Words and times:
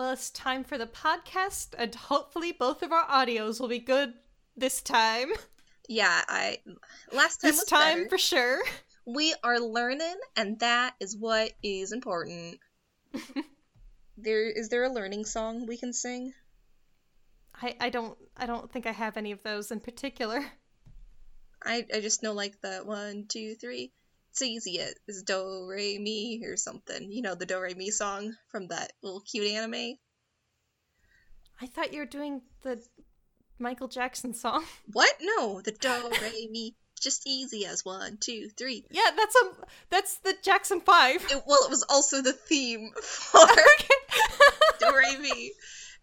Well, 0.00 0.12
it's 0.12 0.30
time 0.30 0.64
for 0.64 0.78
the 0.78 0.86
podcast, 0.86 1.74
and 1.76 1.94
hopefully 1.94 2.52
both 2.52 2.82
of 2.82 2.90
our 2.90 3.04
audios 3.04 3.60
will 3.60 3.68
be 3.68 3.80
good 3.80 4.14
this 4.56 4.80
time. 4.80 5.28
Yeah, 5.90 6.22
I 6.26 6.56
last 7.12 7.42
time 7.42 7.50
This 7.50 7.60
was 7.60 7.68
time 7.68 7.98
better. 7.98 8.08
for 8.08 8.16
sure. 8.16 8.62
We 9.06 9.34
are 9.44 9.60
learning, 9.60 10.14
and 10.36 10.58
that 10.60 10.94
is 11.00 11.18
what 11.18 11.52
is 11.62 11.92
important. 11.92 12.60
there 14.16 14.48
is 14.48 14.70
there 14.70 14.84
a 14.84 14.90
learning 14.90 15.26
song 15.26 15.66
we 15.66 15.76
can 15.76 15.92
sing? 15.92 16.32
I, 17.60 17.76
I 17.78 17.90
don't 17.90 18.16
I 18.38 18.46
don't 18.46 18.72
think 18.72 18.86
I 18.86 18.92
have 18.92 19.18
any 19.18 19.32
of 19.32 19.42
those 19.42 19.70
in 19.70 19.80
particular. 19.80 20.42
I 21.62 21.84
I 21.94 22.00
just 22.00 22.22
know 22.22 22.32
like 22.32 22.58
the 22.62 22.78
one 22.86 23.26
two 23.28 23.54
three. 23.54 23.92
It's 24.30 24.42
easy 24.42 24.80
as 24.80 25.22
do 25.22 25.66
re 25.68 25.98
mi 25.98 26.42
or 26.44 26.56
something. 26.56 27.10
You 27.10 27.22
know 27.22 27.34
the 27.34 27.46
do 27.46 27.60
re 27.60 27.74
mi 27.74 27.90
song 27.90 28.34
from 28.48 28.68
that 28.68 28.92
little 29.02 29.20
cute 29.20 29.50
anime. 29.50 29.96
I 31.60 31.66
thought 31.66 31.92
you 31.92 31.98
were 31.98 32.06
doing 32.06 32.42
the 32.62 32.80
Michael 33.58 33.88
Jackson 33.88 34.32
song. 34.32 34.64
What? 34.92 35.12
No, 35.20 35.60
the 35.60 35.72
do 35.72 36.10
re 36.22 36.48
mi. 36.50 36.76
Just 37.00 37.26
easy 37.26 37.66
as 37.66 37.84
one 37.84 38.18
two 38.18 38.50
three. 38.56 38.84
Yeah, 38.90 39.10
that's 39.16 39.34
a 39.34 39.50
that's 39.88 40.18
the 40.18 40.36
Jackson 40.42 40.80
Five. 40.80 41.24
It, 41.30 41.42
well, 41.46 41.64
it 41.64 41.70
was 41.70 41.84
also 41.88 42.22
the 42.22 42.32
theme 42.32 42.90
for 43.02 43.46
do 44.78 44.96
re 44.96 45.16
mi. 45.18 45.52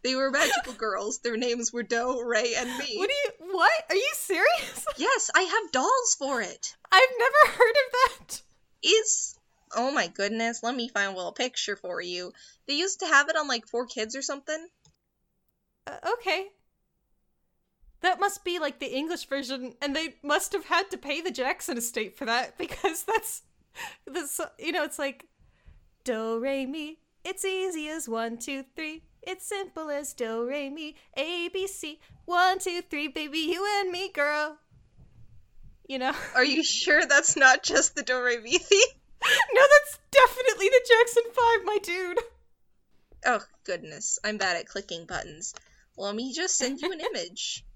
They 0.04 0.16
were 0.16 0.32
magical 0.32 0.74
girls. 0.74 1.20
Their 1.20 1.38
names 1.38 1.74
were 1.74 1.84
Doe, 1.84 2.22
Ray, 2.22 2.54
and 2.56 2.70
Me. 2.78 2.98
What 2.98 3.10
do 3.10 3.46
you 3.46 3.54
what? 3.54 3.72
Are 3.90 3.96
you 3.96 4.12
serious? 4.14 4.86
Yes, 4.98 5.30
I 5.36 5.42
have 5.42 5.72
dolls 5.72 6.16
for 6.18 6.42
it. 6.42 6.76
I've 6.92 7.10
never 7.20 7.58
heard 7.58 7.76
of 7.76 7.92
that. 8.20 8.42
Is 8.84 9.38
oh 9.76 9.92
my 9.92 10.08
goodness, 10.08 10.64
let 10.64 10.76
me 10.76 10.88
find 10.90 11.14
a 11.14 11.16
little 11.16 11.32
picture 11.32 11.76
for 11.76 12.02
you. 12.02 12.32
They 12.68 12.76
used 12.76 13.00
to 13.02 13.06
have 13.06 13.30
it 13.30 13.36
on 13.36 13.48
like 13.48 13.66
4Kids 13.68 14.18
or 14.18 14.22
something. 14.22 14.68
Uh, 15.86 15.98
okay. 16.14 16.48
That 18.02 18.20
must 18.20 18.44
be 18.46 18.60
like 18.60 18.80
the 18.80 18.94
English 18.96 19.26
version, 19.26 19.74
and 19.82 19.96
they 19.96 20.16
must 20.24 20.54
have 20.54 20.66
had 20.66 20.92
to 20.92 20.98
pay 20.98 21.22
the 21.22 21.32
Jackson 21.32 21.78
estate 21.78 22.18
for 22.18 22.26
that 22.26 22.58
because 22.58 23.04
that's 23.04 23.42
this. 24.06 24.40
You 24.60 24.72
know, 24.72 24.84
it's 24.84 25.00
like 25.00 25.26
do 26.04 26.40
re 26.40 26.66
mi. 26.66 27.00
It's 27.24 27.44
easy 27.44 27.90
as 27.90 28.08
one 28.08 28.38
two 28.38 28.64
three. 28.76 29.04
It's 29.22 29.46
simple 29.46 29.90
as 29.90 30.14
do 30.14 30.48
re 30.48 30.70
mi 30.70 30.96
a 31.16 31.50
b 31.50 31.68
c. 31.68 32.00
One 32.26 32.60
two 32.60 32.82
three, 32.82 33.08
baby, 33.08 33.40
you 33.40 33.66
and 33.80 33.92
me, 33.92 34.10
girl. 34.10 34.58
You 35.88 36.00
know. 36.00 36.14
Are 36.36 36.44
you 36.44 36.64
sure 36.64 37.06
that's 37.06 37.38
not 37.38 37.64
just 37.64 37.96
the 37.96 38.04
Do 38.04 38.22
Re 38.22 38.40
Mi 38.40 38.58
theme? 38.58 38.82
no, 39.54 39.62
that's 39.62 40.00
definitely 40.12 40.68
the 40.68 40.88
Jackson 40.88 41.24
Five, 41.34 41.66
my 41.66 41.78
dude. 41.82 42.20
Oh 43.26 43.42
goodness, 43.64 44.20
I'm 44.24 44.38
bad 44.38 44.58
at 44.58 44.68
clicking 44.68 45.06
buttons. 45.06 45.56
Let 45.98 46.14
me 46.14 46.34
just 46.34 46.58
send 46.58 46.82
you 46.82 46.92
an 46.92 47.00
image. 47.00 47.64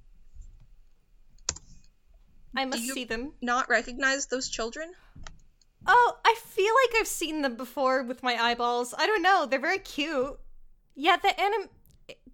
I 2.56 2.66
must 2.66 2.84
see 2.84 3.06
them. 3.06 3.32
Not 3.42 3.70
recognize 3.70 4.28
those 4.28 4.50
children? 4.50 4.92
Oh, 5.88 6.18
I 6.24 6.36
feel 6.48 6.74
like 6.84 7.00
I've 7.00 7.08
seen 7.08 7.42
them 7.42 7.56
before 7.56 8.04
with 8.04 8.24
my 8.24 8.36
eyeballs. 8.36 8.94
I 8.98 9.08
don't 9.08 9.22
know. 9.22 9.46
They're 9.46 9.60
very 9.60 9.80
cute. 9.80 10.38
Yeah, 11.02 11.18
the 11.18 11.34
anim 11.42 11.68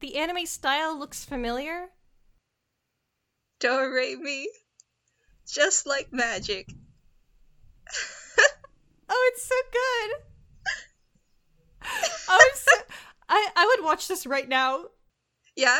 the 0.01 0.17
anime 0.17 0.45
style 0.45 0.99
looks 0.99 1.23
familiar. 1.23 1.87
Do 3.61 3.89
Re 3.89 4.15
Mi. 4.17 4.49
Just 5.47 5.87
like 5.87 6.11
magic. 6.11 6.67
Oh, 9.09 9.31
it's 9.33 9.47
so 9.47 9.55
good. 9.71 10.11
Oh, 12.27 12.49
so, 12.55 12.71
I 13.29 13.47
I 13.55 13.65
would 13.77 13.85
watch 13.85 14.09
this 14.09 14.25
right 14.27 14.47
now. 14.49 14.83
Yeah? 15.55 15.79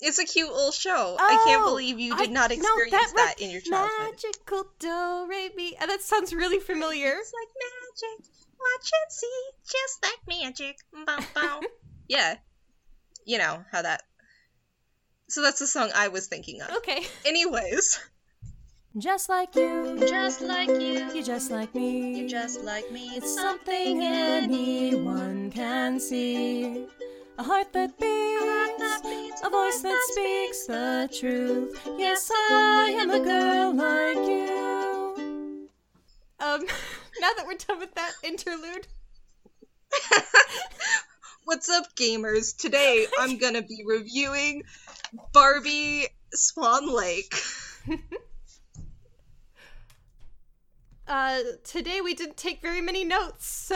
It's 0.00 0.18
a 0.18 0.24
cute 0.24 0.48
little 0.52 0.72
show. 0.72 1.16
I 1.20 1.40
can't 1.46 1.62
Oh, 1.62 1.66
believe 1.70 2.00
you 2.00 2.16
did 2.16 2.30
I- 2.30 2.32
not 2.32 2.50
no, 2.50 2.56
experience 2.56 3.12
that 3.12 3.34
that, 3.38 3.40
in 3.40 3.50
your 3.52 3.60
childhood. 3.60 4.16
Magical 4.24 4.64
do 4.80 5.26
re 5.30 5.50
mi. 5.54 5.76
And 5.76 5.84
oh, 5.88 5.94
that 5.94 6.02
sounds 6.02 6.34
really 6.34 6.58
familiar. 6.58 7.12
It's 7.14 7.32
like 7.32 7.52
magic. 7.62 8.26
Watch 8.58 8.90
and 8.98 9.12
see, 9.12 9.40
just 9.62 10.02
like 10.02 10.20
magic. 10.26 10.76
Bow, 11.06 11.18
bow. 11.34 11.60
yeah. 12.08 12.36
You 13.24 13.38
know 13.38 13.64
how 13.70 13.82
that. 13.82 14.02
So 15.28 15.42
that's 15.42 15.58
the 15.58 15.66
song 15.66 15.90
I 15.94 16.08
was 16.08 16.26
thinking 16.26 16.60
of. 16.62 16.70
Okay. 16.78 17.02
Anyways. 17.26 18.00
Just 18.96 19.28
like 19.28 19.54
you, 19.54 19.98
Just 20.08 20.40
like 20.40 20.68
you. 20.68 21.12
you 21.14 21.22
just 21.22 21.50
like 21.50 21.72
me. 21.74 22.18
You're 22.18 22.28
just 22.28 22.64
like 22.64 22.90
me. 22.90 23.10
It's 23.10 23.32
something 23.32 24.02
anyone 24.02 25.50
can 25.52 26.00
see. 26.00 26.86
A 27.36 27.42
heart 27.42 27.72
that 27.74 27.96
beats, 27.98 29.42
a 29.44 29.50
voice 29.50 29.82
that 29.82 30.02
speaks 30.10 30.66
the 30.66 31.08
truth. 31.16 31.78
Yes, 31.96 32.28
I 32.34 32.96
am 32.98 33.10
a 33.10 33.20
girl 33.20 33.74
like 33.76 34.26
you. 34.26 35.68
Um, 36.40 36.66
now 37.20 37.30
that 37.36 37.46
we're 37.46 37.54
done 37.54 37.78
with 37.78 37.94
that 37.94 38.12
interlude, 38.24 38.88
What's 41.48 41.70
up, 41.70 41.96
gamers? 41.96 42.54
Today 42.54 43.06
I'm 43.18 43.38
gonna 43.38 43.62
be 43.62 43.82
reviewing 43.86 44.64
Barbie 45.32 46.06
Swan 46.30 46.94
Lake. 46.94 47.34
uh, 51.08 51.38
today 51.64 52.02
we 52.02 52.12
didn't 52.12 52.36
take 52.36 52.60
very 52.60 52.82
many 52.82 53.04
notes, 53.04 53.46
so 53.46 53.74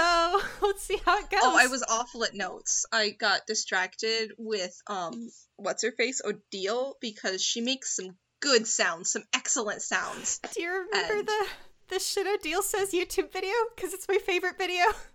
let's 0.61 0.83
see 0.83 0.99
how 1.03 1.17
it 1.17 1.31
goes. 1.31 1.41
Oh, 1.43 1.57
I 1.59 1.69
was 1.69 1.83
awful 1.89 2.25
at 2.25 2.35
notes. 2.35 2.85
I 2.93 3.09
got 3.09 3.47
distracted 3.47 4.33
with 4.37 4.79
um 4.87 5.31
what's 5.57 5.83
her 5.83 5.93
face 5.93 6.21
Odile 6.23 6.99
because 7.01 7.41
she 7.41 7.63
makes 7.63 7.97
some 7.97 8.17
good 8.41 8.67
sounds, 8.67 9.11
some 9.13 9.23
excellent 9.35 9.81
sounds. 9.81 10.41
Do 10.53 10.61
you 10.61 10.71
remember 10.71 11.21
and- 11.21 11.27
the 11.27 11.47
the 11.89 11.99
shit 12.01 12.27
Odile 12.27 12.63
says 12.63 12.93
YouTube 12.93 13.33
video? 13.33 13.55
Because 13.75 13.95
it's 13.95 14.09
my 14.09 14.19
favorite 14.19 14.59
video. 14.59 14.85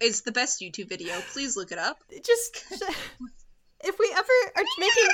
It's 0.00 0.20
the 0.22 0.32
best 0.32 0.60
YouTube 0.60 0.88
video. 0.88 1.14
Please 1.32 1.56
look 1.56 1.72
it 1.72 1.78
up. 1.78 1.98
Just 2.10 2.64
if 3.84 3.98
we 3.98 4.10
ever 4.12 4.32
are 4.56 4.64
making. 4.78 5.08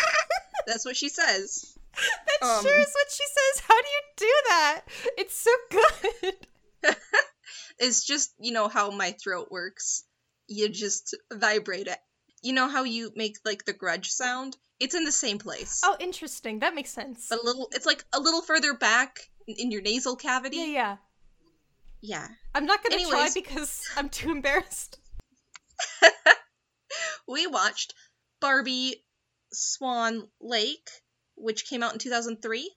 That's 0.66 0.84
what 0.84 0.96
she 0.96 1.08
says. 1.08 1.74
That 2.40 2.46
Um, 2.48 2.62
sure 2.62 2.78
is 2.78 2.92
what 2.94 3.10
she 3.10 3.24
says. 3.24 3.62
How 3.66 3.80
do 3.80 3.88
you 3.88 4.00
do 4.16 4.32
that? 4.48 4.82
It's 5.16 5.34
so 5.36 5.50
good. 5.70 6.34
It's 7.80 8.04
just, 8.04 8.34
you 8.40 8.50
know, 8.50 8.66
how 8.66 8.90
my 8.90 9.12
throat 9.22 9.52
works. 9.52 10.02
You 10.48 10.68
just 10.68 11.16
vibrate 11.32 11.86
it. 11.86 11.98
You 12.42 12.52
know 12.52 12.68
how 12.68 12.82
you 12.82 13.12
make 13.14 13.36
like 13.44 13.64
the 13.66 13.72
grudge 13.72 14.10
sound? 14.10 14.56
It's 14.80 14.96
in 14.96 15.04
the 15.04 15.12
same 15.12 15.38
place. 15.38 15.80
Oh, 15.84 15.96
interesting. 16.00 16.58
That 16.58 16.74
makes 16.74 16.90
sense. 16.90 17.28
But 17.30 17.38
a 17.40 17.44
little 17.44 17.68
it's 17.72 17.86
like 17.86 18.04
a 18.12 18.18
little 18.18 18.42
further 18.42 18.74
back 18.74 19.30
in- 19.46 19.54
in 19.58 19.70
your 19.70 19.80
nasal 19.82 20.16
cavity. 20.16 20.56
Yeah, 20.56 20.64
yeah. 20.64 20.96
Yeah. 22.00 22.28
I'm 22.54 22.66
not 22.66 22.82
gonna 22.82 23.04
try 23.04 23.28
because 23.34 23.82
I'm 23.96 24.08
too 24.08 24.30
embarrassed. 24.30 24.98
We 27.28 27.46
watched 27.46 27.94
Barbie 28.40 29.04
Swan 29.52 30.28
Lake, 30.40 30.88
which 31.36 31.66
came 31.68 31.82
out 31.82 31.92
in 31.92 31.98
2003. 31.98 32.70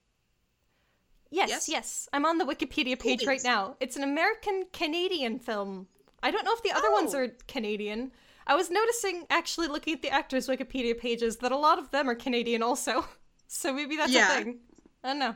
Yes, 1.32 1.50
Yes? 1.50 1.70
yes. 1.70 2.10
I'm 2.12 2.26
on 2.26 2.38
the 2.38 2.44
Wikipedia 2.46 3.00
page 3.00 3.26
right 3.26 3.42
now. 3.44 3.78
It's 3.80 3.96
an 3.96 4.04
American 4.04 4.66
Canadian 4.74 5.40
film. 5.40 5.88
I 6.22 6.30
don't 6.32 6.44
know 6.44 6.54
if 6.54 6.62
the 6.64 6.72
other 6.74 6.92
ones 6.92 7.16
Oh. 7.16 7.20
are 7.20 7.28
Canadian. 7.48 8.12
I 8.46 8.56
was 8.56 8.70
noticing, 8.70 9.26
actually, 9.30 9.68
looking 9.68 9.94
at 9.94 10.02
the 10.02 10.10
actors' 10.10 10.48
Wikipedia 10.48 10.98
pages, 10.98 11.38
that 11.38 11.54
a 11.54 11.58
lot 11.58 11.80
of 11.80 11.90
them 11.92 12.10
are 12.10 12.16
Canadian 12.16 12.62
also. 12.64 13.06
So 13.54 13.74
maybe 13.74 13.98
that's 13.98 14.12
Yeah. 14.14 14.32
a 14.32 14.44
thing. 14.44 14.60
I 15.04 15.08
don't 15.10 15.20
know. 15.20 15.36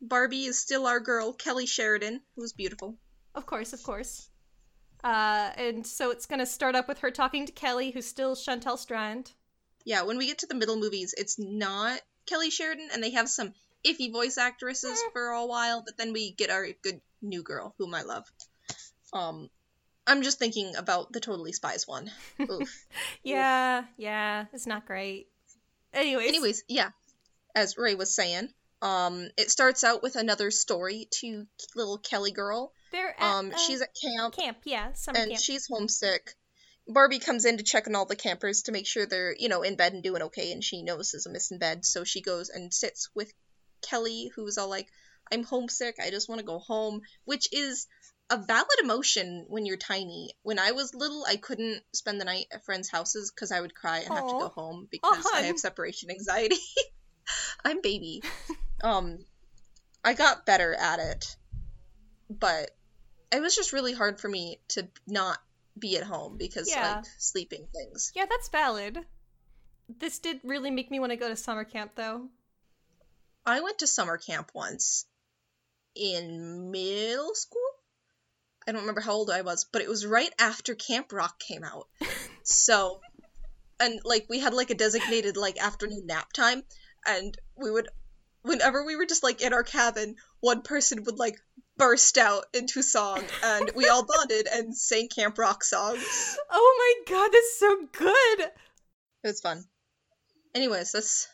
Barbie 0.00 0.44
is 0.46 0.58
still 0.58 0.86
our 0.86 1.00
girl, 1.00 1.32
Kelly 1.32 1.66
Sheridan, 1.66 2.20
who's 2.36 2.52
beautiful. 2.52 2.96
Of 3.34 3.46
course, 3.46 3.72
of 3.72 3.82
course. 3.82 4.28
Uh, 5.04 5.50
and 5.56 5.86
so 5.86 6.10
it's 6.10 6.26
gonna 6.26 6.46
start 6.46 6.74
up 6.74 6.88
with 6.88 6.98
her 7.00 7.10
talking 7.10 7.46
to 7.46 7.52
Kelly, 7.52 7.90
who's 7.90 8.06
still 8.06 8.34
Chantal 8.36 8.76
Strand. 8.76 9.32
Yeah, 9.84 10.02
when 10.02 10.18
we 10.18 10.26
get 10.26 10.38
to 10.38 10.46
the 10.46 10.54
middle 10.54 10.76
movies, 10.76 11.14
it's 11.16 11.38
not 11.38 12.00
Kelly 12.26 12.50
Sheridan, 12.50 12.88
and 12.92 13.02
they 13.02 13.10
have 13.12 13.28
some 13.28 13.54
iffy 13.84 14.12
voice 14.12 14.36
actresses 14.36 14.98
Eh. 15.06 15.10
for 15.12 15.28
a 15.28 15.46
while, 15.46 15.82
but 15.84 15.96
then 15.96 16.12
we 16.12 16.32
get 16.32 16.50
our 16.50 16.66
good 16.82 17.00
new 17.22 17.42
girl, 17.42 17.74
whom 17.78 17.94
I 17.94 18.02
love. 18.02 18.24
Um, 19.12 19.48
I'm 20.06 20.22
just 20.22 20.38
thinking 20.38 20.76
about 20.76 21.12
the 21.12 21.20
Totally 21.20 21.52
Spies 21.52 21.86
one. 21.88 22.10
Oof. 22.50 22.86
Yeah, 23.22 23.84
yeah, 23.96 24.46
it's 24.52 24.66
not 24.66 24.86
great. 24.86 25.28
Anyways, 25.94 26.28
Anyways, 26.28 26.64
yeah, 26.68 26.90
as 27.54 27.78
Ray 27.78 27.94
was 27.94 28.14
saying, 28.14 28.48
um, 28.82 29.28
it 29.36 29.50
starts 29.50 29.84
out 29.84 30.02
with 30.02 30.16
another 30.16 30.50
story 30.50 31.08
to 31.20 31.46
little 31.76 31.98
Kelly 31.98 32.32
girl. 32.32 32.72
they're 32.92 33.14
at, 33.18 33.22
Um, 33.22 33.52
she's 33.66 33.82
at 33.82 33.90
camp 34.00 34.34
camp. 34.34 34.58
Yeah, 34.64 34.92
summer 34.94 35.18
and 35.18 35.30
camp. 35.30 35.42
she's 35.42 35.66
homesick. 35.70 36.34
Barbie 36.88 37.18
comes 37.18 37.44
in 37.44 37.58
to 37.58 37.62
check 37.62 37.86
on 37.86 37.94
all 37.94 38.06
the 38.06 38.16
campers 38.16 38.62
to 38.62 38.72
make 38.72 38.86
sure 38.86 39.06
they're, 39.06 39.34
you 39.38 39.48
know, 39.48 39.62
in 39.62 39.76
bed 39.76 39.92
and 39.92 40.02
doing 40.02 40.22
okay, 40.22 40.50
and 40.52 40.64
she 40.64 40.82
notices 40.82 41.26
a 41.26 41.30
missing 41.30 41.58
bed, 41.58 41.84
so 41.84 42.04
she 42.04 42.20
goes 42.20 42.48
and 42.48 42.72
sits 42.74 43.08
with 43.14 43.32
Kelly, 43.82 44.32
who's 44.34 44.58
all 44.58 44.68
like, 44.68 44.88
I'm 45.30 45.44
homesick, 45.44 45.96
I 46.02 46.10
just 46.10 46.28
want 46.28 46.40
to 46.40 46.46
go 46.46 46.58
home, 46.58 47.02
which 47.24 47.48
is 47.52 47.86
a 48.30 48.38
valid 48.38 48.66
emotion 48.82 49.44
when 49.48 49.66
you're 49.66 49.76
tiny. 49.76 50.32
When 50.42 50.58
I 50.58 50.72
was 50.72 50.94
little, 50.94 51.24
I 51.28 51.36
couldn't 51.36 51.82
spend 51.92 52.20
the 52.20 52.24
night 52.24 52.46
at 52.52 52.64
friends' 52.64 52.90
houses 52.90 53.30
because 53.30 53.52
I 53.52 53.60
would 53.60 53.74
cry 53.74 53.98
and 53.98 54.08
have 54.08 54.26
to 54.26 54.32
go 54.32 54.48
home 54.48 54.88
because 54.90 55.26
I 55.32 55.42
have 55.42 55.58
separation 55.58 56.10
anxiety. 56.10 56.56
I'm 57.64 57.82
baby. 57.82 58.22
um, 58.82 59.18
I 60.04 60.14
got 60.14 60.46
better 60.46 60.74
at 60.74 60.98
it, 60.98 61.36
but 62.28 62.70
it 63.32 63.40
was 63.40 63.54
just 63.54 63.72
really 63.72 63.92
hard 63.92 64.20
for 64.20 64.28
me 64.28 64.58
to 64.68 64.88
not 65.06 65.38
be 65.78 65.96
at 65.96 66.04
home 66.04 66.36
because 66.36 66.68
Yeah. 66.70 66.96
like 66.96 67.04
sleeping 67.18 67.66
things. 67.72 68.12
Yeah, 68.14 68.26
that's 68.28 68.48
valid. 68.48 68.98
This 69.98 70.18
did 70.18 70.40
really 70.44 70.70
make 70.70 70.90
me 70.90 71.00
want 71.00 71.10
to 71.10 71.16
go 71.16 71.28
to 71.28 71.36
summer 71.36 71.64
camp, 71.64 71.92
though. 71.96 72.28
I 73.46 73.60
went 73.60 73.78
to 73.78 73.86
summer 73.86 74.18
camp 74.18 74.50
once 74.54 75.06
in 75.94 76.70
middle 76.70 77.34
school. 77.34 77.60
I 78.68 78.72
don't 78.72 78.82
remember 78.82 79.00
how 79.00 79.12
old 79.12 79.30
I 79.30 79.40
was, 79.42 79.64
but 79.64 79.82
it 79.82 79.88
was 79.88 80.06
right 80.06 80.32
after 80.38 80.74
Camp 80.74 81.12
Rock 81.12 81.40
came 81.40 81.64
out. 81.64 81.88
so, 82.42 83.00
and 83.80 84.00
like 84.04 84.26
we 84.28 84.38
had 84.38 84.54
like 84.54 84.70
a 84.70 84.74
designated 84.74 85.36
like 85.36 85.58
afternoon 85.58 86.06
nap 86.06 86.32
time, 86.32 86.62
and 87.06 87.36
we 87.56 87.70
would, 87.70 87.88
whenever 88.42 88.84
we 88.84 88.96
were 88.96 89.06
just 89.06 89.22
like 89.22 89.42
in 89.42 89.52
our 89.52 89.62
cabin, 89.62 90.16
one 90.40 90.62
person 90.62 91.04
would 91.04 91.18
like 91.18 91.40
burst 91.76 92.18
out 92.18 92.44
into 92.52 92.82
song, 92.82 93.22
and 93.42 93.70
we 93.74 93.88
all 93.88 94.04
bonded 94.16 94.46
and 94.46 94.76
sang 94.76 95.08
Camp 95.08 95.38
Rock 95.38 95.64
songs. 95.64 96.36
Oh 96.50 97.02
my 97.06 97.14
god, 97.14 97.30
that's 97.32 97.58
so 97.58 97.86
good! 97.92 98.40
It 99.22 99.28
was 99.28 99.40
fun. 99.40 99.64
Anyways, 100.54 100.92
that's 100.92 101.28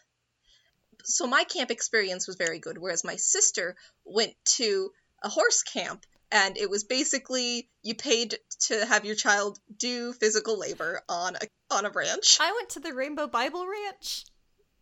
so 1.05 1.27
my 1.27 1.45
camp 1.45 1.71
experience 1.71 2.27
was 2.27 2.37
very 2.37 2.59
good, 2.59 2.79
whereas 2.79 3.05
my 3.05 3.17
sister 3.17 3.77
went 4.05 4.35
to 4.57 4.91
a 5.23 5.29
horse 5.29 5.63
camp 5.63 6.05
and 6.33 6.57
it 6.57 6.69
was 6.69 6.85
basically 6.85 7.69
you 7.83 7.95
paid 7.95 8.39
to 8.59 8.85
have 8.85 9.05
your 9.05 9.15
child 9.15 9.59
do 9.79 10.13
physical 10.13 10.59
labor 10.59 11.01
on 11.09 11.37
a 11.37 11.47
on 11.71 11.85
a 11.87 11.91
ranch. 11.91 12.39
I 12.41 12.53
went 12.53 12.71
to 12.71 12.81
the 12.81 12.93
Rainbow 12.93 13.27
Bible 13.27 13.67
Ranch, 13.67 14.25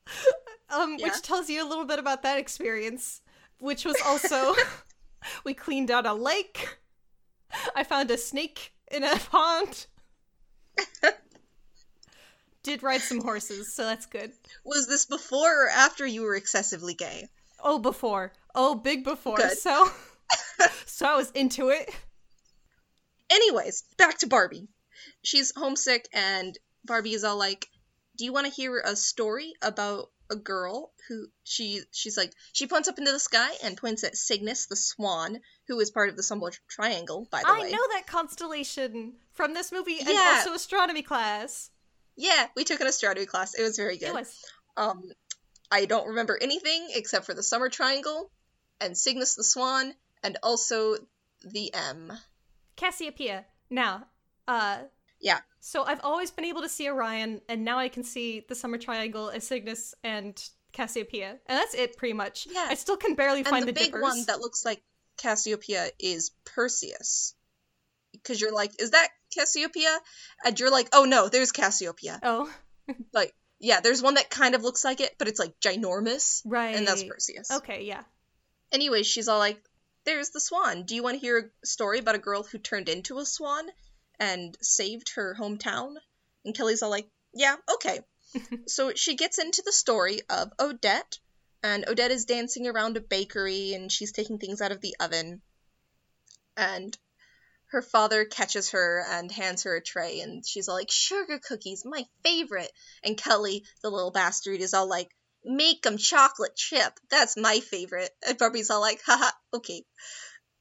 um, 0.70 0.96
Yeah. 0.98 1.06
which 1.06 1.22
tells 1.22 1.48
you 1.48 1.64
a 1.64 1.68
little 1.68 1.84
bit 1.84 1.98
about 1.98 2.22
that 2.22 2.38
experience, 2.38 3.20
which 3.58 3.84
was 3.84 3.96
also 4.04 4.54
we 5.44 5.54
cleaned 5.54 5.90
out 5.90 6.06
a 6.06 6.12
lake. 6.14 6.78
I 7.74 7.84
found 7.84 8.10
a 8.10 8.18
snake 8.18 8.72
in 8.90 9.04
a 9.04 9.16
pond. 9.16 9.86
Did 12.62 12.82
ride 12.82 13.02
some 13.02 13.20
horses, 13.20 13.74
so 13.74 13.84
that's 13.84 14.06
good. 14.06 14.32
Was 14.64 14.86
this 14.88 15.04
before 15.04 15.66
or 15.66 15.68
after 15.68 16.06
you 16.06 16.22
were 16.22 16.34
excessively 16.34 16.94
gay? 16.94 17.28
Oh, 17.62 17.78
before. 17.78 18.32
Oh, 18.54 18.74
big 18.74 19.04
before. 19.04 19.36
Good. 19.36 19.58
So, 19.58 19.90
so 20.86 21.06
I 21.06 21.16
was 21.16 21.30
into 21.32 21.68
it. 21.68 21.90
Anyways, 23.30 23.84
back 23.98 24.18
to 24.18 24.26
Barbie. 24.26 24.68
She's 25.22 25.52
homesick 25.54 26.08
and 26.14 26.58
Barbie 26.86 27.12
is 27.12 27.22
all 27.22 27.36
like, 27.36 27.68
"Do 28.16 28.25
you 28.25 28.32
want 28.32 28.46
to 28.46 28.52
hear 28.52 28.81
a 28.81 28.96
story 28.96 29.55
about 29.62 30.11
a 30.31 30.37
girl 30.37 30.93
who 31.08 31.26
she 31.43 31.82
she's 31.93 32.16
like 32.16 32.32
she 32.52 32.66
points 32.66 32.88
up 32.88 32.99
into 32.99 33.12
the 33.12 33.20
sky 33.20 33.50
and 33.62 33.76
points 33.76 34.05
at 34.05 34.16
Cygnus 34.16 34.66
the 34.66 34.76
swan, 34.76 35.40
who 35.69 35.78
is 35.81 35.90
part 35.90 36.08
of 36.08 36.16
the 36.16 36.22
Summer 36.22 36.50
Triangle, 36.69 37.28
by 37.31 37.40
the 37.40 37.49
I 37.49 37.61
way. 37.61 37.69
I 37.69 37.70
know 37.70 37.82
that 37.93 38.06
constellation 38.06 39.14
from 39.32 39.55
this 39.55 39.72
movie 39.72 39.99
and 40.00 40.08
also 40.08 40.55
astronomy 40.55 41.02
class. 41.02 41.70
Yeah, 42.16 42.46
we 42.56 42.64
took 42.64 42.81
an 42.81 42.87
astronomy 42.87 43.26
class. 43.26 43.55
It 43.55 43.62
was 43.62 43.76
very 43.76 43.99
good. 43.99 44.08
It 44.08 44.14
was. 44.14 44.44
Um, 44.76 45.02
I 45.70 45.87
don't 45.87 46.08
remember 46.08 46.38
anything 46.40 46.88
except 46.94 47.26
for 47.26 47.34
the 47.34 47.43
Summer 47.43 47.69
Triangle 47.69 48.31
and 48.81 48.96
Cygnus 48.96 49.34
the 49.34 49.44
Swan 49.44 49.94
and 50.22 50.38
also 50.43 50.96
the 51.43 51.75
M. 51.75 52.12
Cassiopeia. 52.76 53.44
Now, 53.70 54.06
uh 54.46 54.78
Yeah. 55.25 55.41
So 55.61 55.82
I've 55.82 56.00
always 56.05 56.31
been 56.31 56.44
able 56.44 56.61
to 56.62 56.69
see 56.69 56.88
Orion, 56.88 57.41
and 57.49 57.65
now 57.65 57.79
I 57.79 57.88
can 57.88 58.05
see 58.05 58.44
the 58.47 58.55
Summer 58.55 58.76
Triangle 58.79 59.31
as 59.31 59.44
Cygnus 59.47 59.94
and 60.05 60.41
Cassiopeia, 60.73 61.31
and 61.47 61.59
that's 61.59 61.75
it 61.75 61.97
pretty 61.97 62.12
much. 62.12 62.47
Yeah. 62.50 62.67
I 62.69 62.75
still 62.75 62.99
can 62.99 63.15
barely 63.15 63.38
And 63.38 63.49
find 63.49 63.62
the, 63.62 63.67
the, 63.67 63.73
big 63.73 63.87
dippers. 63.87 64.03
one 64.03 64.25
that 64.26 64.41
looks 64.41 64.65
like 64.65 64.82
Cassiopeia 65.17 65.88
is 65.99 66.31
Perseus. 66.44 67.35
Because 68.12 68.41
you're 68.41 68.53
like, 68.55 68.71
is 68.79 68.91
that 68.91 69.09
Cassiopeia? 69.35 69.99
And 70.44 70.61
you're 70.61 70.71
like, 70.71 70.88
oh 70.93 71.05
no, 71.06 71.29
there's 71.29 71.50
Cassiopeia. 71.53 72.21
Oh, 72.23 72.53
Like, 73.15 73.32
yeah, 73.59 73.81
there's 73.81 74.03
one 74.03 74.15
that 74.15 74.29
kind 74.29 74.55
of 74.55 74.62
looks 74.62 74.85
like 74.85 75.00
it, 75.00 75.15
but 75.19 75.26
it's 75.26 75.41
like 75.41 75.59
ginormous. 75.59 76.43
right. 76.44 76.76
And 76.76 76.87
that's 76.87 77.03
Perseus. 77.03 77.50
Okay, 77.50 77.85
yeah. 77.85 78.03
Anyways, 78.73 79.06
she's 79.06 79.26
all 79.29 79.38
like, 79.38 79.62
there's 80.05 80.31
the 80.31 80.41
swan. 80.41 80.82
Do 80.85 80.94
you 80.94 81.03
want 81.03 81.15
to 81.17 81.21
hear 81.21 81.50
a 81.62 81.67
story 81.67 81.99
about 81.99 82.15
a 82.15 82.19
girl 82.19 82.43
who 82.43 82.59
turned 82.59 82.91
into 82.91 83.19
a 83.19 83.25
swan 83.25 83.65
and 84.19 84.56
saved 84.61 85.12
her 85.16 85.37
hometown? 85.38 85.94
And 86.44 86.55
Kelly's 86.55 86.82
all 86.82 86.90
like, 86.90 87.08
yeah, 87.32 87.56
okay. 87.75 88.00
so 88.66 88.93
she 88.94 89.16
gets 89.16 89.38
into 89.38 89.62
the 89.64 89.72
story 89.72 90.20
of 90.28 90.52
Odette, 90.61 91.19
and 91.62 91.87
Odette 91.88 92.11
is 92.11 92.26
dancing 92.26 92.66
around 92.66 92.96
a 92.96 93.00
bakery 93.00 93.72
and 93.72 93.90
she's 93.90 94.12
taking 94.12 94.38
things 94.38 94.61
out 94.61 94.72
of 94.72 94.81
the 94.81 94.94
oven. 95.00 95.40
And 96.56 96.96
her 97.66 97.82
father 97.82 98.25
catches 98.25 98.70
her 98.70 99.05
and 99.08 99.32
hands 99.32 99.64
her 99.64 99.75
a 99.75 99.82
tray, 99.82 100.20
and 100.20 100.46
she's 100.46 100.69
all 100.69 100.76
like, 100.76 100.90
sugar 100.90 101.40
cookies, 101.40 101.84
my 101.84 102.06
favorite. 102.22 102.70
And 103.02 103.16
Kelly, 103.16 103.64
the 103.82 103.90
little 103.90 104.12
bastard, 104.12 104.61
is 104.61 104.75
all 104.75 104.87
like, 104.87 105.11
make 105.44 105.84
'em 105.84 105.99
chocolate 105.99 106.55
chip. 106.55 107.00
That's 107.11 107.37
my 107.37 107.61
favorite. 107.61 108.14
And 108.26 108.38
Barbie's 108.38 108.70
all 108.70 108.81
like, 108.81 109.02
haha, 109.05 109.31
okay. 109.52 109.84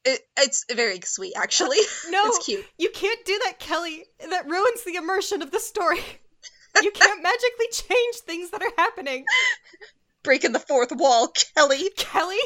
It, 0.05 0.21
it's 0.37 0.65
very 0.73 0.99
sweet, 1.03 1.33
actually. 1.35 1.77
No, 2.09 2.25
it's 2.27 2.45
cute. 2.45 2.65
you 2.77 2.89
can't 2.89 3.23
do 3.25 3.39
that, 3.45 3.59
Kelly. 3.59 4.05
That 4.29 4.47
ruins 4.49 4.83
the 4.83 4.95
immersion 4.95 5.41
of 5.41 5.51
the 5.51 5.59
story. 5.59 6.03
You 6.81 6.91
can't 6.91 7.23
magically 7.31 7.67
change 7.71 8.15
things 8.17 8.49
that 8.51 8.61
are 8.61 8.73
happening. 8.77 9.25
Breaking 10.23 10.51
the 10.51 10.59
fourth 10.59 10.91
wall, 10.91 11.31
Kelly. 11.55 11.89
Kelly? 11.95 12.39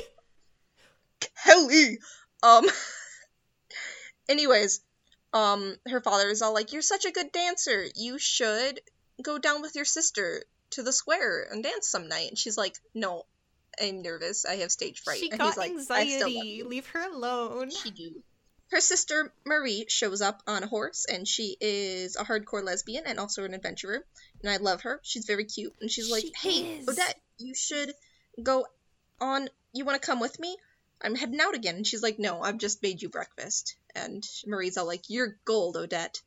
Kelly. 1.46 2.00
Um. 2.44 2.66
Anyways, 4.30 4.82
um, 5.34 5.76
her 5.88 6.02
father 6.02 6.30
is 6.30 6.42
all 6.42 6.54
like, 6.54 6.74
"You're 6.74 6.82
such 6.82 7.06
a 7.06 7.12
good 7.12 7.32
dancer. 7.32 7.86
You 7.96 8.20
should 8.20 8.80
go 9.22 9.38
down 9.40 9.62
with 9.62 9.76
your 9.76 9.86
sister 9.86 10.44
to 10.72 10.84
the 10.84 10.92
square 10.94 11.48
and 11.50 11.64
dance 11.64 11.88
some 11.88 12.08
night." 12.08 12.30
And 12.30 12.38
she's 12.38 12.58
like, 12.58 12.76
"No, 12.94 13.24
I'm 13.82 14.02
nervous. 14.02 14.46
I 14.46 14.58
have 14.58 14.72
stage 14.72 15.02
fright." 15.02 15.20
she 15.20 15.30
and 15.30 15.40
got 15.40 15.48
he's 15.48 15.58
like, 15.58 15.72
"I 15.72 16.06
still 16.06 16.28
love 16.28 16.28
anxiety. 16.28 16.48
you." 16.50 16.68
Leave 16.68 16.88
her 16.88 17.08
alone. 17.12 17.70
She 17.72 17.92
do. 17.92 18.24
Her 18.70 18.82
sister 18.82 19.32
Marie 19.46 19.86
shows 19.88 20.22
up 20.22 20.44
on 20.46 20.62
a 20.64 20.68
horse, 20.68 21.06
and 21.06 21.26
she 21.28 21.56
is 21.62 22.16
a 22.18 22.26
hardcore 22.26 22.64
lesbian 22.64 23.06
and 23.06 23.18
also 23.20 23.44
an 23.46 23.54
adventurer. 23.54 24.04
And 24.42 24.52
I 24.52 24.58
love 24.58 24.82
her. 24.82 25.00
She's 25.04 25.26
very 25.26 25.46
cute, 25.46 25.74
and 25.80 25.90
she's 25.90 26.12
like, 26.12 26.24
She 26.24 26.34
"Hey, 26.50 26.78
is. 26.80 26.88
Odette, 26.90 27.20
you 27.38 27.54
should 27.56 27.94
go 28.44 28.66
on. 29.22 29.50
You 29.74 29.86
want 29.86 30.02
to 30.02 30.06
come 30.06 30.20
with 30.20 30.38
me? 30.40 30.58
I'm 31.02 31.16
heading 31.16 31.40
out 31.40 31.56
again." 31.56 31.76
And 31.78 31.88
she's 31.88 32.04
like, 32.04 32.20
"No, 32.20 32.42
I've 32.42 32.58
just 32.58 32.84
made 32.84 33.02
you 33.02 33.10
breakfast." 33.10 33.76
And 33.96 34.28
Marie's 34.46 34.78
all 34.78 34.86
like, 34.86 35.10
"You're 35.10 35.38
gold, 35.46 35.78
Odette." 35.78 36.22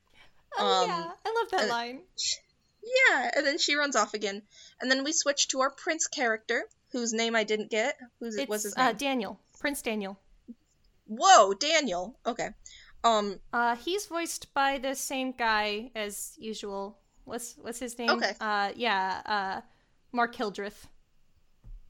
Oh, 0.57 0.83
Um, 0.85 0.89
yeah. 0.89 1.11
I 1.27 1.35
love 1.43 1.51
that 1.51 1.69
line. 1.69 2.01
Yeah, 2.83 3.31
and 3.37 3.47
then 3.47 3.59
she 3.59 3.75
runs 3.75 3.95
off 3.95 4.15
again, 4.15 4.41
and 4.81 4.91
then 4.91 5.05
we 5.05 5.13
switch 5.13 5.49
to 5.49 5.61
our 5.61 5.71
prince 5.71 6.07
character, 6.07 6.65
whose 6.93 7.13
name 7.13 7.35
I 7.37 7.45
didn't 7.45 7.71
get. 7.71 7.97
Who's 8.21 8.37
it? 8.37 8.49
What's 8.49 8.65
his 8.65 8.75
uh, 8.77 8.89
name? 8.89 8.97
Daniel. 8.97 9.41
Prince 9.59 9.83
Daniel. 9.83 10.19
Whoa, 11.07 11.55
Daniel. 11.55 12.19
Okay. 12.27 12.51
Um, 13.03 13.41
Uh, 13.53 13.77
he's 13.77 14.07
voiced 14.07 14.53
by 14.55 14.79
the 14.79 14.95
same 14.95 15.33
guy 15.33 15.91
as 15.95 16.35
usual. 16.39 16.99
What's 17.25 17.55
what's 17.61 17.79
his 17.79 17.99
name? 17.99 18.11
Okay. 18.11 18.33
Uh, 18.41 18.73
yeah. 18.77 19.23
Uh, 19.27 19.61
Mark 20.13 20.35
Hildreth. 20.35 20.87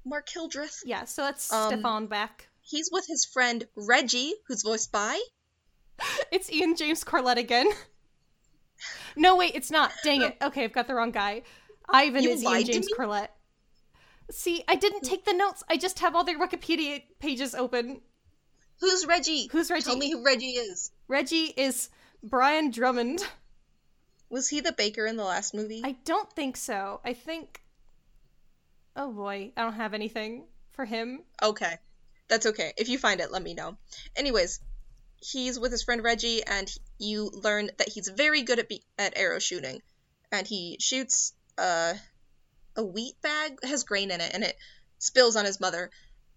Mark 0.05 0.29
Hildreth. 0.29 0.83
Yeah. 0.85 1.05
So 1.05 1.23
that's 1.23 1.53
Um, 1.53 1.69
Stefan 1.73 2.07
back. 2.07 2.49
He's 2.63 2.89
with 2.93 3.07
his 3.07 3.25
friend 3.25 3.67
Reggie, 3.77 4.33
who's 4.47 4.63
voiced 4.63 4.93
by. 4.93 5.21
It's 6.31 6.51
Ian 6.51 6.77
James 6.77 7.05
Corlett 7.05 7.37
again. 7.37 7.69
no, 9.17 9.37
wait, 9.37 9.55
it's 9.55 9.71
not. 9.71 9.93
Dang 10.03 10.23
it. 10.23 10.37
Okay, 10.41 10.65
I've 10.65 10.73
got 10.73 10.87
the 10.87 10.95
wrong 10.95 11.11
guy. 11.11 11.43
Ivan 11.89 12.23
You 12.23 12.31
is 12.31 12.43
Ian 12.45 12.65
James? 12.65 12.89
Corlett. 12.97 13.29
See, 14.31 14.65
I 14.69 14.77
didn't 14.77 15.03
take 15.03 15.25
the 15.25 15.33
notes. 15.33 15.63
I 15.69 15.77
just 15.77 15.99
have 16.01 16.15
all 16.15 16.25
their 16.25 16.39
Wikipedia 16.39 17.03
pages 17.19 17.55
open. 17.55 18.01
Who's 18.81 19.07
Reggie? 19.07 19.49
Who's 19.53 19.71
Reggie? 19.71 19.85
Tell 19.85 19.97
me 19.97 20.11
who 20.11 20.25
Reggie 20.25 20.53
is. 20.53 20.91
Reggie 21.09 21.53
is 21.57 21.91
Brian 22.23 22.71
Drummond. 22.71 23.25
Was 24.31 24.49
he 24.49 24.61
the 24.61 24.73
baker 24.73 25.07
in 25.07 25.17
the 25.17 25.25
last 25.25 25.55
movie? 25.55 25.83
I 25.85 25.97
don't 26.05 26.33
think 26.33 26.57
so. 26.57 27.01
I 27.05 27.13
think. 27.13 27.61
Oh 28.97 29.13
boy, 29.13 29.53
I 29.57 29.63
don't 29.63 29.75
have 29.75 29.95
anything 29.95 30.45
for 30.73 30.85
him. 30.85 31.23
Okay. 31.43 31.79
That's 32.29 32.47
okay. 32.47 32.73
If 32.79 32.89
you 32.89 32.97
find 32.97 33.21
it, 33.21 33.33
let 33.33 33.43
me 33.43 33.55
know. 33.55 33.77
Anyways, 34.17 34.61
he's 35.21 35.59
with 35.59 35.73
his 35.73 35.83
friend 35.83 36.03
Reggie, 36.03 36.45
and 36.45 36.73
you 36.99 37.31
learn 37.33 37.71
that 37.79 37.89
he's 37.89 38.09
very 38.09 38.43
good 38.43 38.61
at 38.61 38.69
be- 38.69 38.85
at 38.99 39.17
arrow 39.17 39.41
shooting, 39.41 39.83
and 40.31 40.47
he 40.47 40.77
shoots 40.81 41.33
uh, 41.59 41.95
a 42.77 42.85
wheat 42.85 43.21
bag 43.23 43.59
has 43.65 43.85
grain 43.85 44.11
in 44.11 44.21
it, 44.21 44.31
and 44.33 44.45
it 44.45 44.57
spills 44.99 45.37
on 45.37 45.45
his 45.45 45.61
mother, 45.61 45.91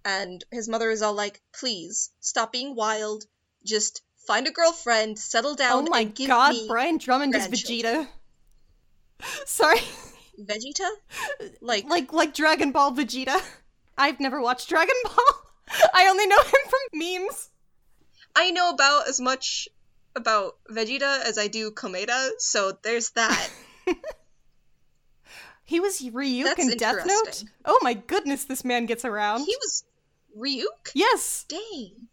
and 0.06 0.44
his 0.52 0.68
mother 0.68 0.92
is 0.92 1.02
all 1.02 1.14
like, 1.14 1.42
"Please 1.54 2.12
stop 2.20 2.52
being 2.52 2.76
wild, 2.76 3.26
just 3.66 4.02
find 4.28 4.48
a 4.48 4.52
girlfriend, 4.52 5.20
settle 5.20 5.56
down, 5.56 5.88
oh 5.88 5.90
my 5.90 6.06
god, 6.06 6.56
Brian 6.68 6.98
Drummond 6.98 7.36
is. 7.36 7.48
Vegeta. 7.48 8.08
Sorry. 9.46 9.80
Vegeta. 10.40 10.90
Like, 11.62 11.86
like 11.86 12.14
like 12.14 12.34
Dragon 12.34 12.72
Ball 12.72 12.92
Vegeta. 12.92 13.42
I've 13.98 14.20
never 14.20 14.42
watched 14.42 14.70
Dragon 14.70 14.96
Ball. 15.04 15.16
I 15.94 16.08
only 16.10 16.28
know 16.28 16.42
him 16.42 16.62
from 16.70 17.00
memes. 17.00 17.50
I 18.36 18.52
know 18.52 18.70
about 18.70 19.08
as 19.08 19.20
much 19.20 19.68
about 20.16 20.58
Vegeta 20.70 21.24
as 21.24 21.38
I 21.38 21.48
do 21.48 21.72
Komeda, 21.72 22.32
so 22.38 22.78
there's 22.84 23.12
that. 23.12 23.50
He 25.66 25.80
was 25.80 26.00
Ryuk 26.02 26.44
That's 26.44 26.60
in 26.60 26.78
Death 26.78 27.06
Note. 27.06 27.44
Oh 27.66 27.80
my 27.82 27.94
goodness, 27.94 28.46
this 28.46 28.66
man 28.66 28.86
gets 28.86 29.06
around. 29.06 29.46
he 29.46 29.56
was 29.62 29.84
Ryuk. 30.38 30.92
Yes. 30.94 31.46
Dang. 31.48 32.08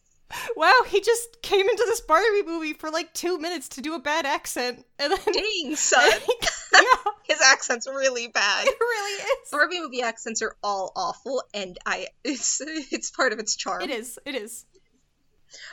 Wow, 0.57 0.73
he 0.87 1.01
just 1.01 1.43
came 1.43 1.69
into 1.69 1.83
this 1.89 2.01
Barbie 2.03 2.45
movie 2.47 2.73
for 2.73 2.91
like 2.91 3.13
two 3.13 3.39
minutes 3.39 3.71
to 3.71 3.81
do 3.81 3.95
a 3.95 3.99
bad 3.99 4.27
accent, 4.27 4.87
and 5.01 5.13
then 5.13 5.19
Dang, 5.35 5.75
son. 5.77 6.09
yeah, 6.73 6.81
His 7.25 7.41
accent's 7.41 7.89
really 7.89 8.29
bad. 8.29 8.67
it 8.69 8.77
really 8.79 9.23
is. 9.23 9.51
Barbie 9.51 9.81
movie 9.81 10.03
accents 10.03 10.41
are 10.43 10.55
all 10.63 10.93
awful, 10.95 11.43
and 11.53 11.77
I 11.85 12.07
it's 12.23 12.61
it's 12.61 13.11
part 13.11 13.33
of 13.33 13.41
its 13.41 13.57
charm. 13.57 13.83
It 13.83 13.91
is. 13.91 14.21
It 14.25 14.37
is. 14.37 14.65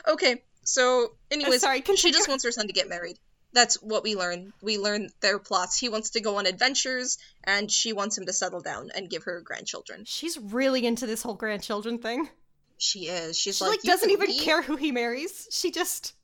Okay, 0.08 0.42
so 0.64 1.12
anyways, 1.30 1.60
sorry, 1.60 1.82
she 1.94 2.10
just 2.10 2.28
wants 2.28 2.44
her 2.44 2.50
son 2.50 2.66
to 2.66 2.72
get 2.72 2.88
married. 2.88 3.16
That's 3.52 3.76
what 3.82 4.02
we 4.02 4.14
learn. 4.14 4.52
We 4.60 4.76
learn 4.78 5.10
their 5.20 5.38
plots. 5.38 5.78
He 5.78 5.88
wants 5.88 6.10
to 6.10 6.20
go 6.20 6.36
on 6.36 6.46
adventures, 6.46 7.16
and 7.44 7.70
she 7.70 7.92
wants 7.92 8.16
him 8.18 8.26
to 8.26 8.32
settle 8.32 8.60
down 8.60 8.90
and 8.94 9.08
give 9.08 9.24
her 9.24 9.40
grandchildren. 9.40 10.04
She's 10.06 10.36
really 10.38 10.86
into 10.86 11.06
this 11.06 11.22
whole 11.22 11.34
grandchildren 11.34 11.98
thing. 11.98 12.28
She 12.76 13.06
is. 13.06 13.38
She's 13.38 13.56
She 13.58 13.64
like, 13.64 13.70
like 13.78 13.82
doesn't 13.82 14.10
even 14.10 14.28
leave." 14.28 14.42
care 14.42 14.62
who 14.62 14.76
he 14.76 14.92
marries. 14.92 15.48
She 15.50 15.70
just 15.70 16.14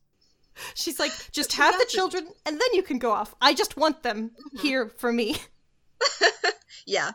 She's 0.75 1.01
like, 1.01 1.11
just 1.33 1.55
have 1.55 1.77
the 1.79 1.87
children 1.87 2.29
and 2.47 2.55
then 2.61 2.69
you 2.75 2.83
can 2.83 2.99
go 3.01 3.11
off. 3.11 3.35
I 3.41 3.55
just 3.55 3.77
want 3.77 4.03
them 4.05 4.31
Mm-hmm. 4.31 4.59
here 4.59 4.89
for 4.99 5.11
me. 5.13 5.37
Yeah. 6.87 7.13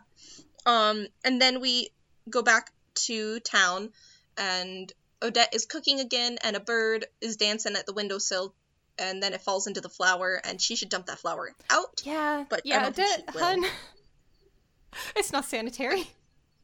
Um, 0.66 1.08
and 1.24 1.40
then 1.42 1.62
we 1.62 1.90
go 2.30 2.42
back 2.42 2.72
to 3.06 3.40
town, 3.42 3.92
and 4.38 4.92
Odette 5.22 5.54
is 5.54 5.66
cooking 5.66 6.00
again, 6.00 6.38
and 6.44 6.56
a 6.56 6.60
bird 6.60 7.06
is 7.22 7.36
dancing 7.38 7.76
at 7.76 7.86
the 7.86 7.94
windowsill, 7.94 8.54
and 9.00 9.22
then 9.24 9.34
it 9.34 9.42
falls 9.42 9.66
into 9.68 9.82
the 9.82 9.90
flower, 9.90 10.42
and 10.44 10.62
she 10.62 10.76
should 10.76 10.90
dump 10.90 11.06
that 11.08 11.20
flower 11.20 11.54
out. 11.70 12.02
Yeah, 12.04 12.46
But 12.50 12.62
yeah, 12.66 12.84
don't 12.84 12.96
think 12.96 13.26
that- 13.26 13.34
she 13.34 13.38
will. 13.38 13.46
hun. 13.46 13.66
It's 15.16 15.32
not 15.32 15.46
sanitary. 15.46 16.04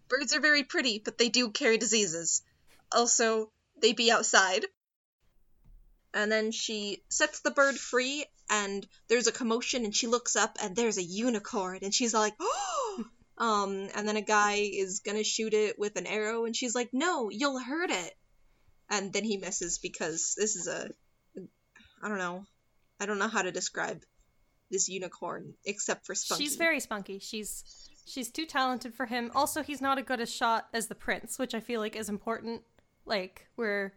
Birds 0.07 0.33
are 0.35 0.39
very 0.39 0.63
pretty, 0.63 0.99
but 1.03 1.17
they 1.17 1.29
do 1.29 1.51
carry 1.51 1.77
diseases. 1.77 2.41
Also, 2.91 3.51
they 3.81 3.93
be 3.93 4.11
outside. 4.11 4.65
And 6.13 6.31
then 6.31 6.51
she 6.51 7.03
sets 7.09 7.41
the 7.41 7.51
bird 7.51 7.75
free, 7.77 8.25
and 8.49 8.87
there's 9.09 9.27
a 9.27 9.31
commotion, 9.31 9.83
and 9.85 9.95
she 9.95 10.07
looks 10.07 10.35
up, 10.35 10.57
and 10.61 10.75
there's 10.75 10.97
a 10.97 11.03
unicorn, 11.03 11.79
and 11.83 11.93
she's 11.93 12.13
like, 12.13 12.33
oh! 12.39 13.05
Um, 13.37 13.89
and 13.93 14.07
then 14.07 14.15
a 14.15 14.21
guy 14.21 14.53
is 14.71 15.01
gonna 15.01 15.25
shoot 15.25 15.53
it 15.53 15.77
with 15.77 15.97
an 15.97 16.07
arrow, 16.07 16.45
and 16.45 16.55
she's 16.55 16.73
like, 16.73 16.91
no, 16.93 17.29
you'll 17.29 17.59
hurt 17.59 17.91
it. 17.91 18.17
And 18.89 19.11
then 19.11 19.25
he 19.25 19.35
misses 19.35 19.77
because 19.77 20.35
this 20.37 20.55
is 20.55 20.67
a. 20.69 20.89
I 22.03 22.09
don't 22.09 22.17
know. 22.17 22.45
I 22.99 23.05
don't 23.05 23.19
know 23.19 23.27
how 23.27 23.41
to 23.41 23.51
describe 23.51 24.03
this 24.71 24.89
unicorn 24.89 25.53
except 25.65 26.05
for 26.05 26.15
spunky. 26.15 26.43
She's 26.43 26.55
very 26.55 26.79
spunky. 26.79 27.19
She's 27.19 27.63
she's 28.05 28.31
too 28.31 28.45
talented 28.45 28.93
for 28.93 29.05
him. 29.05 29.31
Also, 29.35 29.63
he's 29.63 29.81
not 29.81 29.97
as 29.97 30.05
good 30.05 30.19
a 30.19 30.25
shot 30.25 30.67
as 30.73 30.87
the 30.87 30.95
prince, 30.95 31.37
which 31.37 31.53
I 31.53 31.59
feel 31.59 31.79
like 31.79 31.95
is 31.95 32.09
important. 32.09 32.61
Like 33.05 33.47
we're 33.57 33.93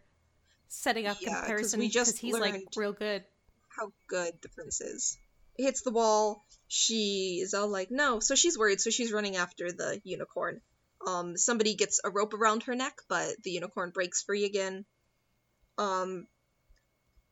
setting 0.68 1.06
up 1.06 1.16
Yeah, 1.20 1.40
comparison 1.40 1.80
because 1.80 2.18
he's 2.18 2.38
like 2.38 2.62
real 2.76 2.92
good. 2.92 3.24
how 3.68 3.92
good 4.08 4.34
the 4.42 4.48
prince 4.50 4.80
is. 4.80 5.16
Hits 5.56 5.82
the 5.82 5.90
wall. 5.90 6.44
She 6.68 7.40
is 7.42 7.54
all 7.54 7.68
like, 7.68 7.90
no. 7.90 8.20
So 8.20 8.34
she's 8.34 8.58
worried. 8.58 8.80
So 8.80 8.90
she's 8.90 9.12
running 9.12 9.36
after 9.36 9.72
the 9.72 10.00
unicorn. 10.04 10.60
Um, 11.06 11.36
somebody 11.36 11.74
gets 11.74 12.00
a 12.04 12.10
rope 12.10 12.34
around 12.34 12.64
her 12.64 12.74
neck, 12.74 12.98
but 13.08 13.42
the 13.42 13.50
unicorn 13.52 13.90
breaks 13.90 14.22
free 14.22 14.44
again. 14.44 14.84
Um, 15.78 16.26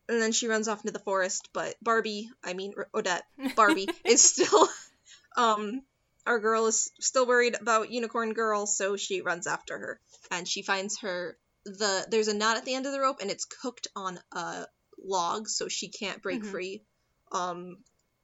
and 0.08 0.20
then 0.20 0.32
she 0.32 0.48
runs 0.48 0.68
off 0.68 0.80
into 0.80 0.92
the 0.92 0.98
forest. 1.04 1.48
But 1.52 1.76
Barbie, 1.82 2.28
I 2.44 2.54
mean 2.54 2.74
Odette, 2.94 3.24
Barbie 3.56 3.88
is 4.04 4.22
still, 4.22 4.68
um, 5.36 5.82
our 6.26 6.38
girl 6.38 6.66
is 6.66 6.90
still 7.00 7.26
worried 7.26 7.56
about 7.60 7.90
Unicorn 7.90 8.32
Girl, 8.32 8.66
so 8.66 8.96
she 8.96 9.20
runs 9.20 9.46
after 9.46 9.78
her, 9.78 10.00
and 10.30 10.46
she 10.48 10.62
finds 10.62 11.00
her. 11.00 11.36
The 11.64 12.06
there's 12.10 12.28
a 12.28 12.34
knot 12.34 12.56
at 12.56 12.64
the 12.64 12.74
end 12.74 12.86
of 12.86 12.92
the 12.92 13.00
rope, 13.00 13.18
and 13.20 13.30
it's 13.30 13.44
cooked 13.44 13.88
on 13.96 14.18
a 14.32 14.66
log, 15.02 15.48
so 15.48 15.68
she 15.68 15.88
can't 15.88 16.22
break 16.22 16.42
Mhm. 16.42 16.50
free. 16.50 16.82
Um, 17.32 17.78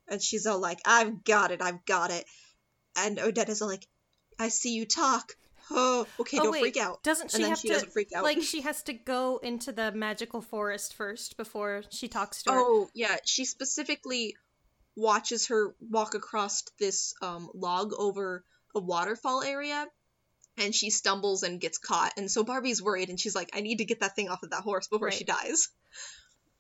and 0.09 0.23
she's 0.23 0.47
all 0.47 0.61
like, 0.61 0.81
"I've 0.85 1.25
got 1.25 1.51
it, 1.51 1.61
I've 1.61 1.85
got 1.85 2.11
it," 2.13 2.25
and 2.97 3.19
Odette 3.19 3.49
is 3.49 3.61
all 3.63 3.69
like, 3.69 3.87
"I 4.39 4.49
see 4.49 4.75
you 4.75 4.87
talk." 4.87 5.37
Oh, 5.75 6.07
okay, 6.21 6.39
oh 6.39 6.45
don't 6.45 6.53
wait, 6.53 6.61
freak 6.61 6.77
out. 6.77 7.03
doesn't 7.03 7.25
And 7.25 7.31
she 7.33 7.39
then 7.43 7.51
have 7.51 7.59
she 7.59 7.69
to 7.69 7.75
doesn't 7.75 7.93
freak 7.93 8.13
out. 8.15 8.25
like 8.25 8.43
she 8.43 8.61
has 8.63 8.83
to 8.85 8.93
go 8.93 9.39
into 9.43 9.73
the 9.73 9.93
magical 9.93 10.41
forest 10.41 10.95
first 10.95 11.37
before 11.37 11.83
she 11.91 12.09
talks 12.09 12.43
to 12.45 12.53
her? 12.53 12.59
Oh, 12.59 12.91
yeah. 12.95 13.17
She 13.25 13.45
specifically 13.45 14.37
watches 14.97 15.47
her 15.49 15.75
walk 15.81 16.15
across 16.15 16.63
this 16.79 17.15
um, 17.23 17.49
log 17.55 17.93
over 17.97 18.45
a 18.75 18.81
waterfall 18.81 19.43
area, 19.43 19.87
and 20.59 20.75
she 20.75 20.91
stumbles 20.91 21.43
and 21.43 21.61
gets 21.61 21.79
caught. 21.79 22.13
And 22.17 22.31
so 22.31 22.45
Barbie's 22.45 22.83
worried, 22.83 23.09
and 23.09 23.19
she's 23.19 23.35
like, 23.35 23.51
I 23.55 23.61
need 23.63 23.79
to 23.79 23.85
get 23.87 24.01
that 24.01 24.15
thing 24.17 24.29
off 24.29 24.43
of 24.43 24.51
that 24.51 24.63
horse 24.63 24.89
before 24.89 25.07
Right. 25.09 25.15
she 25.17 25.25
dies. 25.25 25.69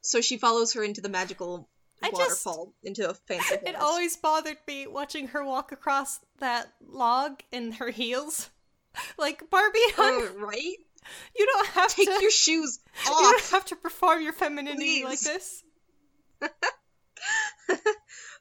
So 0.00 0.20
she 0.20 0.36
follows 0.38 0.72
her 0.74 0.82
into 0.82 1.00
the 1.00 1.08
magical 1.08 1.68
I 2.02 2.08
just- 2.10 2.20
waterfall, 2.44 2.72
into 2.82 3.08
a 3.08 3.14
fancy 3.14 3.44
forest. 3.48 3.68
It 3.68 3.76
always 3.76 4.16
bothered 4.16 4.56
me 4.66 4.86
watching 4.86 5.28
her 5.28 5.44
walk 5.44 5.70
across 5.72 6.18
that 6.40 6.72
log 6.84 7.40
in 7.52 7.72
her 7.72 7.90
heels. 7.90 8.48
Like 9.18 9.48
Barbie, 9.50 9.78
Oh, 9.98 10.30
right? 10.38 10.76
you 11.36 11.46
don't 11.46 11.66
have 11.68 11.94
Take 11.94 12.06
to. 12.06 12.12
Take 12.12 12.22
your 12.22 12.30
shoes 12.30 12.78
off. 13.06 13.20
you 13.20 13.30
don't 13.30 13.50
have 13.50 13.64
to 13.66 13.76
perform 13.76 14.22
your 14.22 14.32
femininity 14.32 15.04
like 15.04 15.20
this. 15.20 15.62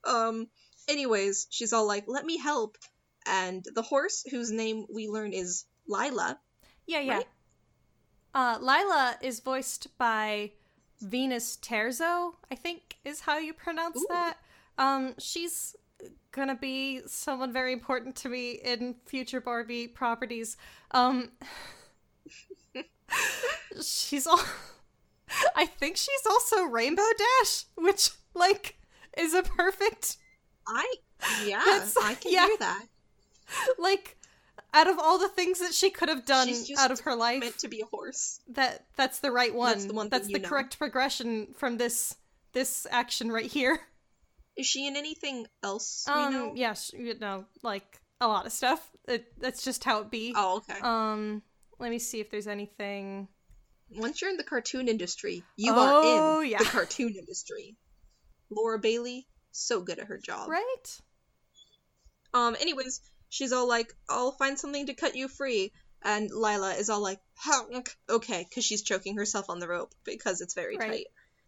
um, 0.03 0.47
anyways, 0.87 1.47
she's 1.49 1.73
all 1.73 1.87
like, 1.87 2.05
let 2.07 2.25
me 2.25 2.37
help. 2.37 2.77
And 3.25 3.63
the 3.75 3.81
horse, 3.81 4.25
whose 4.29 4.51
name 4.51 4.85
we 4.93 5.07
learn 5.07 5.33
is 5.33 5.65
Lila, 5.87 6.39
Yeah, 6.87 6.99
yeah. 6.99 7.17
Right? 7.17 7.27
Uh, 8.33 8.57
Lila 8.61 9.17
is 9.21 9.39
voiced 9.41 9.87
by 9.97 10.51
Venus 11.01 11.57
Terzo, 11.61 12.33
I 12.49 12.55
think 12.55 12.97
is 13.03 13.21
how 13.21 13.37
you 13.37 13.53
pronounce 13.53 13.97
Ooh. 13.97 14.07
that. 14.09 14.37
Um, 14.77 15.15
she's 15.19 15.75
gonna 16.31 16.55
be 16.55 17.01
someone 17.07 17.51
very 17.53 17.73
important 17.73 18.15
to 18.17 18.29
me 18.29 18.51
in 18.63 18.95
future 19.05 19.41
Barbie 19.41 19.87
properties. 19.87 20.57
Um, 20.91 21.31
she's 23.81 24.27
all. 24.27 24.39
I 25.55 25.65
think 25.65 25.95
she's 25.97 26.25
also 26.29 26.63
Rainbow 26.63 27.03
Dash, 27.17 27.65
which 27.75 28.09
like 28.33 28.75
is 29.17 29.33
a 29.33 29.43
perfect 29.43 30.17
I 30.67 30.95
yeah, 31.45 31.61
That's- 31.65 31.95
I 32.01 32.15
can 32.15 32.31
yeah. 32.33 32.47
hear 32.47 32.57
that. 32.59 32.85
like 33.77 34.17
out 34.73 34.87
of 34.89 34.97
all 34.99 35.17
the 35.17 35.27
things 35.29 35.59
that 35.59 35.73
she 35.73 35.89
could 35.89 36.07
have 36.09 36.25
done 36.25 36.49
out 36.77 36.91
of 36.91 37.01
her 37.01 37.13
life 37.15 37.41
Meant 37.41 37.57
to 37.59 37.67
be 37.67 37.81
a 37.81 37.85
horse. 37.85 38.39
that 38.49 38.85
that's 38.95 39.19
the 39.19 39.31
right 39.31 39.53
one 39.53 39.71
That's 39.73 39.85
the 39.85 39.93
one 39.93 40.09
that's 40.09 40.27
the 40.27 40.39
know. 40.39 40.47
correct 40.47 40.77
progression 40.77 41.47
from 41.57 41.77
this 41.77 42.15
this 42.53 42.87
action 42.89 43.31
right 43.31 43.45
here 43.45 43.79
Is 44.57 44.65
she 44.67 44.85
in 44.87 44.95
anything 44.95 45.47
else 45.63 46.05
um 46.07 46.55
sh- 46.73 46.93
you 46.93 47.17
know 47.19 47.45
like 47.63 47.99
a 48.19 48.27
lot 48.27 48.45
of 48.45 48.51
stuff 48.51 48.81
it, 49.07 49.25
that's 49.39 49.63
just 49.63 49.83
how 49.83 50.01
it 50.01 50.11
be 50.11 50.33
Oh, 50.35 50.57
okay. 50.57 50.79
um 50.81 51.41
let 51.79 51.89
me 51.89 51.99
see 51.99 52.19
if 52.19 52.29
there's 52.29 52.47
anything 52.47 53.27
Once 53.89 54.21
you're 54.21 54.29
in 54.29 54.37
the 54.37 54.43
cartoon 54.43 54.87
industry, 54.87 55.43
you 55.57 55.73
Oh, 55.75 55.81
are 55.81 56.41
in 56.43 56.49
yeah. 56.49 56.59
the 56.59 56.65
cartoon 56.65 57.15
industry. 57.17 57.75
Laura 58.49 58.77
Bailey, 58.79 59.25
so 59.51 59.81
good 59.81 59.99
at 59.99 60.07
her 60.07 60.17
job. 60.17 60.49
right 60.49 60.99
Um, 62.33 62.55
anyways, 62.59 63.01
she's 63.29 63.51
all 63.51 63.67
like, 63.67 63.93
I'll 64.09 64.31
find 64.31 64.57
something 64.57 64.85
to 64.87 64.93
cut 64.93 65.15
you 65.15 65.27
free. 65.27 65.71
And 66.03 66.29
Lila 66.31 66.73
is 66.75 66.89
all 66.89 67.01
like, 67.01 67.19
"Honk." 67.35 67.95
okay, 68.09 68.45
because 68.47 68.63
she's 68.65 68.81
choking 68.83 69.17
herself 69.17 69.49
on 69.49 69.59
the 69.59 69.67
rope 69.67 69.93
because 70.05 70.41
it's 70.41 70.53
very 70.53 70.77
Right. 70.77 70.89
tight. 70.89 71.05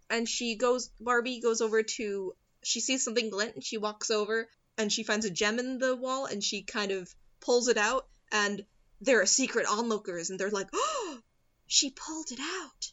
And 0.09 0.27
she 0.27 0.55
goes, 0.57 0.89
Barbie 0.99 1.39
goes 1.39 1.61
over 1.61 1.81
to, 1.83 2.35
she 2.63 2.79
sees 2.79 3.03
something 3.03 3.29
glint 3.29 3.55
and 3.55 3.63
she 3.63 3.77
walks 3.77 4.09
over 4.11 4.47
and 4.77 4.91
she 4.91 5.03
finds 5.03 5.25
a 5.25 5.29
gem 5.31 5.59
in 5.59 5.77
the 5.77 5.95
wall 5.95 6.25
and 6.25 6.43
she 6.43 6.63
kind 6.63 6.91
of 6.91 7.13
pulls 7.41 7.67
it 7.67 7.77
out 7.77 8.07
and 8.31 8.63
there 9.01 9.21
are 9.21 9.25
secret 9.25 9.65
onlookers 9.69 10.29
and 10.29 10.39
they're 10.39 10.49
like, 10.49 10.69
oh, 10.73 11.19
she 11.67 11.89
pulled 11.91 12.31
it 12.31 12.39
out. 12.39 12.91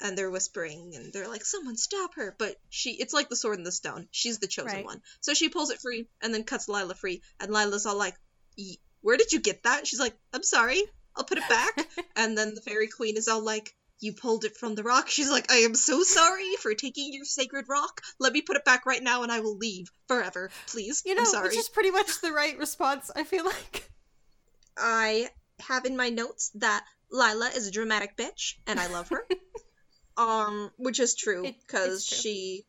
And 0.00 0.16
they're 0.16 0.30
whispering 0.30 0.92
and 0.94 1.10
they're 1.12 1.28
like, 1.28 1.44
someone 1.44 1.76
stop 1.76 2.14
her. 2.16 2.34
But 2.38 2.56
she, 2.68 2.90
it's 2.90 3.14
like 3.14 3.28
the 3.30 3.36
sword 3.36 3.56
in 3.58 3.64
the 3.64 3.72
stone. 3.72 4.08
She's 4.10 4.38
the 4.38 4.46
chosen 4.46 4.76
Right. 4.76 4.84
one. 4.84 5.00
So 5.20 5.32
she 5.32 5.48
pulls 5.48 5.70
it 5.70 5.80
free 5.80 6.06
and 6.22 6.34
then 6.34 6.44
cuts 6.44 6.68
Lila 6.68 6.94
free. 6.94 7.22
And 7.40 7.50
Lila's 7.50 7.86
all 7.86 7.96
like, 7.96 8.14
"Ye- 8.56 8.78
where 9.00 9.16
did 9.16 9.32
you 9.32 9.40
get 9.40 9.62
that? 9.62 9.86
She's 9.86 10.00
like, 10.00 10.14
I'm 10.34 10.42
sorry, 10.42 10.82
I'll 11.16 11.24
put 11.24 11.38
it 11.38 11.48
back. 11.48 11.86
and 12.16 12.36
then 12.36 12.54
the 12.54 12.60
fairy 12.60 12.88
queen 12.88 13.16
is 13.16 13.26
all 13.28 13.42
like, 13.42 13.72
You 14.00 14.12
pulled 14.12 14.44
it 14.44 14.56
from 14.56 14.74
the 14.74 14.82
rock. 14.82 15.08
She's 15.08 15.30
like, 15.30 15.50
I 15.50 15.58
am 15.58 15.74
so 15.74 16.02
sorry 16.02 16.54
for 16.60 16.74
taking 16.74 17.12
your 17.12 17.24
sacred 17.24 17.66
rock. 17.68 18.02
Let 18.20 18.32
me 18.32 18.42
put 18.42 18.56
it 18.56 18.64
back 18.64 18.84
right 18.86 19.02
now 19.02 19.22
and 19.22 19.32
I 19.32 19.40
will 19.40 19.56
leave 19.56 19.90
forever. 20.06 20.50
Please. 20.66 21.02
You 21.06 21.14
know, 21.14 21.22
I'm 21.22 21.26
sorry. 21.26 21.48
which 21.48 21.56
is 21.58 21.68
pretty 21.68 21.90
much 21.90 22.20
the 22.20 22.32
right 22.32 22.58
response, 22.58 23.10
I 23.14 23.24
feel 23.24 23.44
like. 23.44 23.90
I 24.76 25.30
have 25.60 25.86
in 25.86 25.96
my 25.96 26.10
notes 26.10 26.50
that 26.56 26.84
Lila 27.10 27.50
is 27.54 27.66
a 27.66 27.70
dramatic 27.70 28.16
bitch 28.16 28.54
and 28.66 28.78
I 28.78 28.88
love 28.88 29.08
her. 29.08 29.26
um, 30.16 30.70
which 30.76 31.00
is 31.00 31.14
true 31.14 31.42
because 31.42 32.04
she 32.04 32.64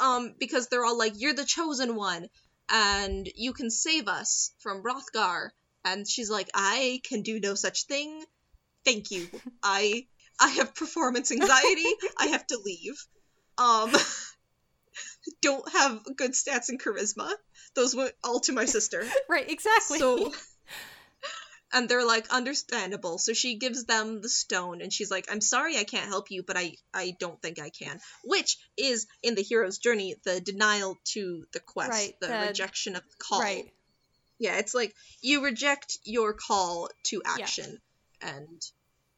um 0.00 0.34
because 0.38 0.68
they're 0.68 0.84
all 0.84 0.96
like 0.96 1.12
you're 1.16 1.34
the 1.34 1.44
chosen 1.44 1.96
one 1.96 2.26
and 2.70 3.28
you 3.36 3.52
can 3.52 3.70
save 3.70 4.08
us 4.08 4.52
from 4.60 4.82
Rothgar 4.82 5.50
and 5.84 6.08
she's 6.08 6.30
like 6.30 6.48
I 6.54 7.00
can 7.04 7.22
do 7.22 7.38
no 7.38 7.54
such 7.54 7.84
thing. 7.84 8.24
Thank 8.84 9.10
you. 9.10 9.28
I 9.62 10.06
I 10.40 10.48
have 10.50 10.74
performance 10.74 11.30
anxiety. 11.32 11.86
I 12.18 12.26
have 12.28 12.46
to 12.48 12.58
leave. 12.64 12.94
Um 13.58 13.92
don't 15.42 15.70
have 15.72 16.02
good 16.16 16.32
stats 16.32 16.68
and 16.68 16.80
charisma. 16.80 17.30
Those 17.74 17.94
went 17.94 18.12
all 18.24 18.40
to 18.40 18.52
my 18.52 18.64
sister. 18.64 19.04
Right, 19.28 19.50
exactly. 19.50 19.98
So, 19.98 20.32
and 21.72 21.88
they're 21.88 22.06
like, 22.06 22.30
understandable. 22.30 23.18
So 23.18 23.32
she 23.32 23.56
gives 23.56 23.84
them 23.84 24.22
the 24.22 24.28
stone, 24.28 24.80
and 24.80 24.92
she's 24.92 25.10
like, 25.10 25.26
I'm 25.30 25.40
sorry 25.40 25.76
I 25.76 25.84
can't 25.84 26.06
help 26.08 26.30
you, 26.30 26.42
but 26.42 26.56
I, 26.56 26.74
I 26.94 27.16
don't 27.18 27.40
think 27.42 27.60
I 27.60 27.70
can. 27.70 27.98
Which 28.24 28.56
is, 28.76 29.06
in 29.22 29.34
the 29.34 29.42
hero's 29.42 29.78
journey, 29.78 30.14
the 30.24 30.40
denial 30.40 30.96
to 31.12 31.44
the 31.52 31.60
quest, 31.60 31.90
Right, 31.90 32.14
the 32.20 32.28
the- 32.28 32.46
rejection 32.48 32.94
of 32.96 33.02
the 33.02 33.16
call. 33.18 33.40
right. 33.40 33.64
Yeah, 34.38 34.58
it's 34.58 34.74
like 34.74 34.94
you 35.22 35.42
reject 35.42 35.98
your 36.04 36.34
call 36.34 36.90
to 37.04 37.22
action, 37.24 37.78
and 38.20 38.62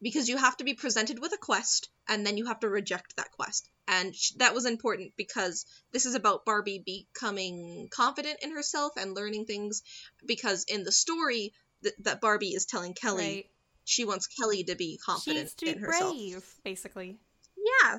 because 0.00 0.28
you 0.28 0.36
have 0.36 0.56
to 0.58 0.64
be 0.64 0.74
presented 0.74 1.18
with 1.18 1.32
a 1.32 1.38
quest, 1.38 1.88
and 2.08 2.24
then 2.26 2.36
you 2.36 2.46
have 2.46 2.60
to 2.60 2.68
reject 2.68 3.16
that 3.16 3.32
quest. 3.32 3.68
And 3.86 4.14
sh- 4.14 4.32
that 4.38 4.54
was 4.54 4.66
important 4.66 5.12
because 5.16 5.64
this 5.92 6.06
is 6.06 6.14
about 6.14 6.44
Barbie 6.44 6.82
becoming 6.84 7.88
confident 7.90 8.38
in 8.42 8.52
herself 8.52 8.92
and 8.96 9.14
learning 9.14 9.46
things. 9.46 9.82
Because 10.26 10.64
in 10.68 10.84
the 10.84 10.92
story 10.92 11.52
th- 11.82 11.94
that 12.00 12.20
Barbie 12.20 12.54
is 12.54 12.66
telling 12.66 12.94
Kelly, 12.94 13.24
Right. 13.34 13.50
she 13.84 14.04
wants 14.04 14.26
Kelly 14.26 14.64
to 14.64 14.74
be 14.76 14.98
confident 15.04 15.56
to 15.56 15.64
be 15.64 15.70
in 15.72 15.78
herself. 15.78 16.14
brave, 16.14 16.44
basically. 16.64 17.18
Yeah. 17.56 17.98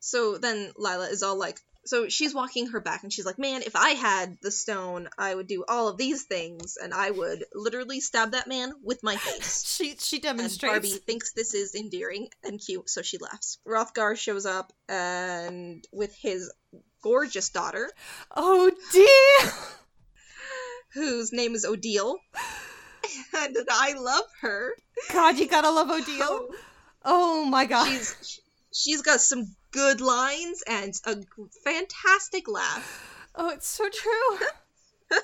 So 0.00 0.38
then 0.38 0.72
Lila 0.76 1.06
is 1.08 1.22
all 1.22 1.38
like, 1.38 1.60
so 1.86 2.08
she's 2.08 2.34
walking 2.34 2.68
her 2.68 2.80
back 2.80 3.02
and 3.02 3.12
she's 3.12 3.26
like, 3.26 3.38
man, 3.38 3.62
if 3.62 3.76
I 3.76 3.90
had 3.90 4.36
the 4.42 4.50
stone, 4.50 5.08
I 5.18 5.34
would 5.34 5.46
do 5.46 5.64
all 5.68 5.88
of 5.88 5.96
these 5.96 6.24
things 6.24 6.76
and 6.82 6.92
I 6.92 7.10
would 7.10 7.44
literally 7.54 8.00
stab 8.00 8.32
that 8.32 8.48
man 8.48 8.72
with 8.82 9.02
my 9.02 9.16
face. 9.16 9.62
She 9.76 9.94
she 9.98 10.16
And 10.16 10.22
demonstrates. 10.22 10.72
Barbie 10.72 10.88
thinks 11.06 11.32
this 11.32 11.52
is 11.54 11.74
endearing 11.74 12.28
and 12.42 12.58
cute, 12.58 12.88
so 12.88 13.02
she 13.02 13.18
laughs. 13.18 13.58
Rothgar 13.66 14.16
shows 14.16 14.46
up 14.46 14.72
and 14.88 15.84
with 15.92 16.14
his 16.16 16.50
gorgeous 17.02 17.50
daughter, 17.50 17.90
Oh 18.34 18.70
dear! 18.92 19.50
whose 20.94 21.32
name 21.32 21.54
is 21.54 21.64
Odile. 21.64 22.18
And 23.36 23.56
I 23.70 23.92
love 23.92 24.24
her. 24.40 24.72
God, 25.12 25.38
you 25.38 25.46
gotta 25.46 25.70
love 25.70 25.90
Odile. 25.90 26.16
Oh, 26.20 26.54
oh 27.04 27.44
my 27.44 27.66
god. 27.66 27.86
She's 27.88 28.40
she's 28.72 29.02
got 29.02 29.20
some 29.20 29.54
good 29.72 30.00
lines 30.00 30.62
and 30.66 30.94
a 31.04 31.16
fantastic 31.64 32.48
laugh. 32.48 33.12
Oh, 33.38 33.50
it's 33.50 33.66
so 33.68 33.86
true. 33.90 34.46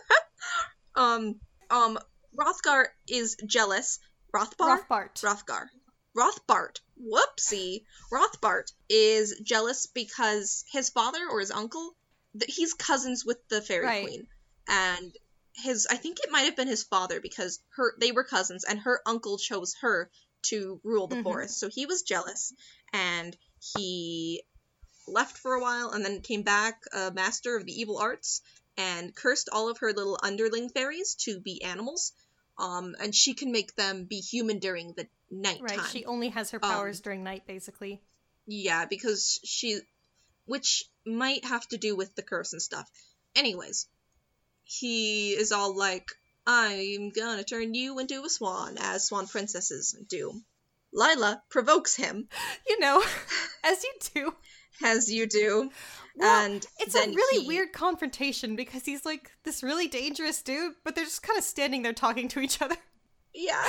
Um, 0.94 1.40
um, 1.70 1.98
Rothgar 2.38 2.86
is 3.08 3.36
jealous. 3.46 3.98
Rothbar? 4.34 4.78
Rothbart. 4.88 5.22
Rothgar. 5.22 5.66
Rothbart. 6.16 6.80
Whoopsie. 7.00 7.84
Rothbart 8.12 8.70
is 8.88 9.40
jealous 9.42 9.86
because 9.86 10.64
his 10.70 10.90
father 10.90 11.26
or 11.30 11.40
his 11.40 11.50
uncle, 11.50 11.94
th- 12.38 12.54
he's 12.54 12.74
cousins 12.74 13.24
with 13.24 13.38
the 13.48 13.62
fairy 13.62 13.86
Right. 13.86 14.04
queen, 14.06 14.26
and 14.68 15.12
his 15.54 15.86
I 15.90 15.96
think 15.96 16.18
it 16.20 16.30
might 16.30 16.42
have 16.42 16.56
been 16.56 16.68
his 16.68 16.82
father 16.84 17.20
because 17.20 17.60
her 17.76 17.94
they 17.98 18.12
were 18.12 18.24
cousins 18.24 18.64
and 18.64 18.78
her 18.80 19.00
uncle 19.06 19.38
chose 19.38 19.74
her 19.80 20.10
to 20.42 20.80
rule 20.84 21.06
the 21.06 21.16
Mhm. 21.16 21.22
forest. 21.24 21.58
So 21.58 21.68
he 21.68 21.86
was 21.86 22.02
jealous 22.02 22.52
and 22.92 23.36
he 23.74 24.44
left 25.06 25.38
for 25.38 25.54
a 25.54 25.60
while 25.60 25.90
and 25.90 26.04
then 26.04 26.20
came 26.20 26.42
back 26.42 26.82
a 26.92 27.10
master 27.10 27.56
of 27.56 27.66
the 27.66 27.72
evil 27.72 27.98
arts 27.98 28.40
and 28.76 29.14
cursed 29.14 29.48
all 29.50 29.68
of 29.68 29.78
her 29.78 29.92
little 29.92 30.18
underling 30.22 30.68
fairies 30.70 31.14
to 31.14 31.40
be 31.40 31.62
animals. 31.62 32.12
Um, 32.58 32.94
and 33.00 33.14
she 33.14 33.34
can 33.34 33.50
make 33.50 33.74
them 33.74 34.04
be 34.04 34.20
human 34.20 34.58
during 34.58 34.92
the 34.92 35.08
nighttime. 35.30 35.78
Right, 35.78 35.86
she 35.86 36.04
only 36.04 36.28
has 36.28 36.50
her 36.50 36.62
Um, 36.62 36.70
powers 36.70 37.00
during 37.00 37.24
night, 37.24 37.46
basically. 37.46 38.02
Yeah, 38.46 38.84
because 38.84 39.40
she, 39.44 39.80
which 40.44 40.84
might 41.06 41.44
have 41.44 41.66
to 41.68 41.78
do 41.78 41.96
with 41.96 42.14
the 42.14 42.22
curse 42.22 42.52
and 42.52 42.62
stuff. 42.62 42.90
Anyways, 43.34 43.88
he 44.64 45.32
is 45.32 45.52
all 45.52 45.76
like, 45.76 46.06
I'm 46.46 47.10
gonna 47.10 47.44
turn 47.44 47.74
you 47.74 47.98
into 47.98 48.22
a 48.24 48.28
swan, 48.28 48.76
as 48.80 49.06
swan 49.06 49.26
princesses 49.26 49.96
do. 50.08 50.32
Lila 50.92 51.42
provokes 51.50 51.96
him, 51.96 52.28
You 52.68 52.78
know, 52.80 53.02
as 53.64 53.82
you 53.84 53.92
do. 54.14 54.34
as 54.84 55.10
you 55.10 55.26
do. 55.26 55.70
Well, 56.16 56.44
and 56.46 56.66
It's 56.80 56.94
a 56.94 57.06
really 57.08 57.42
he- 57.42 57.48
weird 57.48 57.72
confrontation 57.72 58.56
because 58.56 58.84
he's 58.84 59.04
like 59.06 59.30
this 59.44 59.62
really 59.62 59.88
dangerous 59.88 60.42
dude, 60.42 60.74
but 60.84 60.94
they're 60.94 61.04
just 61.04 61.22
kind 61.22 61.38
of 61.38 61.44
standing 61.44 61.82
there 61.82 61.92
talking 61.94 62.28
to 62.28 62.40
each 62.40 62.60
other. 62.60 62.76
Yeah. 63.34 63.64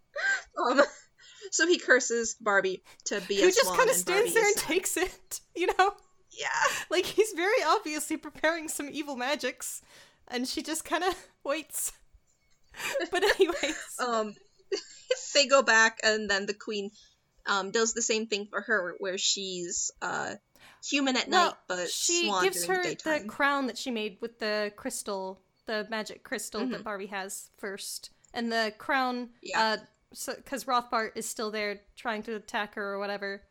um, 0.70 0.80
so 1.52 1.68
he 1.68 1.78
curses 1.78 2.34
Barbie 2.40 2.82
to 3.04 3.20
be 3.28 3.36
Who 3.40 3.48
a 3.48 3.52
just 3.52 3.68
kind 3.68 3.82
of 3.82 3.88
and 3.90 3.96
stands 3.96 4.20
Barbie 4.22 4.30
there 4.34 4.46
and 4.48 4.56
sad. 4.56 4.66
takes 4.68 4.96
it, 4.96 5.40
you 5.54 5.68
know? 5.78 5.92
Yeah. 6.32 6.48
Like 6.90 7.04
he's 7.06 7.32
very 7.32 7.62
obviously 7.64 8.16
preparing 8.16 8.68
some 8.68 8.88
evil 8.90 9.14
magics, 9.16 9.82
and 10.28 10.48
she 10.48 10.62
just 10.62 10.84
kind 10.84 11.04
of 11.04 11.14
waits. 11.44 11.92
But 13.10 13.24
anyways, 13.24 13.76
um 13.98 14.34
they 15.34 15.46
go 15.46 15.62
back 15.62 16.00
and 16.02 16.28
then 16.28 16.46
the 16.46 16.54
queen 16.54 16.90
um 17.46 17.70
does 17.70 17.92
the 17.94 18.02
same 18.02 18.26
thing 18.26 18.46
for 18.50 18.60
her 18.62 18.94
where 18.98 19.18
she's 19.18 19.90
uh 20.02 20.34
human 20.88 21.16
at 21.16 21.28
well, 21.28 21.46
night 21.46 21.54
but 21.68 21.88
she 21.90 22.32
gives 22.42 22.66
her 22.66 22.82
the 22.82 22.96
the 23.04 23.24
crown 23.26 23.66
that 23.66 23.78
she 23.78 23.90
made 23.90 24.18
with 24.20 24.38
the 24.38 24.72
crystal, 24.76 25.40
the 25.66 25.86
magic 25.90 26.22
crystal 26.22 26.60
Mm-hmm. 26.62 26.72
that 26.72 26.84
Barbie 26.84 27.06
has 27.06 27.50
first, 27.58 28.10
and 28.34 28.50
the 28.52 28.72
crown. 28.78 29.30
Yeah. 29.42 29.60
Uh, 29.60 29.76
so 30.12 30.34
because 30.34 30.64
Rothbart 30.64 31.10
is 31.16 31.26
still 31.28 31.50
there 31.50 31.80
trying 31.96 32.22
to 32.24 32.36
attack 32.36 32.74
her 32.76 32.94
or 32.94 32.98
whatever, 32.98 33.42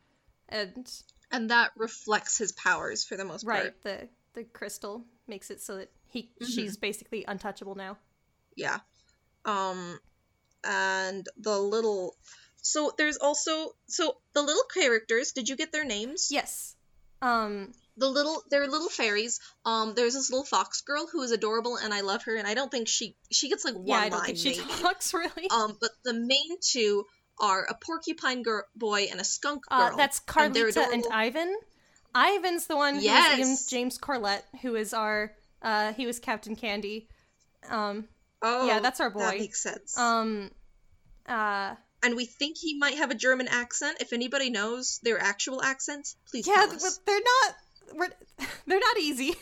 and 0.49 0.89
and 1.31 1.49
that 1.49 1.71
reflects 1.75 2.37
his 2.37 2.51
powers 2.53 3.03
for 3.03 3.17
the 3.17 3.25
most 3.25 3.45
part 3.45 3.63
right, 3.63 3.83
the 3.83 4.07
the 4.33 4.43
crystal 4.45 5.03
makes 5.27 5.49
it 5.49 5.61
so 5.61 5.77
that 5.77 5.91
he 6.07 6.31
Mm-hmm. 6.41 6.45
she's 6.45 6.77
basically 6.77 7.25
untouchable 7.27 7.75
now. 7.75 7.97
yeah 8.55 8.79
um 9.45 9.99
and 10.63 11.25
the 11.37 11.57
little 11.57 12.15
so 12.61 12.91
there's 12.97 13.17
also 13.17 13.71
so 13.87 14.17
the 14.33 14.41
little 14.41 14.63
characters 14.73 15.31
did 15.31 15.47
you 15.49 15.55
get 15.55 15.71
their 15.71 15.85
names 15.85 16.29
Yes. 16.31 16.75
Um. 17.21 17.71
the 17.97 18.09
little 18.09 18.43
they're 18.49 18.67
little 18.67 18.89
fairies 18.89 19.39
um 19.65 19.93
there's 19.95 20.13
this 20.15 20.29
little 20.29 20.45
fox 20.45 20.81
girl 20.81 21.07
who 21.11 21.21
is 21.21 21.31
adorable 21.31 21.77
and 21.77 21.93
i 21.93 22.01
love 22.01 22.23
her 22.23 22.35
and 22.35 22.47
i 22.47 22.53
don't 22.53 22.69
think 22.71 22.87
she 22.87 23.15
she 23.31 23.47
gets 23.49 23.63
like 23.63 23.75
one 23.75 23.85
Yeah, 23.87 23.97
I 23.99 24.09
don't 24.09 24.19
line 24.19 24.25
think 24.35 24.37
she 24.37 24.49
maybe. 24.59 24.81
talks 24.81 25.13
really. 25.21 25.49
Um, 25.49 25.77
but 25.79 25.91
the 26.03 26.13
main 26.13 26.57
two 26.61 27.05
are 27.39 27.65
a 27.69 27.75
porcupine 27.75 28.43
girl 28.43 28.63
boy 28.75 29.07
and 29.11 29.19
a 29.19 29.23
skunk 29.23 29.65
girl. 29.69 29.79
Uh, 29.93 29.95
that's 29.95 30.19
and 30.19 30.53
Carlita 30.53 30.77
and, 30.77 30.85
adorable. 31.05 31.09
Ivan. 31.11 31.55
Ivan's 32.15 32.65
the 32.67 32.75
one 32.77 32.95
who's 32.95 33.03
Yes. 33.03 33.37
named 33.37 33.57
James 33.69 33.97
Corlett, 33.97 34.41
who 34.61 34.75
is 34.75 34.93
our 34.93 35.33
uh 35.61 35.93
he 35.93 36.05
was 36.05 36.19
Captain 36.19 36.55
Candy. 36.55 37.07
Um 37.69 38.07
Oh, 38.41 38.67
yeah, 38.67 38.79
that's 38.79 38.99
our 38.99 39.09
boy. 39.09 39.19
That 39.19 39.37
makes 39.39 39.61
sense. 39.61 39.97
um 39.97 40.51
uh 41.27 41.75
and 42.03 42.15
we 42.15 42.25
think 42.25 42.57
he 42.57 42.77
might 42.77 42.97
have 42.97 43.09
a 43.09 43.15
German 43.15 43.47
accent. 43.47 43.97
If 43.99 44.13
anybody 44.13 44.51
knows 44.51 44.99
their 45.01 45.19
actual 45.19 45.63
accent, 45.63 46.13
please 46.29 46.47
yeah, 46.47 46.53
tell 46.55 46.71
us. 46.71 46.83
but 46.83 47.05
they're 47.05 47.19
not 47.19 47.55
we're, 47.95 48.47
they're 48.67 48.79
not 48.79 48.97
easy. 48.99 49.35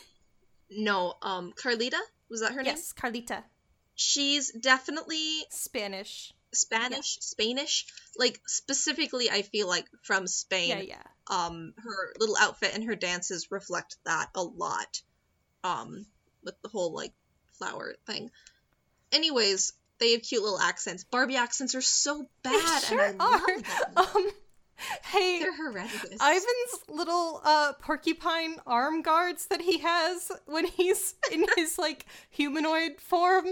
No, 0.75 1.15
um, 1.21 1.53
Carlita 1.53 1.99
was 2.29 2.41
that 2.41 2.53
her 2.53 2.63
name? 2.63 2.75
yes, 2.75 2.93
Carlita. 2.93 3.43
She's 3.95 4.51
definitely 4.51 5.43
Spanish. 5.49 6.33
Spanish, 6.51 7.17
Spanish. 7.19 7.85
Like 8.17 8.39
specifically, 8.47 9.29
I 9.29 9.41
feel 9.41 9.67
like 9.67 9.85
from 10.03 10.27
Spain. 10.27 10.69
Yeah, 10.69 10.81
yeah. 10.81 11.03
um 11.29 11.73
her 11.77 12.13
little 12.19 12.37
outfit 12.39 12.71
and 12.73 12.83
her 12.85 12.95
dances 12.95 13.51
reflect 13.51 13.97
that 14.05 14.29
a 14.35 14.41
lot 14.43 15.01
um 15.63 16.05
with 16.43 16.55
the 16.61 16.69
whole 16.69 16.93
like 16.93 17.13
flower 17.57 17.95
thing 18.05 18.31
anyways 19.13 19.73
they 19.99 20.11
have 20.13 20.21
cute 20.21 20.43
little 20.43 20.59
accents 20.59 21.03
barbie 21.03 21.35
accents 21.35 21.75
are 21.75 21.81
so 21.81 22.27
bad 22.43 22.81
they 22.81 22.87
sure 22.87 23.05
and 23.05 23.21
i 23.21 23.25
are. 23.25 23.31
love 23.31 24.13
them 24.13 24.15
Um 24.15 24.31
hey 25.03 25.39
they're 25.39 25.55
horrendous 25.55 26.03
Ivan's 26.19 26.83
little 26.89 27.41
uh 27.45 27.73
porcupine 27.79 28.55
arm 28.65 29.01
guards 29.01 29.45
that 29.47 29.61
he 29.61 29.77
has 29.77 30.31
when 30.45 30.65
he's 30.65 31.13
in 31.31 31.45
his 31.55 31.77
like 31.77 32.05
humanoid 32.31 32.99
form 32.99 33.45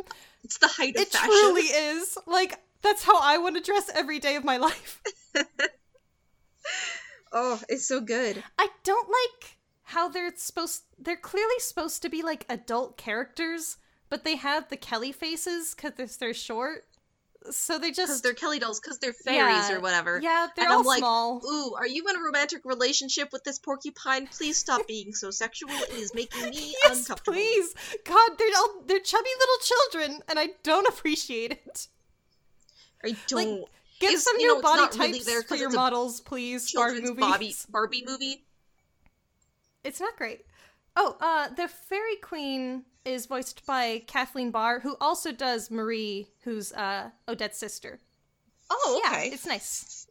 it's 0.44 0.58
the 0.58 0.68
height 0.68 0.96
of 0.96 1.04
It 1.04 1.10
fashion 1.10 1.30
truly 1.30 1.62
is. 1.62 2.18
Like, 2.26 2.60
that's 2.82 3.04
how 3.04 3.20
I 3.22 3.38
want 3.38 3.56
to 3.58 3.62
dress 3.62 3.90
every 3.94 4.20
day 4.20 4.36
of 4.36 4.44
my 4.44 4.58
life. 4.58 5.02
oh, 7.32 7.62
it's 7.70 7.88
so 7.88 8.02
good. 8.02 8.44
I 8.58 8.70
don't 8.84 9.08
like 9.08 9.58
how 9.84 10.10
they're 10.10 10.32
supposed 10.36 10.84
they're 10.98 11.18
clearly 11.18 11.60
supposed 11.60 12.02
to 12.02 12.10
be 12.10 12.22
like 12.24 12.46
adult 12.50 12.98
characters, 12.98 13.78
but 14.12 14.24
they 14.24 14.36
have 14.36 14.70
the 14.70 14.78
Kelly 14.78 15.12
faces 15.12 15.74
cuz 15.74 16.18
they're 16.18 16.34
short. 16.36 16.86
So 17.50 17.80
they 17.80 17.90
Because 17.90 18.10
just 18.10 18.24
they're 18.24 18.36
Kelly 18.36 18.60
dolls, 18.60 18.80
because 18.80 19.00
they're 19.00 19.14
fairies 19.14 19.68
Yeah. 19.68 19.78
or 19.78 19.80
whatever. 19.80 20.20
Yeah, 20.22 20.46
they're 20.56 20.66
And 20.66 20.74
all 20.76 20.82
I'm 20.82 20.86
like, 20.86 21.00
small. 21.00 21.42
Ooh, 21.44 21.74
are 21.74 21.88
you 21.88 22.08
in 22.08 22.16
a 22.16 22.20
romantic 22.20 22.64
relationship 22.66 23.30
with 23.34 23.44
this 23.44 23.58
porcupine? 23.58 24.28
Please 24.28 24.58
stop 24.58 24.86
being 24.86 25.12
so 25.16 25.32
sexual. 25.32 25.72
It 25.72 25.90
is 25.94 26.14
making 26.14 26.52
me 26.52 26.76
Yes, 26.84 27.00
uncomfortable. 27.00 27.34
please. 27.34 27.74
God, 28.06 28.30
they're 28.38 28.56
all 28.58 28.84
they're 28.86 29.00
chubby 29.00 29.30
little 29.40 29.58
children 29.72 30.22
and 30.28 30.38
I 30.38 30.50
don't 30.62 30.88
appreciate 30.88 31.52
it. 31.54 31.88
I 33.04 33.16
don't. 33.28 33.66
Get 34.00 34.10
It's- 34.10 34.24
some 34.24 34.40
you 34.40 34.48
new 34.48 34.56
know, 34.58 34.62
body 34.62 34.98
really 35.00 35.14
types 35.14 35.26
there 35.26 35.42
for 35.42 35.56
your 35.56 35.72
models, 35.72 36.22
please. 36.22 36.72
Barbie 36.74 37.02
movies. 37.02 37.18
Barbie, 37.20 37.56
Barbie 37.70 38.04
movie. 38.06 38.46
It's 39.84 40.00
not 40.00 40.16
great. 40.16 40.46
Oh, 40.96 41.18
uh, 41.20 41.50
the 41.50 41.68
fairy 41.68 42.18
queen 42.18 42.86
is 43.06 43.26
voiced 43.26 43.66
by 43.66 44.04
Kathleen 44.08 44.52
Barr, 44.52 44.80
who 44.80 44.96
also 45.02 45.32
does 45.32 45.72
Marie, 45.72 46.28
who's 46.44 46.72
uh 46.74 47.10
Odette's 47.28 47.58
sister. 47.58 48.00
Oh, 48.70 49.02
okay. 49.06 49.28
Yeah, 49.28 49.34
it's 49.34 49.46
nice. 49.46 50.08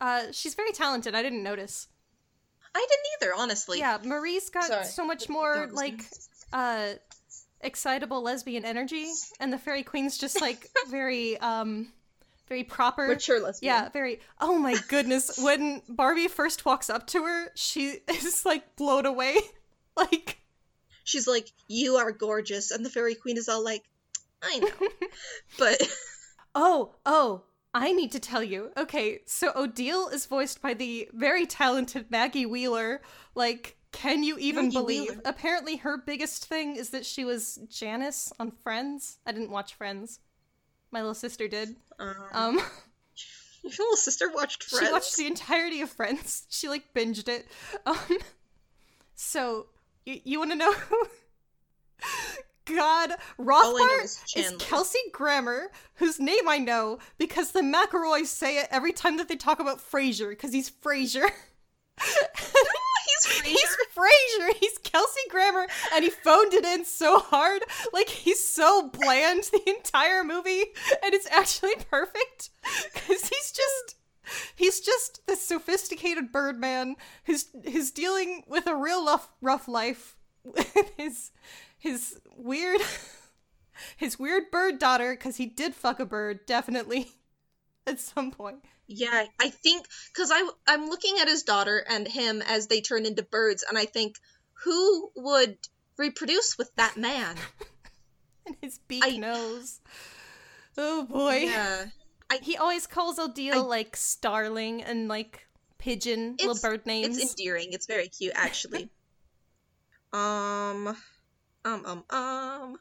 Uh, 0.00 0.24
she's 0.32 0.54
very 0.54 0.72
talented. 0.72 1.14
I 1.14 1.22
didn't 1.22 1.42
notice. 1.42 1.88
I 2.74 2.86
didn't 2.88 3.28
either, 3.30 3.42
honestly. 3.42 3.78
Yeah, 3.80 3.98
Marie's 4.04 4.50
got 4.50 4.64
Sorry. 4.64 4.84
so 4.84 5.04
much 5.04 5.28
more 5.28 5.68
like 5.72 6.04
uh 6.52 6.94
excitable 7.60 8.22
lesbian 8.22 8.64
energy, 8.64 9.06
and 9.40 9.52
the 9.52 9.58
fairy 9.58 9.82
queen's 9.82 10.16
just 10.16 10.40
like 10.40 10.70
very 10.88 11.38
um 11.38 11.92
very 12.48 12.64
proper. 12.64 13.08
Mature 13.08 13.40
lesbian. 13.40 13.74
Yeah, 13.74 13.88
very. 13.90 14.20
Oh 14.40 14.58
my 14.58 14.76
goodness! 14.88 15.38
When 15.38 15.82
Barbie 15.88 16.28
first 16.28 16.64
walks 16.64 16.88
up 16.88 17.06
to 17.08 17.24
her, 17.24 17.48
she 17.54 17.98
is 18.08 18.44
like 18.46 18.76
blown 18.76 19.06
away. 19.06 19.36
Like, 19.96 20.38
She's 21.08 21.26
like, 21.26 21.50
"You 21.68 21.96
are 21.96 22.12
gorgeous," 22.12 22.70
and 22.70 22.84
the 22.84 22.90
fairy 22.90 23.14
queen 23.14 23.38
is 23.38 23.48
all 23.48 23.64
like, 23.64 23.82
"I 24.42 24.58
know," 24.58 24.88
but 25.58 25.80
oh, 26.54 26.94
oh, 27.06 27.44
I 27.72 27.92
need 27.92 28.12
to 28.12 28.20
tell 28.20 28.42
you. 28.42 28.70
Okay, 28.76 29.20
so 29.26 29.50
Odile 29.56 30.08
is 30.08 30.26
voiced 30.26 30.60
by 30.60 30.74
the 30.74 31.08
very 31.14 31.46
talented 31.46 32.10
Maggie 32.10 32.44
Wheeler. 32.46 33.00
Like, 33.34 33.76
can 33.90 34.22
you 34.22 34.36
even 34.38 34.66
Maggie 34.66 34.76
believe? 34.76 35.08
Wheeler. 35.08 35.22
Apparently, 35.24 35.76
her 35.76 35.96
biggest 35.96 36.44
thing 36.44 36.76
is 36.76 36.90
that 36.90 37.06
she 37.06 37.24
was 37.24 37.58
Janice 37.70 38.30
on 38.38 38.50
Friends. 38.50 39.18
I 39.26 39.32
didn't 39.32 39.50
watch 39.50 39.74
Friends. 39.74 40.20
My 40.90 41.00
little 41.00 41.14
sister 41.14 41.48
did. 41.48 41.76
um, 41.98 42.14
Um, 42.32 42.54
your 43.62 43.72
little 43.78 43.96
sister 43.96 44.30
watched 44.34 44.64
Friends. 44.64 44.86
she 44.86 44.92
watched 44.92 45.16
the 45.16 45.26
entirety 45.26 45.80
of 45.80 45.88
Friends. 45.90 46.46
She 46.50 46.68
like 46.68 46.92
binged 46.94 47.28
it. 47.28 47.46
Um, 47.86 48.18
so 49.14 49.66
you 50.08 50.20
you 50.24 50.38
want 50.38 50.50
to 50.52 50.56
know? 50.56 50.74
God, 52.64 53.12
Rothbart 53.38 54.04
is 54.04 54.22
is 54.36 54.54
Kelsey 54.58 54.98
Grammer, 55.12 55.70
whose 55.94 56.20
name 56.20 56.48
I 56.48 56.58
know 56.58 56.98
because 57.16 57.52
the 57.52 57.60
McElroys 57.60 58.26
say 58.26 58.58
it 58.58 58.68
every 58.70 58.92
time 58.92 59.16
that 59.18 59.28
they 59.28 59.36
talk 59.36 59.60
about 59.60 59.78
Frasier, 59.78 60.30
because 60.30 60.52
he's 60.52 60.70
Frasier. 60.70 61.28
He's 62.00 63.26
Frasier. 63.42 63.46
He's 63.46 63.76
Frasier. 63.96 64.54
He's 64.60 64.78
Kelsey 64.78 65.20
Grammer, 65.30 65.66
and 65.94 66.04
he 66.04 66.10
phoned 66.10 66.54
it 66.54 66.64
in 66.64 66.84
so 66.84 67.18
hard. 67.18 67.62
Like 67.92 68.08
he's 68.08 68.46
so 68.46 68.88
bland 68.88 69.44
the 69.44 69.62
entire 69.66 70.22
movie, 70.22 70.64
and 71.02 71.14
it's 71.14 71.26
actually 71.30 71.74
perfect 71.90 72.50
because 72.94 73.28
he's 73.28 73.52
just 73.52 73.96
he's 74.54 74.80
just 74.80 75.26
this 75.26 75.42
sophisticated 75.42 76.32
Birdman 76.32 76.96
who's 77.24 77.46
who's 77.64 77.90
dealing 77.90 78.44
with 78.46 78.66
a 78.66 78.74
real 78.74 79.04
rough 79.04 79.28
rough 79.40 79.68
life 79.68 80.16
with 80.44 80.92
his 80.96 81.30
his 81.78 82.18
weird 82.36 82.80
his 83.96 84.18
weird 84.18 84.50
bird 84.50 84.78
daughter 84.78 85.12
because 85.12 85.36
he 85.36 85.46
did 85.46 85.74
fuck 85.74 86.00
a 86.00 86.06
bird 86.06 86.40
definitely 86.46 87.10
at 87.86 88.00
some 88.00 88.30
point. 88.30 88.64
Yeah, 88.86 89.26
I 89.38 89.50
think 89.50 89.86
because 90.12 90.30
I 90.32 90.48
I'm 90.66 90.88
looking 90.88 91.16
at 91.20 91.28
his 91.28 91.42
daughter 91.42 91.84
and 91.88 92.08
him 92.08 92.42
as 92.42 92.66
they 92.66 92.80
turn 92.80 93.04
into 93.04 93.22
birds, 93.22 93.62
and 93.68 93.76
I 93.76 93.84
think 93.84 94.16
who 94.64 95.10
would 95.14 95.58
reproduce 95.96 96.56
with 96.58 96.74
that 96.76 96.96
man? 96.96 97.36
And 98.46 98.56
his 98.62 98.78
beak 98.88 99.04
I- 99.04 99.18
nose. 99.18 99.78
Oh 100.78 101.04
boy. 101.04 101.48
Yeah, 101.50 101.84
He 102.42 102.56
always 102.56 102.86
calls 102.86 103.18
Odile 103.18 103.54
I- 103.54 103.66
like 103.66 103.96
starling 103.96 104.82
and 104.82 105.08
like 105.08 105.46
pigeon 105.78 106.36
little 106.38 106.54
bird 106.56 106.86
names. 106.86 107.16
it's 107.18 107.30
endearing. 107.30 107.72
It's 107.72 107.86
very 107.86 108.08
cute, 108.08 108.32
actually. 108.34 108.90
um, 110.12 110.88
um, 111.64 111.86
um, 111.86 112.04
um. 112.10 112.76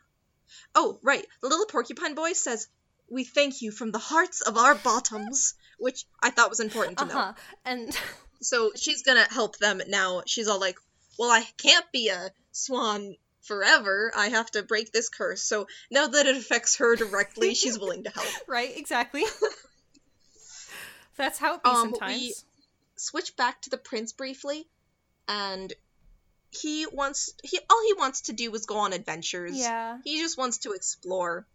Oh, 0.76 1.00
right. 1.04 1.26
The 1.42 1.48
little 1.48 1.66
porcupine 1.66 2.16
boy 2.16 2.34
says, 2.34 2.68
"We 3.10 3.24
thank 3.24 3.62
you 3.62 3.72
from 3.72 3.92
the 3.92 4.00
hearts 4.00 4.42
of 4.42 4.58
our 4.58 4.76
bottoms," 4.76 5.54
which 5.80 6.06
I 6.22 6.30
thought 6.30 6.50
was 6.50 6.60
important 6.60 6.98
to 7.00 7.06
uh 7.06 7.08
know. 7.08 7.36
And 7.66 7.98
So 8.42 8.72
she's 8.76 9.04
gonna 9.04 9.28
help 9.30 9.58
them 9.58 9.82
now. 9.88 10.24
She's 10.26 10.48
all 10.48 10.60
like, 10.60 10.78
"Well, 11.18 11.32
I 11.32 11.44
can't 11.58 11.86
be 11.92 12.10
a 12.10 12.32
swan 12.52 13.16
forever. 13.48 14.12
I 14.16 14.30
have 14.30 14.52
to 14.52 14.64
break 14.64 14.92
this 14.92 15.10
curse." 15.10 15.42
So 15.42 15.68
now 15.90 16.08
that 16.08 16.26
it 16.26 16.38
affects 16.38 16.78
her 16.78 16.96
directly, 16.96 17.54
she's 17.56 17.80
willing 17.82 18.04
to 18.04 18.10
help. 18.12 18.28
right, 18.48 18.72
exactly. 18.76 19.24
That's 21.18 21.40
how 21.40 21.56
it 21.56 21.64
be 21.64 21.70
Um, 21.70 21.88
we- 21.88 21.92
sometimes. 21.98 22.46
Switch 23.00 23.36
back 23.36 23.62
to 23.62 23.70
the 23.70 23.78
prince 23.78 24.12
briefly, 24.14 24.68
and 25.28 25.72
he 26.50 26.88
wants 26.92 27.34
he 27.44 27.60
all 27.70 27.84
he 27.86 27.94
wants 27.94 28.22
to 28.22 28.34
do 28.34 28.54
is 28.56 28.66
go 28.66 28.78
on 28.80 28.92
adventures. 28.94 29.56
Yeah. 29.56 30.00
He 30.04 30.20
just 30.20 30.38
wants 30.38 30.60
to 30.60 30.72
explore. 30.72 31.46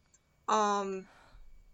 Um 0.49 1.09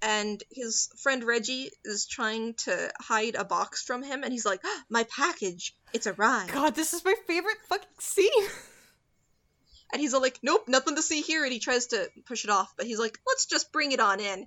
and 0.00 0.42
his 0.50 0.88
friend 1.02 1.22
Reggie 1.24 1.70
is 1.84 2.06
trying 2.06 2.54
to 2.54 2.90
hide 3.00 3.34
a 3.34 3.44
box 3.44 3.82
from 3.82 4.02
him 4.02 4.22
and 4.22 4.32
he's 4.32 4.46
like, 4.46 4.60
"Ah, 4.64 4.84
"My 4.88 5.04
package, 5.04 5.74
it's 5.92 6.06
arrived." 6.06 6.52
God, 6.52 6.74
this 6.74 6.94
is 6.94 7.04
my 7.04 7.14
favorite 7.26 7.58
fucking 7.68 7.88
scene. 7.98 8.30
And 9.92 10.00
he's 10.00 10.14
all 10.14 10.20
like, 10.20 10.38
"Nope, 10.42 10.68
nothing 10.68 10.96
to 10.96 11.02
see 11.02 11.22
here." 11.22 11.44
And 11.44 11.52
he 11.52 11.58
tries 11.58 11.86
to 11.88 12.10
push 12.26 12.44
it 12.44 12.50
off, 12.50 12.74
but 12.76 12.86
he's 12.86 12.98
like, 12.98 13.18
"Let's 13.26 13.46
just 13.46 13.72
bring 13.72 13.92
it 13.92 14.00
on 14.00 14.20
in." 14.20 14.46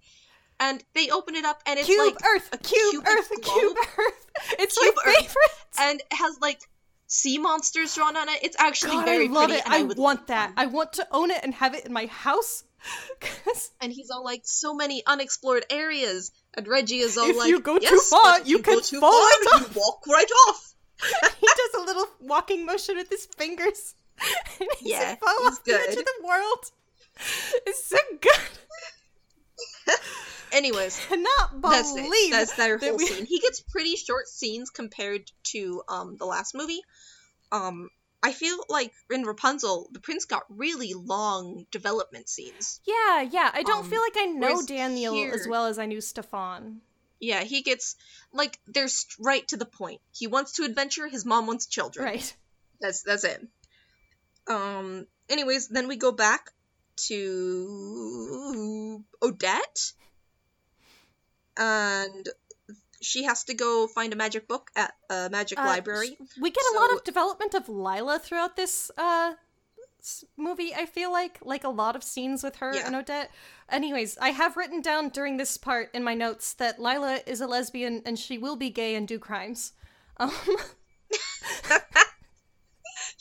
And 0.60 0.84
they 0.94 1.10
open 1.10 1.36
it 1.36 1.44
up 1.44 1.62
and 1.66 1.80
it's 1.80 1.88
cube 1.88 2.00
like 2.00 2.24
Earth, 2.24 2.50
a 2.54 2.58
cube 2.60 3.04
Earth, 3.08 3.30
globe. 3.30 3.44
cube 3.60 3.78
Earth. 3.98 4.28
It's 4.60 4.78
Cube 4.78 4.94
my 4.96 5.12
Earth. 5.12 5.16
favorite. 5.16 5.52
and 5.80 6.00
it 6.00 6.14
has 6.14 6.38
like 6.40 6.60
sea 7.08 7.40
monsters 7.40 7.96
drawn 7.96 8.16
on 8.16 8.30
it. 8.30 8.40
It's 8.44 8.56
actually 8.60 8.92
God, 8.98 9.06
very 9.06 9.28
I 9.28 9.32
love 9.32 9.48
pretty 9.48 9.60
it. 9.60 9.66
and 9.66 9.74
I 9.74 9.84
would 9.84 9.98
want 9.98 10.28
that. 10.28 10.50
one. 10.56 10.60
I 10.60 10.66
want 10.68 10.94
to 10.94 11.08
own 11.12 11.32
it 11.32 11.40
and 11.44 11.54
have 11.56 11.74
it 11.74 11.86
in 11.86 11.94
my 11.94 12.06
house. 12.06 12.64
and 13.82 13.92
he's 13.92 14.12
all 14.12 14.24
like 14.24 14.42
so 14.44 14.74
many 14.76 15.04
unexplored 15.06 15.66
areas 15.72 16.32
and 16.56 16.68
reggie 16.68 17.00
is 17.00 17.18
all 17.18 17.30
If 17.30 17.38
like 17.38 17.50
you 17.50 17.60
go 17.60 17.78
too 17.78 17.84
yes, 17.84 18.10
far, 18.10 18.34
but 18.34 18.42
if 18.42 18.48
you 18.48 18.60
go 18.60 18.74
can 18.74 18.82
too 18.84 19.00
fall 19.00 19.12
far, 19.12 19.60
you 19.62 19.66
walk 19.76 20.06
right 20.08 20.32
off 20.50 20.74
he 21.40 21.48
does 21.48 21.82
a 21.82 21.84
little 21.84 22.06
walking 22.20 22.66
motion 22.66 22.96
with 22.96 23.10
his 23.10 23.26
fingers. 23.26 23.96
Yeah, 24.82 25.00
like, 25.10 25.20
"Oh, 25.24 25.48
he's 25.50 25.60
the 25.60 25.72
good. 25.72 25.90
of 26.00 26.06
the 26.06 26.28
world. 26.28 26.72
It's 27.68 27.86
so 27.86 27.98
good. 28.20 28.32
anyways 30.52 31.00
Cannot 31.08 31.62
that's 31.62 31.94
believe 31.94 32.32
that's 32.32 32.54
their 32.56 32.78
that 32.78 32.86
whole 32.90 32.98
we- 32.98 33.06
scene 33.08 33.26
he 33.26 33.40
gets 33.40 33.62
pretty 33.62 33.96
short 33.96 34.28
scenes 34.28 34.70
compared 34.70 35.22
to 35.44 35.82
um 35.88 36.18
the 36.18 36.26
last 36.26 36.54
movie 36.56 36.82
um 37.52 37.90
i 38.22 38.32
feel 38.34 38.58
like 38.70 38.92
in 39.10 39.24
rapunzel 39.24 39.88
the 39.94 40.00
prince 40.02 40.26
got 40.26 40.44
really 40.50 40.94
long 40.94 41.66
development 41.72 42.28
scenes 42.28 42.82
Yeah, 42.86 43.22
yeah. 43.22 43.50
I 43.54 43.64
don't 43.64 43.86
Um, 43.86 43.90
feel 43.90 44.02
like 44.02 44.18
I 44.18 44.26
know 44.26 44.62
Daniel 44.62 45.16
as 45.34 45.48
well 45.48 45.68
as 45.68 45.80
I 45.80 45.86
knew 45.86 46.02
Stefan. 46.02 46.82
yeah 47.20 47.44
he 47.44 47.62
gets 47.62 47.96
like 48.34 48.60
they're 48.68 48.90
right 49.20 49.48
to 49.50 49.58
the 49.58 49.66
point 49.66 50.02
he 50.12 50.28
wants 50.28 50.54
to 50.54 50.64
adventure 50.64 51.08
his 51.08 51.26
mom 51.26 51.48
wants 51.48 51.66
children 51.68 52.06
Right. 52.06 52.36
That's 52.82 53.04
that's 53.04 53.24
it. 53.24 53.48
Um. 54.48 55.08
Anyways, 55.30 55.68
then 55.70 55.88
we 55.88 55.96
go 55.96 56.12
back 56.12 56.52
to 57.08 59.04
Odette, 59.22 59.92
and 61.58 62.30
she 63.02 63.24
has 63.24 63.44
to 63.46 63.54
go 63.54 63.88
find 63.88 64.14
a 64.14 64.16
magic 64.16 64.48
book 64.48 64.70
at 64.76 64.94
a 65.10 65.30
magic 65.30 65.60
Uh, 65.60 65.66
library. 65.66 66.18
We 66.40 66.52
get 66.52 66.64
a 66.74 66.80
lot 66.80 66.94
of 66.94 67.04
development 67.04 67.54
of 67.56 67.68
Lila 67.70 68.20
throughout 68.20 68.56
this 68.56 68.92
uh 68.98 69.34
movie, 70.36 70.74
I 70.76 70.86
feel 70.86 71.12
like. 71.12 71.40
Like 71.42 71.64
a 71.64 71.70
lot 71.70 71.96
of 71.96 72.04
scenes 72.04 72.44
with 72.44 72.58
her 72.58 72.74
Yeah. 72.74 72.88
and 72.88 72.96
Odette. 72.96 73.32
Anyways, 73.70 74.18
I 74.18 74.30
have 74.32 74.58
written 74.58 74.82
down 74.82 75.10
during 75.10 75.38
this 75.38 75.58
part 75.58 75.90
in 75.94 76.04
my 76.04 76.14
notes 76.16 76.54
that 76.54 76.80
Lila 76.82 77.22
is 77.26 77.40
a 77.42 77.48
lesbian 77.48 78.02
and 78.06 78.18
she 78.20 78.38
will 78.38 78.56
be 78.56 78.70
gay 78.70 78.96
and 78.96 79.08
do 79.08 79.18
crimes. 79.20 79.74
Um, 80.18 80.32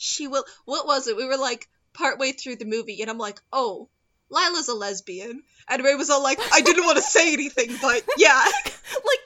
She 0.01 0.27
will. 0.27 0.43
What 0.65 0.87
was 0.87 1.07
it? 1.07 1.15
We 1.15 1.25
were 1.25 1.37
like 1.37 1.69
partway 1.93 2.31
through 2.31 2.55
the 2.55 2.65
movie, 2.65 3.01
and 3.01 3.09
I'm 3.09 3.19
like, 3.19 3.39
oh, 3.53 3.87
Lila's 4.29 4.67
a 4.67 4.73
lesbian, 4.73 5.43
and 5.67 5.83
Ray 5.83 5.93
was 5.93 6.09
all 6.09 6.23
like, 6.23 6.39
I 6.51 6.61
didn't 6.61 6.85
want 6.85 6.97
to 6.97 7.03
say 7.03 7.33
anything, 7.33 7.75
but 7.79 8.03
yeah. 8.17 8.41
like 8.43 8.73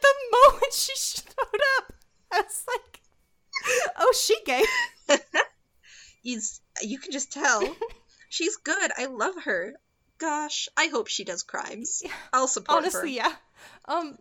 the 0.02 0.14
moment 0.32 0.74
she 0.74 0.94
showed 0.96 1.62
up, 1.78 1.94
I 2.34 2.42
was 2.42 2.66
like, 2.68 3.00
oh, 3.98 4.14
she 4.20 4.36
gay. 4.46 4.64
He's 6.22 6.60
you 6.82 7.00
can 7.00 7.14
just 7.14 7.32
tell. 7.32 7.62
She's 8.30 8.58
good. 8.58 8.92
I 8.98 9.06
love 9.06 9.36
her. 9.46 9.76
Gosh, 10.18 10.68
I 10.76 10.88
hope 10.88 11.08
she 11.08 11.24
does 11.24 11.44
crimes. 11.44 12.04
I'll 12.34 12.48
support 12.50 12.84
her. 12.84 12.90
Honestly, 12.90 13.16
yeah. 13.16 13.32
Um, 13.86 14.18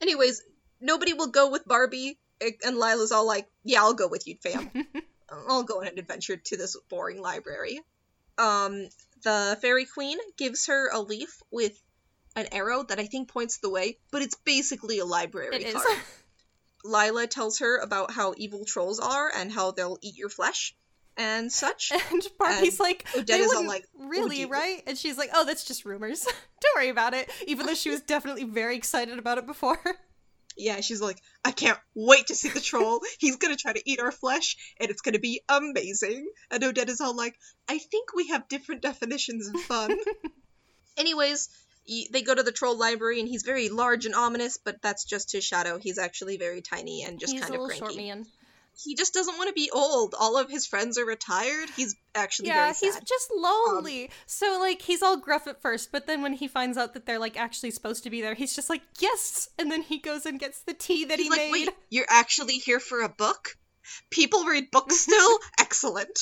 Anyways, 0.00 0.42
nobody 0.80 1.14
will 1.14 1.28
go 1.28 1.50
with 1.50 1.66
Barbie, 1.66 2.18
and 2.64 2.76
Lila's 2.76 3.10
all 3.10 3.26
like, 3.26 3.48
"Yeah, 3.64 3.80
I'll 3.80 3.94
go 3.94 4.06
with 4.06 4.28
you, 4.28 4.36
fam. 4.36 4.70
I'll 5.30 5.62
go 5.62 5.80
on 5.80 5.88
an 5.88 5.98
adventure 5.98 6.36
to 6.36 6.56
this 6.56 6.76
boring 6.88 7.20
library." 7.20 7.80
Um, 8.38 8.88
the 9.22 9.56
fairy 9.60 9.86
queen 9.86 10.18
gives 10.36 10.66
her 10.66 10.90
a 10.92 11.00
leaf 11.00 11.42
with 11.50 11.80
an 12.34 12.48
arrow 12.52 12.82
that 12.84 12.98
I 12.98 13.06
think 13.06 13.28
points 13.28 13.58
the 13.58 13.70
way, 13.70 13.98
but 14.10 14.22
it's 14.22 14.36
basically 14.44 14.98
a 14.98 15.06
library 15.06 15.56
it 15.56 15.62
is. 15.62 15.74
card. 15.74 15.98
Lila 16.84 17.26
tells 17.26 17.58
her 17.58 17.78
about 17.78 18.12
how 18.12 18.34
evil 18.36 18.64
trolls 18.64 19.00
are 19.00 19.30
and 19.34 19.50
how 19.50 19.72
they'll 19.72 19.98
eat 20.02 20.16
your 20.16 20.28
flesh 20.28 20.76
and 21.16 21.50
such. 21.50 21.92
And 22.10 22.26
Barbie's 22.38 22.78
like, 22.78 23.06
Odette 23.16 23.40
is 23.40 23.52
all 23.54 23.66
like, 23.66 23.84
"Oh, 23.98 24.06
really, 24.08 24.36
dear." 24.36 24.48
right? 24.48 24.82
And 24.86 24.96
she's 24.96 25.18
like, 25.18 25.30
oh, 25.34 25.44
that's 25.44 25.64
just 25.64 25.84
rumors. 25.84 26.24
Don't 26.60 26.76
worry 26.76 26.88
about 26.88 27.14
it. 27.14 27.30
Even 27.46 27.66
though 27.66 27.74
she 27.74 27.90
was 27.90 28.02
definitely 28.02 28.44
very 28.44 28.76
excited 28.76 29.18
about 29.18 29.38
it 29.38 29.46
before. 29.46 29.80
Yeah, 30.56 30.80
she's 30.80 31.00
like, 31.02 31.18
I 31.44 31.50
can't 31.52 31.78
wait 31.94 32.28
to 32.28 32.34
see 32.34 32.48
the 32.48 32.60
troll. 32.60 33.00
He's 33.18 33.36
gonna 33.36 33.56
try 33.56 33.72
to 33.74 33.82
eat 33.90 34.00
our 34.00 34.10
flesh, 34.12 34.56
and 34.80 34.90
it's 34.90 35.02
gonna 35.02 35.18
be 35.18 35.42
amazing. 35.48 36.26
And 36.50 36.64
Odette 36.64 36.88
is 36.88 37.00
all 37.00 37.14
like, 37.14 37.36
I 37.68 37.78
think 37.78 38.14
we 38.14 38.28
have 38.28 38.48
different 38.48 38.80
definitions 38.82 39.48
of 39.48 39.60
fun. 39.62 39.96
Anyways, 40.96 41.48
they 42.10 42.22
go 42.22 42.34
to 42.34 42.42
the 42.42 42.52
troll 42.52 42.76
library, 42.78 43.20
and 43.20 43.28
he's 43.28 43.42
very 43.42 43.68
large 43.68 44.06
and 44.06 44.14
ominous, 44.14 44.58
but 44.64 44.80
that's 44.82 45.04
just 45.04 45.32
his 45.32 45.44
shadow. 45.44 45.78
He's 45.78 45.98
actually 45.98 46.36
very 46.38 46.62
tiny 46.62 47.02
and 47.04 47.20
just 47.20 47.32
He's 47.32 47.42
kind 47.42 47.54
a 47.54 47.58
of 47.58 47.60
little 47.62 47.78
cranky. 47.78 47.94
short 47.94 47.96
man. 48.18 48.26
He 48.84 48.94
just 48.94 49.14
doesn't 49.14 49.36
want 49.38 49.48
to 49.48 49.54
be 49.54 49.70
old. 49.72 50.14
All 50.18 50.36
of 50.36 50.50
his 50.50 50.66
friends 50.66 50.98
are 50.98 51.04
retired. 51.06 51.68
He's 51.76 51.94
actually 52.14 52.48
Yeah, 52.48 52.72
he's. 52.74 52.94
Um, 52.94 53.02
just 53.06 53.30
lonely. 53.34 54.10
so 54.26 54.58
like 54.60 54.82
he's 54.82 55.02
all 55.02 55.16
gruff 55.16 55.46
at 55.46 55.62
first, 55.62 55.90
but 55.92 56.06
then 56.06 56.22
when 56.22 56.34
he 56.34 56.46
finds 56.46 56.76
out 56.76 56.92
that 56.94 57.06
they're 57.06 57.18
like 57.18 57.38
actually 57.38 57.70
supposed 57.70 58.04
to 58.04 58.10
be 58.10 58.20
there, 58.20 58.34
he's 58.34 58.54
just 58.54 58.68
like, 58.68 58.82
"Yes!" 59.00 59.48
And 59.58 59.70
then 59.72 59.82
he 59.82 59.98
goes 59.98 60.26
and 60.26 60.38
gets 60.38 60.60
the 60.60 60.74
tea 60.74 61.06
that 61.06 61.18
He's 61.18 61.26
he 61.26 61.30
like, 61.30 61.38
made. 61.50 61.52
wait, 61.52 61.68
you're 61.90 62.06
actually 62.08 62.54
here 62.58 62.80
for 62.80 63.00
a 63.00 63.08
book? 63.08 63.56
People 64.10 64.44
read 64.44 64.70
books 64.70 64.96
still? 65.00 65.38
Excellent. 65.58 66.20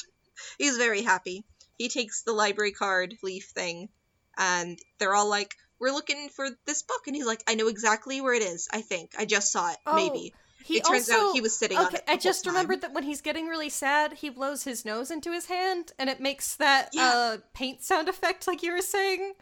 He's 0.58 0.76
very 0.76 1.02
happy. 1.02 1.44
He 1.78 1.88
takes 1.88 2.22
the 2.22 2.32
library 2.32 2.72
card 2.72 3.14
leaf 3.22 3.50
thing, 3.54 3.88
and 4.38 4.78
they're 4.98 5.14
all 5.14 5.28
like, 5.28 5.54
we're 5.80 5.90
looking 5.92 6.28
for 6.28 6.46
this 6.66 6.82
book. 6.82 7.06
And 7.08 7.16
he's 7.16 7.26
like, 7.26 7.42
I 7.48 7.54
know 7.56 7.66
exactly 7.68 8.20
where 8.20 8.34
it 8.34 8.42
is, 8.42 8.68
I 8.72 8.80
think. 8.82 9.12
I 9.18 9.24
just 9.24 9.50
saw 9.50 9.72
it, 9.72 9.78
Oh, 9.86 9.94
maybe. 9.96 10.32
He 10.64 10.78
it 10.78 10.84
turns 10.84 11.10
also, 11.10 11.28
out 11.28 11.32
he 11.34 11.40
was 11.42 11.54
sitting 11.56 11.76
on 11.76 11.86
okay, 11.86 12.00
I 12.08 12.16
just 12.16 12.44
time. 12.44 12.54
remembered 12.54 12.80
that 12.80 12.94
when 12.94 13.04
he's 13.04 13.20
getting 13.20 13.46
really 13.48 13.68
sad, 13.68 14.14
he 14.14 14.30
blows 14.30 14.64
his 14.64 14.84
nose 14.84 15.10
into 15.10 15.30
his 15.30 15.46
hand, 15.46 15.92
and 15.98 16.08
it 16.08 16.20
makes 16.20 16.56
that 16.56 16.88
Yeah. 16.94 17.10
uh, 17.14 17.36
paint 17.52 17.82
sound 17.82 18.08
effect, 18.08 18.46
like 18.46 18.62
you 18.62 18.72
were 18.72 18.80
saying, 18.80 19.34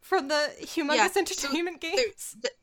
from 0.00 0.28
the 0.28 0.50
Humongous 0.62 0.96
Yeah, 0.96 1.08
so 1.12 1.20
Entertainment 1.20 1.80
there- 1.82 1.90
games. 1.96 2.36
th- 2.42 2.54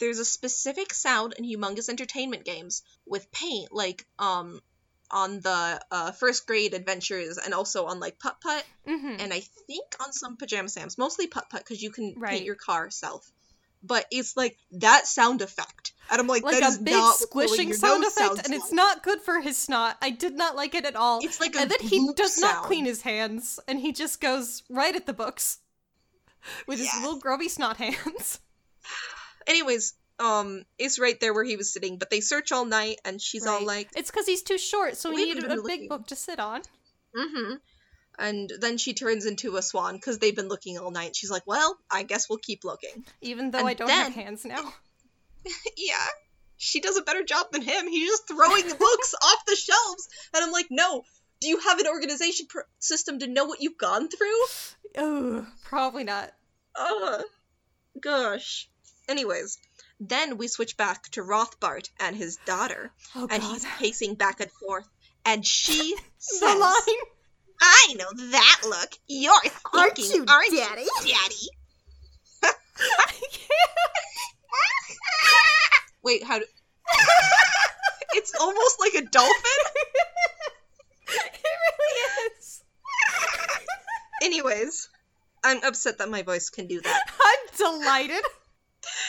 there's 0.00 0.18
a 0.18 0.24
specific 0.24 0.92
sound 0.92 1.34
in 1.38 1.44
humongous 1.44 1.88
entertainment 1.88 2.44
games 2.44 2.82
with 3.06 3.30
paint, 3.30 3.72
like 3.72 4.04
um 4.18 4.60
on 5.10 5.38
the 5.40 5.80
uh, 5.92 6.10
first 6.12 6.46
grade 6.46 6.74
adventures 6.74 7.38
and 7.38 7.54
also 7.54 7.84
on 7.86 8.00
like 8.00 8.18
putt 8.18 8.40
putt 8.40 8.64
hmm 8.84 9.14
and 9.20 9.32
I 9.32 9.40
think 9.68 9.94
on 10.04 10.12
some 10.12 10.36
pajama 10.36 10.68
sams, 10.68 10.98
mostly 10.98 11.28
putt 11.28 11.48
putt 11.50 11.60
because 11.62 11.80
you 11.82 11.90
can 11.92 12.14
Right. 12.16 12.30
paint 12.32 12.44
your 12.46 12.56
car 12.56 12.90
self. 12.90 13.30
But 13.86 14.06
it's 14.10 14.34
like 14.36 14.56
that 14.72 15.06
sound 15.06 15.42
effect, 15.42 15.92
and 16.10 16.18
I'm 16.18 16.26
like, 16.26 16.42
Like 16.42 16.54
that 16.54 16.62
a 16.62 16.68
is 16.68 16.78
big 16.78 16.94
not 16.94 17.16
squishing 17.16 17.72
sound 17.74 18.02
effect, 18.02 18.44
and 18.44 18.54
it's 18.54 18.72
not 18.72 19.02
good 19.02 19.20
for 19.20 19.40
his 19.40 19.58
snot. 19.58 19.98
I 20.00 20.10
did 20.10 20.34
not 20.34 20.56
like 20.56 20.74
it 20.74 20.86
at 20.86 20.96
all. 20.96 21.20
It's 21.22 21.38
like 21.38 21.54
a 21.54 21.60
and 21.60 21.70
then 21.70 21.80
he 21.80 22.10
does 22.16 22.38
not 22.38 22.64
clean 22.64 22.86
his 22.86 23.02
hands, 23.02 23.60
and 23.68 23.78
he 23.78 23.92
just 23.92 24.20
goes 24.22 24.62
right 24.70 24.96
at 24.96 25.04
the 25.04 25.12
books 25.12 25.58
with 26.66 26.78
his 26.78 26.88
little 27.02 27.18
grubby 27.18 27.48
snot 27.48 27.76
hands. 27.76 28.40
Anyways, 29.46 29.94
um, 30.18 30.64
it's 30.78 30.98
right 30.98 31.18
there 31.20 31.34
where 31.34 31.44
he 31.44 31.56
was 31.56 31.72
sitting, 31.72 31.98
but 31.98 32.08
they 32.08 32.20
search 32.20 32.52
all 32.52 32.64
night, 32.64 33.00
and 33.04 33.20
she's 33.20 33.46
all 33.46 33.64
like, 33.64 33.90
it's 33.94 34.10
because 34.10 34.26
he's 34.26 34.42
too 34.42 34.58
short, 34.58 34.96
so 34.96 35.10
he 35.10 35.16
We've 35.16 35.34
needed 35.34 35.48
been 35.48 35.58
a 35.58 35.62
big 35.62 35.88
book 35.88 36.06
to 36.06 36.16
sit 36.16 36.40
on. 36.40 36.62
mm-hmm. 37.14 37.54
And 38.18 38.50
then 38.60 38.78
she 38.78 38.94
turns 38.94 39.26
into 39.26 39.56
a 39.56 39.62
swan 39.62 39.94
because 39.94 40.18
they've 40.18 40.36
been 40.36 40.48
looking 40.48 40.78
all 40.78 40.90
night. 40.90 41.16
She's 41.16 41.30
like, 41.30 41.46
well, 41.46 41.76
I 41.90 42.02
guess 42.04 42.28
we'll 42.28 42.38
keep 42.38 42.64
looking. 42.64 43.04
Even 43.20 43.50
though 43.50 43.58
And 43.58 43.68
I 43.68 43.74
don't 43.74 43.88
have 43.88 44.14
hands 44.14 44.44
now. 44.44 44.72
yeah. 45.76 46.06
She 46.56 46.80
does 46.80 46.96
a 46.96 47.02
better 47.02 47.24
job 47.24 47.46
than 47.52 47.62
him. 47.62 47.88
He's 47.88 48.08
just 48.08 48.28
throwing 48.28 48.68
the 48.68 48.74
books 48.78 49.14
off 49.22 49.44
the 49.46 49.56
shelves. 49.56 50.08
And 50.34 50.44
I'm 50.44 50.52
like, 50.52 50.66
no. 50.70 51.02
Do 51.40 51.48
you 51.48 51.58
have 51.58 51.78
an 51.80 51.88
organization 51.88 52.46
pr- 52.48 52.60
system 52.78 53.18
to 53.18 53.26
know 53.26 53.44
what 53.46 53.60
you've 53.60 53.76
gone 53.76 54.08
through? 54.08 54.44
Oh, 54.96 55.46
probably 55.64 56.04
not. 56.04 56.30
Ugh. 56.78 57.22
Gosh. 58.00 58.68
Anyways, 59.08 59.58
then 60.00 60.38
we 60.38 60.48
switch 60.48 60.76
back 60.76 61.02
to 61.10 61.22
Rothbart 61.22 61.90
and 62.00 62.16
his 62.16 62.38
daughter, 62.46 62.90
Oh 63.14 63.26
and 63.30 63.42
god. 63.42 63.52
he's 63.52 63.64
pacing 63.78 64.14
back 64.14 64.40
and 64.40 64.50
forth, 64.50 64.88
and 65.26 65.44
she 65.44 65.94
the 65.96 66.02
says, 66.18 66.58
line. 66.58 66.96
"I 67.60 67.94
know 67.98 68.10
that 68.30 68.60
look. 68.64 68.90
You're 69.06 69.32
Aren't 69.72 69.98
you, 69.98 70.24
aren't 70.28 70.50
Daddy?" 70.52 70.82
you, 70.82 71.14
Daddy?" 71.14 71.48
Wait, 76.02 76.22
how 76.22 76.38
do? 76.38 76.44
it's 78.14 78.34
almost 78.38 78.80
like 78.80 78.94
a 78.94 79.02
dolphin. 79.02 79.32
it 81.08 81.42
really 81.42 82.30
is. 82.38 82.62
Anyways, 84.22 84.88
I'm 85.42 85.62
upset 85.64 85.98
that 85.98 86.08
my 86.10 86.22
voice 86.22 86.50
can 86.50 86.66
do 86.66 86.80
that. 86.80 87.02
I'm 87.24 87.56
delighted. 87.56 88.24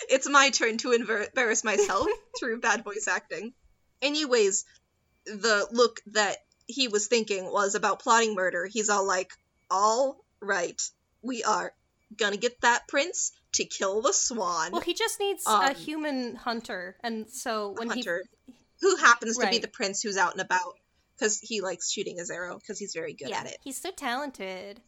It's 0.09 0.29
my 0.29 0.49
turn 0.49 0.77
to 0.79 0.91
embarrass 0.91 1.63
myself 1.63 2.07
through 2.39 2.59
bad 2.61 2.83
voice 2.83 3.07
acting. 3.07 3.53
Anyways, 4.01 4.65
the 5.25 5.67
look 5.71 6.01
that 6.07 6.37
he 6.67 6.87
was 6.87 7.07
thinking 7.07 7.45
was 7.51 7.75
about 7.75 7.99
plotting 7.99 8.35
murder. 8.35 8.65
He's 8.65 8.89
all 8.89 9.05
like, 9.05 9.31
all 9.69 10.23
right, 10.39 10.81
we 11.21 11.43
are 11.43 11.73
gonna 12.17 12.37
get 12.37 12.61
that 12.61 12.87
prince 12.87 13.31
to 13.53 13.65
kill 13.65 14.01
the 14.01 14.13
swan 14.13 14.71
Well, 14.71 14.81
he 14.81 14.93
just 14.93 15.19
needs 15.19 15.45
a 15.47 15.49
Um, 15.49 15.75
human 15.75 16.35
hunter, 16.35 16.97
and 17.01 17.29
so 17.29 17.69
when 17.77 17.89
hunter, 17.89 18.23
who 18.81 18.95
happens 18.97 19.37
to 19.37 19.49
be 19.49 19.59
the 19.59 19.67
prince 19.67 20.01
who's 20.01 20.17
out 20.17 20.33
and 20.33 20.41
about 20.41 20.77
because 21.15 21.39
he 21.39 21.61
likes 21.61 21.89
shooting 21.91 22.17
his 22.17 22.29
arrow 22.29 22.57
because 22.59 22.77
he's 22.77 22.93
very 22.93 23.13
good 23.13 23.29
yeah, 23.29 23.39
at 23.39 23.45
it. 23.47 23.57
he's 23.63 23.81
so 23.81 23.91
talented 23.91 24.81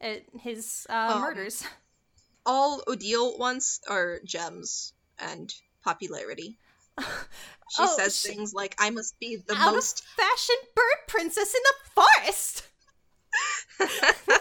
at 0.00 0.22
his 0.40 0.86
uh, 0.88 1.12
Um, 1.14 1.20
murders. 1.20 1.62
All 2.46 2.82
Odile 2.86 3.38
wants 3.38 3.80
are 3.88 4.20
gems 4.24 4.92
and 5.18 5.52
popularity. 5.82 6.58
She 7.00 7.06
Oh, 7.82 7.96
says 7.96 8.18
she- 8.20 8.28
things 8.28 8.52
like, 8.54 8.74
"I 8.78 8.90
must 8.90 9.18
be 9.18 9.36
the 9.36 9.54
Out 9.56 9.72
most 9.74 10.00
of 10.00 10.06
fashion 10.06 10.56
bird 10.76 10.98
princess 11.08 11.54
in 11.54 11.60
the 11.64 11.74
forest. 12.02 12.62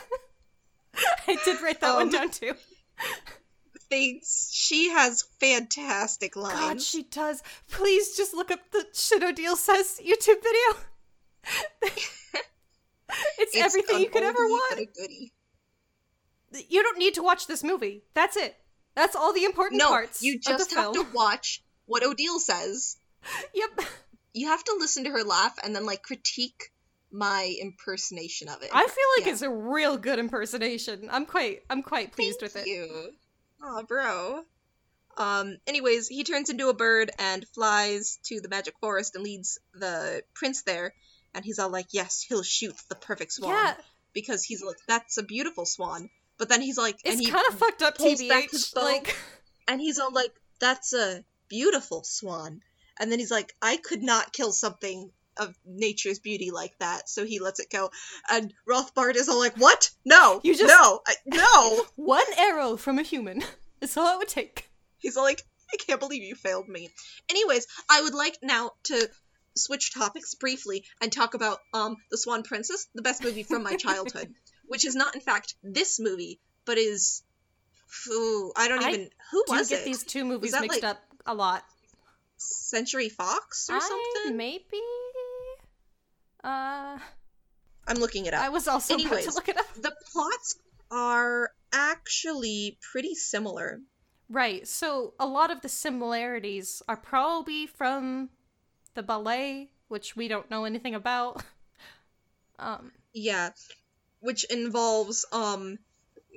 I 1.27 1.37
did 1.45 1.61
write 1.61 1.79
that 1.81 1.93
one 1.95 2.03
Um, 2.03 2.09
down 2.11 2.29
too. 2.29 2.53
things. 3.89 4.49
She 4.53 4.89
has 4.89 5.23
fantastic 5.39 6.35
lines. 6.35 6.59
God, 6.59 6.81
she 6.81 7.03
does. 7.03 7.41
Please 7.71 8.15
just 8.15 8.33
look 8.33 8.51
up 8.51 8.59
the 8.71 8.85
Shit 8.93 9.23
Odile 9.23 9.55
Says 9.55 9.99
YouTube 10.03 10.43
video. 10.43 10.77
it's, 13.39 13.55
everything 13.55 13.99
you 13.99 14.09
could 14.09 14.23
ever 14.23 14.45
want. 14.47 14.79
a 14.79 14.85
goodie. 14.85 15.33
You 16.69 16.83
don't 16.83 16.97
need 16.99 17.15
to 17.15 17.23
watch 17.23 17.47
this 17.47 17.63
movie. 17.63 18.03
That's 18.13 18.37
it. 18.37 18.55
That's 18.95 19.15
all 19.15 19.33
the 19.33 19.43
important 19.43 19.79
No, 19.79 19.89
parts 19.89 20.21
you 20.21 20.39
just 20.39 20.71
have 20.75 20.93
film. 20.93 20.93
to 20.93 21.05
watch 21.13 21.63
what 21.85 22.03
Odile 22.03 22.39
says. 22.39 22.97
Yep. 23.53 23.81
You 24.33 24.47
have 24.47 24.63
to 24.63 24.75
listen 24.79 25.03
to 25.05 25.11
her 25.11 25.23
laugh 25.23 25.55
and 25.63 25.75
then 25.75 25.85
like 25.85 26.01
critique 26.03 26.71
my 27.11 27.55
impersonation 27.61 28.49
of 28.49 28.61
it. 28.63 28.69
I 28.73 28.81
feel 28.87 29.05
like 29.17 29.27
Yeah. 29.27 29.33
it's 29.33 29.41
a 29.43 29.49
real 29.49 29.97
good 29.97 30.19
impersonation. 30.19 31.07
I'm 31.11 31.25
quite 31.25 31.61
I'm 31.69 31.83
quite 31.83 32.11
pleased 32.11 32.39
Thank 32.39 32.53
with 32.53 32.55
it. 32.55 32.65
Thank 32.65 32.67
you. 32.67 33.11
Aw, 33.63 33.83
bro. 33.83 34.43
Um, 35.15 35.57
anyways, 35.67 36.07
he 36.07 36.23
turns 36.23 36.49
into 36.49 36.69
a 36.69 36.73
bird 36.73 37.11
and 37.19 37.47
flies 37.49 38.17
to 38.23 38.41
the 38.41 38.49
magic 38.49 38.73
forest 38.81 39.13
and 39.15 39.23
leads 39.23 39.59
the 39.75 40.23
prince 40.33 40.63
there. 40.63 40.93
And 41.35 41.45
he's 41.45 41.59
all 41.59 41.69
like, 41.69 41.87
yes, 41.91 42.25
he'll 42.27 42.43
shoot 42.43 42.75
the 42.89 42.95
perfect 42.95 43.31
swan. 43.33 43.51
Yeah, 43.51 43.75
Because 44.13 44.43
he's 44.43 44.63
like, 44.63 44.77
that's 44.87 45.17
a 45.17 45.23
beautiful 45.23 45.65
swan. 45.65 46.09
But 46.39 46.49
then 46.49 46.61
he's 46.61 46.77
like, 46.79 46.97
and 47.05 47.13
it's 47.13 47.25
he 47.25 47.31
kind 47.31 47.45
of 47.47 47.59
fucked 47.59 47.83
up 47.83 47.97
TBH. 47.97 48.75
Like 48.75 49.15
and 49.67 49.79
he's 49.79 49.99
all 49.99 50.11
like, 50.11 50.33
"That's 50.59 50.93
a 50.93 51.23
beautiful 51.57 52.03
swan." 52.03 52.61
And 52.99 53.11
then 53.11 53.19
he's 53.19 53.31
like, 53.31 53.53
"I 53.61 53.77
could 53.77 54.01
not 54.01 54.33
kill 54.33 54.51
something 54.51 55.11
of 55.37 55.55
nature's 55.65 56.19
beauty 56.19 56.49
like 56.51 56.77
that," 56.79 57.09
so 57.09 57.25
he 57.25 57.39
lets 57.39 57.59
it 57.59 57.69
go. 57.69 57.91
And 58.29 58.53
Rothbart 58.67 59.15
is 59.15 59.29
all 59.29 59.39
like, 59.39 59.55
"What? 59.57 59.91
No, 60.05 60.41
You 60.43 60.55
just- 60.55 60.67
no, 60.67 61.01
I, 61.07 61.13
no." 61.25 61.85
one 61.95 62.25
arrow 62.37 62.77
from 62.77 62.97
a 62.99 63.03
human. 63.03 63.43
That's 63.79 63.97
all 63.97 64.13
it 64.15 64.17
would 64.19 64.27
take. 64.29 64.69
He's 64.97 65.17
all 65.17 65.23
like, 65.23 65.43
"I 65.73 65.77
can't 65.77 65.99
believe 65.99 66.23
you 66.23 66.35
failed 66.35 66.67
me." 66.69 66.89
Anyways, 67.29 67.67
I 67.89 68.01
would 68.01 68.13
like 68.15 68.37
now 68.41 68.71
to 68.85 69.09
switch 69.55 69.93
topics 69.93 70.33
briefly 70.35 70.83
and 71.01 71.11
talk 71.11 71.33
about 71.35 71.59
um 71.73 71.97
The 72.11 72.17
Swan 72.17 72.41
Princess, 72.43 72.87
the 72.95 73.01
best 73.03 73.23
movie 73.23 73.43
from 73.43 73.61
my 73.63 73.75
childhood, 73.75 74.33
which 74.67 74.85
is 74.85 74.95
not 74.95 75.13
in 75.15 75.21
fact 75.21 75.53
this 75.61 75.99
movie, 75.99 76.39
but 76.65 76.77
is 76.77 77.21
ooh, 78.09 78.51
I 78.55 78.67
don't 78.67 78.83
I 78.83 78.89
even 78.89 79.09
who 79.31 79.43
Do 79.47 79.53
was 79.53 79.69
get 79.69 79.81
it? 79.81 79.85
these 79.85 80.03
two 80.03 80.25
movies 80.25 80.53
mixed 80.59 80.81
like, 80.81 80.83
up 80.83 81.01
a 81.25 81.33
lot. 81.33 81.63
Century 82.37 83.09
Fox 83.09 83.69
or 83.69 83.75
I 83.75 83.79
something? 83.79 84.37
maybe. 84.37 84.81
Uh, 86.43 86.97
I'm 87.87 87.97
looking 87.97 88.25
it 88.25 88.33
up. 88.33 88.43
I 88.43 88.49
was 88.49 88.67
also 88.67 88.95
about 88.95 89.21
to 89.21 89.31
look 89.31 89.49
it 89.49 89.57
up. 89.57 89.73
The 89.75 89.93
plots 90.11 90.55
are 90.91 91.51
actually 91.71 92.77
pretty 92.91 93.15
similar. 93.15 93.79
Right. 94.29 94.67
So 94.67 95.13
a 95.19 95.25
lot 95.25 95.51
of 95.51 95.61
the 95.61 95.69
similarities 95.69 96.81
are 96.87 96.97
probably 96.97 97.67
from 97.67 98.29
the 98.95 99.03
ballet, 99.03 99.69
which 99.87 100.15
we 100.15 100.27
don't 100.27 100.49
know 100.49 100.65
anything 100.65 100.95
about. 100.95 101.43
Um, 102.59 102.91
Yeah, 103.13 103.49
which 104.19 104.43
involves 104.45 105.25
um 105.33 105.79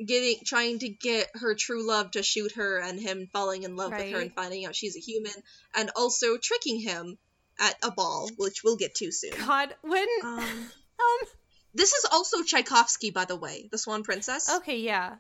getting 0.05 0.39
trying 0.45 0.79
to 0.81 0.89
get 0.89 1.31
her 1.35 1.55
true 1.55 1.87
love 1.87 2.11
to 2.13 2.23
shoot 2.23 2.53
her 2.53 2.79
and 2.79 3.01
him 3.01 3.29
falling 3.33 3.63
in 3.63 3.77
love 3.77 3.93
with 3.93 4.11
her 4.13 4.21
and 4.21 4.33
finding 4.35 4.67
out 4.67 4.75
she's 4.77 4.97
a 4.97 5.01
human 5.01 5.33
and 5.75 5.91
also 5.97 6.37
tricking 6.37 6.81
him 6.81 7.17
at 7.59 7.75
a 7.83 7.91
ball, 7.91 8.29
which 8.37 8.63
we'll 8.63 8.77
get 8.77 8.95
to 8.97 9.11
soon. 9.11 9.33
God, 9.39 9.75
when 9.83 10.07
Um 10.23 10.39
um 10.41 11.29
this 11.75 11.93
is 11.93 12.07
also 12.11 12.43
Tchaikovsky 12.43 13.11
by 13.11 13.25
the 13.25 13.37
way, 13.37 13.69
The 13.71 13.79
Swan 13.79 14.03
Princess. 14.03 14.51
okay, 14.57 14.79
yeah. 14.81 15.17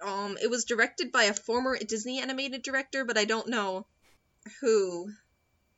Um 0.00 0.36
it 0.42 0.48
was 0.50 0.64
directed 0.64 1.10
by 1.12 1.24
a 1.24 1.34
former 1.34 1.76
Disney 1.76 2.20
animated 2.20 2.62
director, 2.62 3.04
but 3.04 3.18
I 3.18 3.24
don't 3.24 3.48
know 3.48 3.86
who 4.60 5.10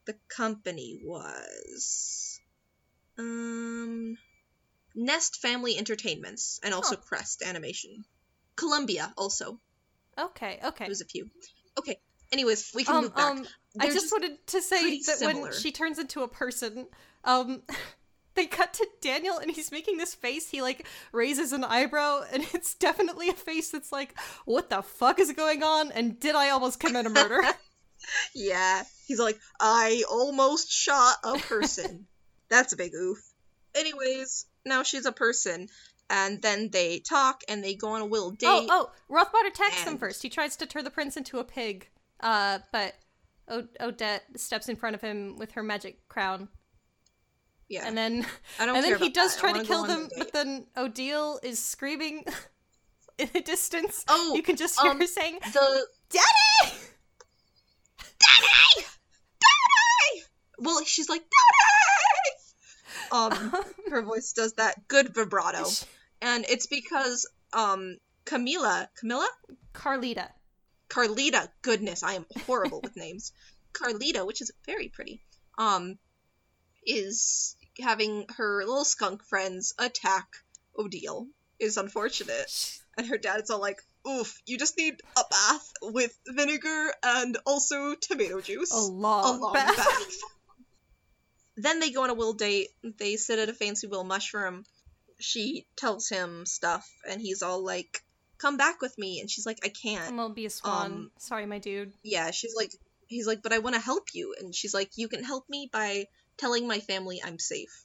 the 0.05 0.15
company 0.29 1.01
was. 1.05 2.39
Um 3.19 4.17
Nest 4.95 5.37
Family 5.41 5.79
Entertainments 5.79 6.61
and 6.63 6.75
also 6.75 6.97
Huh. 6.97 7.03
Crest 7.03 7.43
Animation. 7.43 8.05
Columbia 8.57 9.13
also. 9.17 9.59
Okay, 10.19 10.61
okay. 10.65 10.85
There's 10.87 11.01
a 11.01 11.07
few. 11.07 11.31
Okay. 11.79 11.99
Anyways, 12.33 12.73
we 12.75 12.85
can 12.85 12.97
Um, 12.97 13.03
move 13.05 13.15
back. 13.15 13.31
um, 13.31 13.47
I 13.79 13.87
They're 13.87 13.95
just, 13.95 14.13
wanted 14.13 14.47
to 14.49 14.63
say 14.63 15.01
that 15.01 15.21
when 15.23 15.53
she 15.53 15.71
turns 15.73 15.99
into 15.99 16.23
a 16.23 16.29
person, 16.29 16.87
um, 17.25 17.63
they 18.35 18.47
cut 18.47 18.73
to 18.75 18.87
Daniel 19.03 19.37
and 19.39 19.51
he's 19.51 19.71
making 19.71 19.99
this 19.99 20.15
face. 20.15 20.49
He 20.49 20.63
like 20.63 20.87
raises 21.13 21.53
an 21.53 21.65
eyebrow, 21.65 22.25
and 22.33 22.43
it's 22.55 22.75
definitely 22.75 23.29
a 23.29 23.35
face 23.35 23.71
that's 23.71 23.93
like, 23.93 24.19
"What 24.45 24.71
the 24.71 24.83
fuck 24.83 25.19
is 25.19 25.33
going 25.33 25.63
on?" 25.63 25.93
And 25.93 26.19
did 26.21 26.35
I 26.35 26.51
almost 26.51 26.81
commit 26.81 27.07
a 27.07 27.11
murder? 27.11 27.43
Yeah. 28.35 28.83
He's 29.07 29.21
like, 29.21 29.39
I 29.61 30.03
almost 30.11 30.73
shot 30.73 31.19
a 31.23 31.39
person. 31.39 32.09
That's 32.49 32.73
a 32.73 32.77
big 32.77 32.93
oof. 32.95 33.19
Anyways, 33.77 34.47
now 34.67 34.83
she's 34.83 35.07
a 35.07 35.13
person. 35.13 35.69
And 36.15 36.43
then 36.43 36.69
they 36.69 36.99
talk 36.99 37.43
and 37.49 37.65
they 37.65 37.75
go 37.75 37.89
on 37.89 38.03
a 38.03 38.05
little 38.05 38.33
date. 38.33 38.47
oh, 38.47 38.67
oh, 38.69 38.91
Rothbart 39.11 39.49
attacks 39.49 39.83
them 39.85 39.97
first. 39.97 40.23
He 40.23 40.29
tries 40.29 40.57
to 40.57 40.67
turn 40.67 40.85
the 40.85 40.91
prince 40.91 41.17
into 41.17 41.39
a 41.39 41.45
pig, 41.45 41.89
uh, 42.21 42.59
but 42.71 42.95
Odette 43.51 44.23
steps 44.37 44.69
in 44.69 44.77
front 44.77 44.95
of 44.95 45.01
him 45.01 45.39
with 45.39 45.53
her 45.53 45.63
magic 45.63 46.07
crown, 46.09 46.49
yeah. 47.71 47.85
and 47.87 47.97
then 47.97 48.27
I 48.61 48.67
don't 48.67 48.77
and 48.77 48.85
then 48.85 48.99
he 48.99 49.09
does 49.09 49.35
that. 49.35 49.41
Try 49.41 49.53
to 49.55 49.65
kill 49.65 49.85
them, 49.85 50.09
the 50.11 50.15
but 50.19 50.33
then 50.35 50.67
Odile 50.77 51.41
is 51.43 51.59
screaming 51.59 52.27
in 53.19 53.31
the 53.33 53.41
distance. 53.41 54.05
Oh, 54.07 54.35
you 54.35 54.43
can 54.43 54.57
just 54.57 54.79
hear 54.81 54.91
um, 54.91 55.01
her 55.01 55.07
saying, 55.07 55.39
the 55.41 55.87
"Daddy!" 56.11 56.75
Daddy! 58.19 58.87
Daddy! 59.41 60.25
Well, 60.59 60.85
she's 60.85 61.09
like, 61.09 61.23
Daddy! 61.23 61.29
Um, 63.11 63.53
her 63.91 64.01
voice 64.01 64.33
does 64.33 64.55
that 64.55 64.89
good 64.89 65.15
vibrato. 65.15 65.69
And 66.23 66.47
it's 66.49 66.67
because, 66.67 67.29
um, 67.53 67.99
Camila, 68.25 68.89
Camilla? 68.99 69.29
Carlita. 69.75 70.29
Carlita, 70.89 71.49
goodness, 71.63 72.03
I 72.03 72.15
am 72.15 72.27
horrible 72.47 72.81
with 72.81 72.97
names. 72.97 73.33
Carlita, 73.73 74.25
which 74.25 74.41
is 74.41 74.53
very 74.65 74.89
pretty, 74.89 75.23
um, 75.59 75.99
is 76.87 77.57
having 77.81 78.27
her 78.37 78.65
little 78.65 78.85
skunk 78.85 79.25
friends 79.25 79.75
attack 79.79 80.29
Odile. 80.79 81.27
Is 81.59 81.77
unfortunate. 81.77 82.79
And 82.95 83.07
her 83.07 83.17
dad's 83.17 83.49
all 83.49 83.59
like, 83.59 83.81
oof, 84.07 84.39
you 84.45 84.59
just 84.59 84.77
need 84.77 85.01
a 85.17 85.23
bath 85.31 85.73
with 85.81 86.15
vinegar 86.27 86.93
and 87.03 87.39
also 87.47 87.95
tomato 87.95 88.43
juice. 88.43 88.71
A 88.71 88.77
long, 88.77 89.25
a 89.25 89.41
long 89.41 89.55
bath. 89.55 89.77
bath. 89.79 90.17
then 91.57 91.81
they 91.81 91.91
go 91.91 92.03
on 92.03 92.11
a 92.11 92.15
will 92.15 92.35
date. 92.35 92.69
They 92.83 93.17
sit 93.17 93.39
at 93.39 93.49
a 93.49 93.55
fancy 93.55 93.87
will 93.87 94.05
mushroom. 94.05 94.67
She 95.23 95.67
tells 95.77 96.09
him 96.09 96.45
stuff, 96.47 96.89
and 97.09 97.21
he's 97.21 97.43
all 97.43 97.65
like, 97.65 98.03
"Come 98.39 98.57
back 98.57 98.81
with 98.81 98.97
me." 98.99 99.21
And 99.21 99.31
she's 99.31 99.47
like, 99.47 99.59
"I 99.65 99.69
can't." 99.69 100.09
I'm 100.09 100.17
gonna 100.17 100.35
be 100.35 100.47
a 100.47 100.51
swan. 100.51 100.93
Um, 100.93 101.11
Sorry, 101.19 101.47
my 101.47 101.59
dude. 101.59 101.93
Yeah, 102.03 102.31
she's 102.33 102.55
like, 102.55 102.73
he's 103.07 103.27
like, 103.27 103.43
"But 103.43 103.53
I 103.53 103.59
want 103.59 103.75
to 103.77 103.81
help 103.81 104.09
you." 104.15 104.35
And 104.39 104.55
she's 104.55 104.75
like, 104.75 104.91
"You 104.97 105.09
can 105.09 105.23
help 105.23 105.49
me 105.49 105.71
by 105.73 106.09
telling 106.37 106.67
my 106.67 106.81
family 106.81 107.23
I'm 107.23 107.39
safe." 107.39 107.85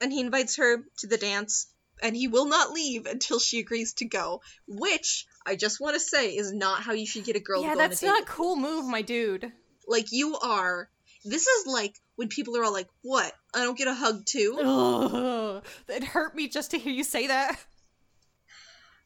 And 0.00 0.12
he 0.12 0.20
invites 0.20 0.56
her 0.56 0.84
to 0.98 1.06
the 1.06 1.18
dance, 1.18 1.68
and 2.02 2.16
he 2.16 2.26
will 2.26 2.46
not 2.46 2.72
leave 2.72 3.06
until 3.06 3.38
she 3.38 3.60
agrees 3.60 3.94
to 3.94 4.04
go. 4.04 4.42
Which 4.66 5.26
I 5.46 5.54
just 5.54 5.80
want 5.80 5.94
to 5.94 6.00
say 6.00 6.36
is 6.36 6.52
not 6.52 6.82
how 6.82 6.92
you 6.92 7.06
should 7.06 7.24
get 7.24 7.36
a 7.36 7.40
girl 7.40 7.62
Yeah, 7.62 7.70
to 7.70 7.74
go 7.74 7.80
on 7.80 7.86
a 7.86 7.88
that's 7.90 8.02
not 8.02 8.22
a 8.22 8.26
cool 8.26 8.56
move, 8.56 8.86
my 8.86 9.02
dude. 9.02 9.52
Like 9.86 10.10
you 10.10 10.36
are. 10.38 10.90
This 11.24 11.46
is 11.46 11.66
like 11.66 11.94
when 12.16 12.28
people 12.28 12.56
are 12.56 12.64
all 12.64 12.72
like, 12.72 12.88
"What? 13.02 13.32
I 13.54 13.60
don't 13.62 13.78
get 13.78 13.88
a 13.88 13.94
hug 13.94 14.24
too." 14.26 14.58
Ugh, 14.60 15.64
it 15.88 16.04
hurt 16.04 16.34
me 16.34 16.48
just 16.48 16.70
to 16.72 16.78
hear 16.78 16.92
you 16.92 17.04
say 17.04 17.26
that. 17.28 17.58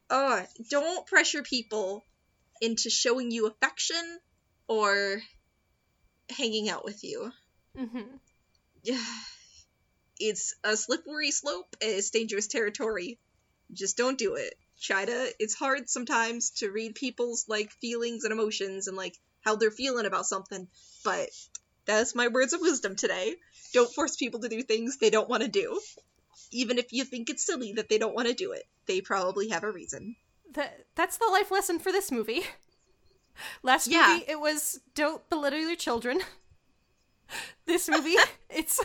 Oh, 0.08 0.44
don't 0.70 1.06
pressure 1.06 1.42
people 1.42 2.04
into 2.60 2.90
showing 2.90 3.30
you 3.30 3.46
affection 3.46 4.20
or 4.68 5.20
hanging 6.30 6.68
out 6.68 6.84
with 6.84 7.02
you. 7.04 7.32
hmm 7.76 8.00
It's 10.18 10.54
a 10.64 10.76
slippery 10.76 11.30
slope. 11.30 11.76
and 11.82 11.90
It's 11.90 12.10
dangerous 12.10 12.46
territory. 12.46 13.18
Just 13.72 13.96
don't 13.96 14.16
do 14.16 14.36
it. 14.36 14.54
Try 14.80 15.04
to. 15.04 15.32
It's 15.38 15.54
hard 15.54 15.90
sometimes 15.90 16.50
to 16.58 16.70
read 16.70 16.94
people's 16.94 17.46
like 17.48 17.70
feelings 17.72 18.24
and 18.24 18.32
emotions 18.32 18.86
and 18.86 18.96
like 18.96 19.14
how 19.42 19.56
they're 19.56 19.70
feeling 19.70 20.06
about 20.06 20.26
something. 20.26 20.68
But 21.04 21.28
that's 21.86 22.14
my 22.14 22.28
words 22.28 22.52
of 22.52 22.60
wisdom 22.60 22.96
today. 22.96 23.34
Don't 23.72 23.92
force 23.92 24.16
people 24.16 24.40
to 24.40 24.48
do 24.48 24.62
things 24.62 24.98
they 24.98 25.10
don't 25.10 25.28
want 25.28 25.42
to 25.42 25.48
do. 25.48 25.80
Even 26.52 26.78
if 26.78 26.92
you 26.92 27.04
think 27.04 27.30
it's 27.30 27.44
silly 27.44 27.72
that 27.74 27.88
they 27.88 27.98
don't 27.98 28.14
want 28.14 28.28
to 28.28 28.34
do 28.34 28.52
it, 28.52 28.64
they 28.86 29.00
probably 29.00 29.48
have 29.48 29.64
a 29.64 29.70
reason. 29.70 30.16
That 30.54 30.86
that's 30.94 31.16
the 31.18 31.28
life 31.30 31.50
lesson 31.50 31.78
for 31.78 31.92
this 31.92 32.10
movie. 32.12 32.42
Last 33.62 33.88
Yeah. 33.88 34.08
movie, 34.14 34.24
it 34.28 34.40
was 34.40 34.80
don't 34.94 35.28
belittle 35.28 35.60
your 35.60 35.76
children. 35.76 36.20
This 37.66 37.88
movie, 37.88 38.14
it's 38.50 38.80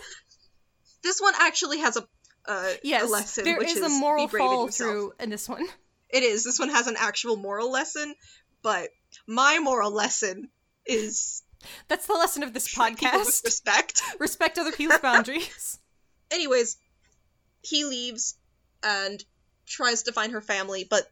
This 1.03 1.19
one 1.19 1.33
actually 1.39 1.79
has 1.79 1.97
a 1.97 2.07
uh, 2.47 2.71
yes, 2.83 3.03
a 3.03 3.11
lesson, 3.11 3.43
there 3.43 3.57
which 3.57 3.69
is 3.69 3.77
is 3.77 3.83
a 3.83 3.89
moral 3.89 4.27
brave 4.27 4.51
in 4.51 4.67
through 4.69 5.13
in 5.19 5.29
this 5.29 5.47
one. 5.47 5.67
It 6.09 6.23
is. 6.23 6.43
This 6.43 6.59
one 6.59 6.69
has 6.69 6.87
an 6.87 6.95
actual 6.97 7.37
moral 7.37 7.71
lesson, 7.71 8.15
but 8.63 8.89
my 9.27 9.59
moral 9.59 9.91
lesson 9.91 10.49
is 10.85 11.43
That's 11.87 12.07
the 12.07 12.13
lesson 12.13 12.43
of 12.43 12.53
this 12.53 12.65
treat 12.65 12.97
people 12.97 13.19
with 13.19 13.27
podcast. 13.27 13.43
respect. 13.45 14.01
Respect 14.19 14.57
other 14.57 14.71
people's 14.71 14.99
boundaries. 15.01 15.79
Anyways, 16.31 16.77
he 17.61 17.85
leaves 17.85 18.35
and 18.83 19.23
tries 19.67 20.03
to 20.03 20.11
find 20.11 20.31
her 20.33 20.41
family, 20.41 20.85
but 20.89 21.03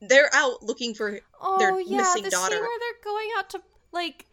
they're 0.00 0.30
out 0.32 0.62
looking 0.62 0.94
for 0.94 1.20
Oh 1.40 1.58
Their 1.58 1.80
yeah, 1.80 1.98
missing 1.98 2.22
the 2.24 2.30
daughter. 2.30 2.54
scene 2.54 2.60
where 2.62 2.78
they're 2.78 3.12
going 3.12 3.28
out 3.38 3.50
to 3.50 3.62
like 3.92 4.26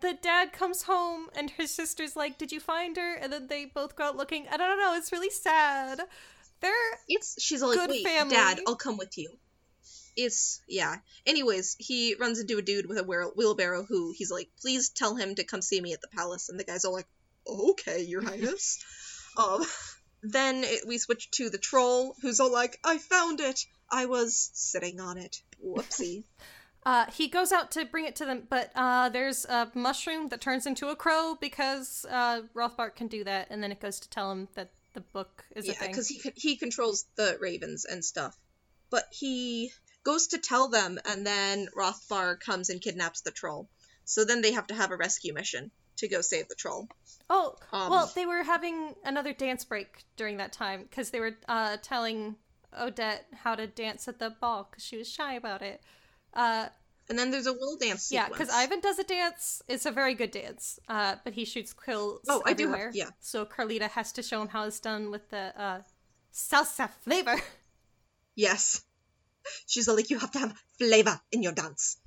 the 0.00 0.14
dad 0.22 0.52
comes 0.52 0.82
home 0.82 1.28
and 1.36 1.50
his 1.50 1.70
sister's 1.70 2.14
like, 2.16 2.38
"Did 2.38 2.52
you 2.52 2.60
find 2.60 2.96
her?" 2.96 3.14
And 3.14 3.32
then 3.32 3.46
they 3.48 3.64
both 3.64 3.96
go 3.96 4.04
out 4.04 4.16
looking. 4.16 4.46
I 4.50 4.56
don't 4.56 4.78
know. 4.78 4.94
It's 4.94 5.10
really 5.10 5.30
sad. 5.30 6.00
They're 6.60 6.72
it's 7.08 7.42
she's 7.42 7.62
like, 7.62 7.76
Good 7.78 7.90
Wait, 7.90 8.04
family. 8.04 8.34
Dad, 8.34 8.60
I'll 8.66 8.76
come 8.76 8.96
with 8.98 9.16
you. 9.18 9.30
It's 10.16 10.60
yeah. 10.66 10.96
Anyways, 11.26 11.76
he 11.78 12.14
runs 12.14 12.40
into 12.40 12.58
a 12.58 12.62
dude 12.62 12.86
with 12.86 12.98
a 12.98 13.04
wheelbarrow 13.04 13.84
who 13.84 14.12
he's 14.16 14.30
like, 14.30 14.48
please 14.60 14.88
tell 14.88 15.14
him 15.14 15.34
to 15.34 15.44
come 15.44 15.62
see 15.62 15.80
me 15.80 15.92
at 15.92 16.00
the 16.00 16.08
palace, 16.08 16.48
and 16.48 16.58
the 16.58 16.64
guy's 16.64 16.84
all 16.84 16.94
like, 16.94 17.08
okay, 17.46 18.02
your 18.02 18.22
highness. 18.28 18.84
um, 19.36 19.64
then 20.22 20.64
it, 20.64 20.86
we 20.86 20.98
switch 20.98 21.30
to 21.32 21.50
the 21.50 21.58
troll 21.58 22.16
who's 22.22 22.40
all 22.40 22.52
like, 22.52 22.78
I 22.84 22.98
found 22.98 23.40
it. 23.40 23.64
I 23.90 24.06
was 24.06 24.50
sitting 24.54 25.00
on 25.00 25.18
it. 25.18 25.40
Whoopsie. 25.64 26.24
Uh, 26.86 27.04
he 27.10 27.26
goes 27.26 27.50
out 27.50 27.72
to 27.72 27.84
bring 27.84 28.04
it 28.04 28.14
to 28.14 28.24
them, 28.24 28.46
but 28.48 28.70
uh, 28.76 29.08
there's 29.08 29.44
a 29.46 29.68
mushroom 29.74 30.28
that 30.28 30.40
turns 30.40 30.66
into 30.66 30.86
a 30.86 30.94
crow 30.94 31.36
because 31.40 32.06
uh, 32.08 32.42
Rothbart 32.54 32.94
can 32.94 33.08
do 33.08 33.24
that, 33.24 33.48
and 33.50 33.60
then 33.60 33.72
it 33.72 33.80
goes 33.80 33.98
to 33.98 34.08
tell 34.08 34.30
him 34.30 34.46
that 34.54 34.70
the 34.94 35.00
book 35.00 35.44
is 35.56 35.68
a 35.68 35.72
yeah, 35.72 35.86
because 35.88 36.06
he 36.06 36.20
he 36.36 36.54
controls 36.54 37.04
the 37.16 37.38
ravens 37.40 37.86
and 37.86 38.04
stuff. 38.04 38.38
But 38.88 39.02
he 39.10 39.72
goes 40.10 40.24
to 40.28 40.38
tell 40.38 40.68
them, 40.68 40.98
and 41.10 41.26
then 41.26 41.68
Rothbart 41.76 42.40
comes 42.40 42.70
and 42.70 42.80
kidnaps 42.80 43.20
the 43.22 43.30
troll. 43.40 43.68
So 44.04 44.24
then 44.24 44.40
they 44.42 44.52
have 44.52 44.68
to 44.68 44.74
have 44.74 44.90
a 44.92 44.96
rescue 44.96 45.34
mission. 45.34 45.70
to 46.02 46.08
go 46.08 46.20
save 46.20 46.46
the 46.48 46.54
troll. 46.54 46.86
Oh, 47.30 47.56
Um, 47.72 47.90
well, 47.90 48.06
they 48.14 48.26
were 48.26 48.42
having 48.54 48.94
another 49.02 49.32
dance 49.32 49.64
break 49.64 50.04
during 50.20 50.36
that 50.42 50.52
time 50.52 50.82
because 50.82 51.08
they 51.10 51.20
were 51.20 51.34
uh, 51.48 51.78
telling 51.82 52.36
Odette 52.78 53.24
how 53.44 53.54
to 53.54 53.66
dance 53.66 54.06
at 54.06 54.18
the 54.18 54.28
ball 54.42 54.68
because 54.70 54.84
she 54.84 54.96
was 54.98 55.08
shy 55.18 55.32
about 55.42 55.62
it. 55.62 55.78
Uh, 56.34 56.66
And 57.08 57.18
then 57.18 57.30
there's 57.30 57.46
a 57.46 57.52
will 57.54 57.78
dance 57.78 58.12
yeah, 58.12 58.28
because 58.28 58.50
Ivan 58.62 58.80
does 58.80 58.98
a 58.98 59.04
dance. 59.04 59.62
It's 59.68 59.86
a 59.86 59.90
very 59.90 60.14
good 60.14 60.32
dance, 60.32 60.78
uh, 60.96 61.14
but 61.24 61.32
he 61.32 61.44
shoots 61.46 61.72
quills 61.72 62.26
Oh, 62.28 62.42
I 62.44 62.52
do 62.52 62.64
have- 62.66 62.74
everywhere. 62.74 62.90
yeah. 63.02 63.10
So 63.20 63.46
Carlita 63.46 63.88
has 63.98 64.12
to 64.12 64.22
show 64.22 64.42
him 64.42 64.48
how 64.48 64.62
it's 64.68 64.80
done 64.80 65.10
with 65.10 65.24
the 65.30 65.44
uh, 65.66 65.80
salsa 66.32 66.90
flavor. 67.04 67.36
Yes. 68.34 68.82
She's 69.66 69.88
all 69.88 69.96
like, 69.96 70.10
you 70.10 70.18
have 70.18 70.32
to 70.32 70.38
have 70.38 70.54
flavor 70.78 71.20
in 71.32 71.42
your 71.42 71.52
dance. 71.52 71.98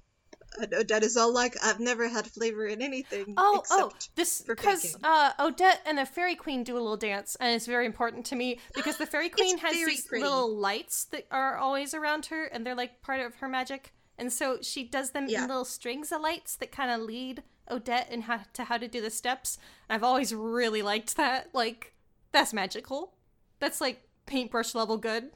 And 0.58 0.74
Odette 0.74 1.04
is 1.04 1.16
all 1.16 1.32
like, 1.34 1.56
I've 1.64 1.80
never 1.80 2.08
had 2.10 2.26
flavor 2.26 2.66
in 2.66 2.82
anything. 2.82 3.36
Oh, 3.38 3.64
oh, 3.70 3.92
this 4.16 4.42
because 4.42 4.98
uh, 5.04 5.32
Odette 5.40 5.82
and 5.86 6.00
a 6.00 6.06
fairy 6.06 6.36
queen 6.36 6.64
do 6.64 6.74
a 6.74 6.82
little 6.82 6.98
dance, 6.98 7.38
and 7.40 7.54
it's 7.56 7.68
very 7.68 7.86
important 7.86 8.26
to 8.28 8.36
me 8.36 8.60
because 8.74 8.98
the 8.98 9.06
fairy 9.06 9.30
queen 9.38 9.60
has 9.60 9.74
very 9.74 9.92
these 9.92 10.12
little 10.12 10.54
lights 10.56 11.06
that 11.06 11.28
are 11.30 11.58
always 11.58 11.94
around 11.94 12.26
her, 12.28 12.46
and 12.46 12.66
they're 12.66 12.76
like 12.76 13.02
part 13.02 13.20
of 13.20 13.36
her 13.36 13.48
magic. 13.48 13.94
And 14.18 14.34
so 14.34 14.58
she 14.62 14.84
does 14.84 15.12
them 15.12 15.28
Yeah. 15.30 15.44
in 15.44 15.50
little 15.50 15.66
strings 15.66 16.12
of 16.12 16.20
lights 16.22 16.56
that 16.58 16.72
kind 16.72 16.92
of 16.92 17.02
lead 17.08 17.44
Odette 17.70 18.10
and 18.12 18.24
how 18.24 18.42
to 18.54 18.64
how 18.66 18.78
to 18.78 18.88
do 18.88 19.02
the 19.02 19.12
steps. 19.12 19.60
I've 19.90 20.04
always 20.04 20.34
really 20.34 20.82
liked 20.82 21.16
that. 21.16 21.50
Like 21.54 21.94
that's 22.32 22.54
magical. 22.54 23.14
That's 23.60 23.80
like 23.80 24.02
paintbrush 24.26 24.74
level 24.76 24.98
good. 24.98 25.32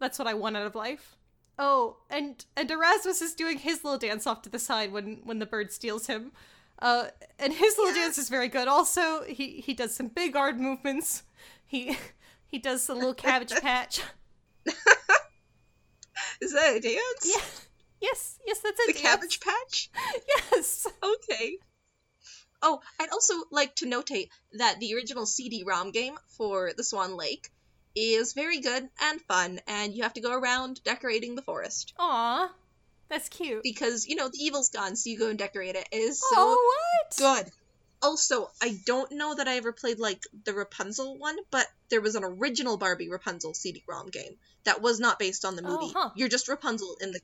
That's 0.00 0.18
what 0.18 0.28
I 0.28 0.34
want 0.34 0.56
out 0.56 0.66
of 0.66 0.74
life. 0.74 1.16
Oh, 1.58 1.96
and 2.08 2.44
and 2.56 2.70
Erasmus 2.70 3.20
is 3.20 3.34
doing 3.34 3.58
his 3.58 3.82
little 3.84 3.98
dance 3.98 4.26
off 4.26 4.42
to 4.42 4.48
the 4.48 4.58
side 4.58 4.92
when 4.92 5.20
when 5.24 5.38
the 5.38 5.46
bird 5.46 5.72
steals 5.72 6.06
him. 6.06 6.32
Uh, 6.80 7.08
and 7.40 7.52
his 7.52 7.76
little 7.76 7.92
Yeah. 7.94 8.02
dance 8.04 8.18
is 8.18 8.28
very 8.28 8.48
good. 8.48 8.68
Also, 8.68 9.24
he 9.24 9.60
he 9.60 9.74
does 9.74 9.94
some 9.94 10.08
big 10.08 10.36
arm 10.36 10.58
movements. 10.60 11.24
He 11.66 11.96
he 12.46 12.58
does 12.58 12.86
the 12.86 12.94
little 12.94 13.14
cabbage 13.14 13.52
patch. 13.60 14.00
Is 16.40 16.52
that 16.52 16.76
a 16.76 16.80
dance? 16.80 17.24
Yeah. 17.24 17.42
Yes, 18.00 18.38
yes, 18.46 18.60
that's 18.60 18.78
a 18.80 18.86
The 18.86 18.92
dance. 18.92 19.02
Cabbage 19.02 19.40
Patch? 19.40 19.90
Yes. 20.52 20.86
Okay. 21.02 21.58
Oh, 22.62 22.80
I'd 23.00 23.10
also 23.10 23.34
like 23.50 23.74
to 23.76 23.86
notate 23.86 24.28
that 24.52 24.78
the 24.78 24.94
original 24.94 25.26
CD-ROM 25.26 25.90
game 25.90 26.16
for 26.36 26.72
the 26.76 26.84
Swan 26.84 27.16
Lake 27.16 27.48
is 27.98 28.32
very 28.32 28.60
good 28.60 28.88
and 29.00 29.20
fun, 29.22 29.60
and 29.66 29.94
you 29.94 30.02
have 30.02 30.14
to 30.14 30.20
go 30.20 30.32
around 30.32 30.82
decorating 30.84 31.34
the 31.34 31.42
forest. 31.42 31.94
Aw, 31.98 32.52
that's 33.08 33.28
cute. 33.28 33.62
Because, 33.62 34.06
you 34.06 34.16
know, 34.16 34.28
the 34.28 34.38
evil's 34.38 34.70
gone, 34.70 34.96
so 34.96 35.10
you 35.10 35.18
go 35.18 35.28
and 35.28 35.38
decorate 35.38 35.74
it. 35.74 35.88
It 35.90 35.96
is 35.96 36.18
so 36.20 36.26
oh, 36.36 36.74
what? 37.08 37.16
good. 37.44 37.52
Also, 38.00 38.48
I 38.62 38.78
don't 38.86 39.10
know 39.12 39.34
that 39.34 39.48
I 39.48 39.56
ever 39.56 39.72
played 39.72 39.98
like 39.98 40.22
the 40.44 40.52
Rapunzel 40.54 41.18
one, 41.18 41.36
but 41.50 41.66
there 41.90 42.00
was 42.00 42.14
an 42.14 42.22
original 42.22 42.76
Barbie 42.76 43.08
Rapunzel 43.08 43.54
CD-ROM 43.54 44.08
game 44.10 44.36
that 44.64 44.80
was 44.80 45.00
not 45.00 45.18
based 45.18 45.44
on 45.44 45.56
the 45.56 45.62
Oh, 45.64 45.80
movie. 45.80 45.92
huh. 45.96 46.10
You're 46.14 46.28
just 46.28 46.48
Rapunzel 46.48 46.96
in 47.00 47.10
the 47.10 47.20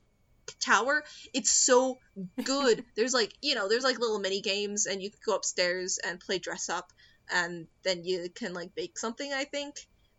tower. 0.59 1.03
It's 1.33 1.51
so 1.51 1.99
good. 2.43 2.83
there's 2.95 3.13
like, 3.13 3.33
you 3.41 3.55
know, 3.55 3.69
there's 3.69 3.85
like 3.85 3.99
little 3.99 4.19
mini 4.19 4.41
games 4.41 4.85
and 4.85 5.01
you 5.01 5.09
can 5.09 5.19
go 5.25 5.35
upstairs 5.35 5.97
and 5.97 6.19
play 6.19 6.39
dress 6.39 6.67
up 6.67 6.91
and 7.33 7.67
then 7.83 8.03
you 8.03 8.27
can 8.33 8.53
like 8.53 8.75
bake 8.75 8.97
something, 8.99 9.31
I 9.31 9.45
think. 9.45 9.75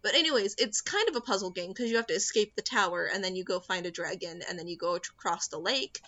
But 0.07 0.15
anyways, 0.15 0.55
it's 0.59 0.83
kind 0.83 1.09
of 1.09 1.17
a 1.17 1.21
puzzle 1.21 1.51
game 1.51 1.71
because 1.71 1.91
you 1.91 1.97
have 1.97 2.07
to 2.07 2.15
escape 2.15 2.55
the 2.55 2.63
tower 2.63 3.11
and 3.13 3.25
then 3.25 3.35
you 3.35 3.43
go 3.43 3.59
find 3.59 3.87
a 3.87 3.91
dragon 3.91 4.41
and 4.49 4.57
then 4.57 4.69
you 4.69 4.77
go 4.77 4.95
across 4.95 5.49
the 5.49 5.59
lake 5.59 5.99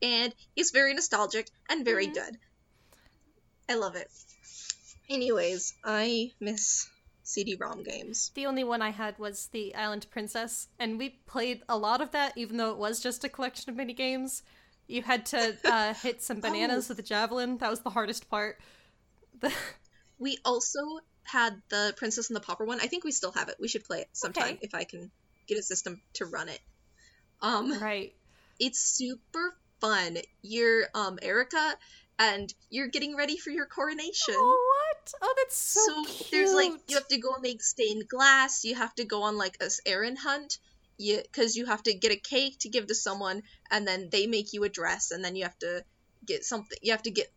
and 0.00 0.32
it's 0.54 0.70
very 0.70 0.94
nostalgic 0.94 1.48
and 1.68 1.84
very 1.84 2.06
Mhm. 2.06 2.14
good. 2.14 2.38
I 3.68 3.74
love 3.74 3.96
it. 3.96 4.06
Anyways, 5.10 5.74
I 5.82 6.30
miss 6.38 6.86
CD-ROM 7.24 7.82
games. 7.82 8.30
The 8.36 8.46
only 8.46 8.62
one 8.62 8.80
I 8.80 8.90
had 8.90 9.18
was 9.18 9.48
the 9.48 9.74
Island 9.74 10.06
Princess, 10.08 10.68
and 10.78 10.96
we 10.96 11.18
played 11.26 11.64
a 11.68 11.76
lot 11.76 12.00
of 12.00 12.12
that, 12.12 12.38
even 12.38 12.58
though 12.58 12.70
it 12.70 12.78
was 12.78 13.00
just 13.00 13.24
a 13.24 13.28
collection 13.28 13.70
of 13.70 13.74
mini 13.76 13.92
games. 13.92 14.44
You 14.86 15.02
had 15.02 15.26
to 15.26 15.58
uh, 15.64 15.94
hit 15.94 16.22
some 16.22 16.38
bananas 16.40 16.86
Oh. 16.86 16.88
with 16.90 17.00
a 17.00 17.02
javelin. 17.02 17.58
That 17.58 17.70
was 17.70 17.80
the 17.80 17.90
hardest 17.90 18.30
part. 18.30 18.60
We 20.20 20.36
also 20.44 20.80
had 21.28 21.60
the 21.68 21.94
Princess 21.96 22.28
and 22.30 22.36
the 22.36 22.40
Pauper 22.40 22.64
one. 22.64 22.80
I 22.80 22.86
think 22.86 23.04
we 23.04 23.12
still 23.12 23.32
have 23.32 23.48
it. 23.48 23.56
We 23.60 23.68
should 23.68 23.84
play 23.84 24.00
it 24.00 24.08
sometime 24.12 24.54
Okay. 24.54 24.58
if 24.62 24.74
I 24.74 24.84
can 24.84 25.10
get 25.46 25.58
a 25.58 25.62
system 25.62 26.00
to 26.14 26.24
run 26.24 26.48
it. 26.48 26.60
Um, 27.40 27.78
right. 27.80 28.14
it's 28.58 28.80
super 28.80 29.54
fun. 29.80 30.16
You're 30.42 30.86
um 30.94 31.18
Erica, 31.22 31.74
and 32.18 32.52
you're 32.70 32.88
getting 32.88 33.16
ready 33.16 33.36
for 33.36 33.50
your 33.50 33.66
coronation. 33.66 34.34
Oh, 34.36 34.72
what? 34.74 35.12
Oh, 35.22 35.34
that's 35.38 35.56
so, 35.56 35.80
so 35.86 36.04
cute. 36.04 36.30
there's 36.32 36.52
like 36.52 36.72
you 36.88 36.96
have 36.96 37.08
to 37.08 37.18
go 37.18 37.36
make 37.40 37.62
stained 37.62 38.08
glass. 38.08 38.64
You 38.64 38.74
have 38.74 38.94
to 38.96 39.04
go 39.04 39.22
on 39.22 39.38
like 39.38 39.56
a 39.60 39.70
errand 39.86 40.18
hunt. 40.18 40.58
You 40.96 41.20
because 41.22 41.54
you 41.56 41.66
have 41.66 41.82
to 41.84 41.94
get 41.94 42.10
a 42.10 42.16
cake 42.16 42.58
to 42.60 42.68
give 42.68 42.88
to 42.88 42.94
someone, 42.94 43.42
and 43.70 43.86
then 43.86 44.08
they 44.10 44.26
make 44.26 44.52
you 44.52 44.64
a 44.64 44.68
dress, 44.68 45.12
and 45.12 45.24
then 45.24 45.36
you 45.36 45.44
have 45.44 45.58
to 45.60 45.84
get 46.26 46.44
something. 46.44 46.78
You 46.82 46.92
have 46.92 47.04
to 47.04 47.12
get 47.12 47.32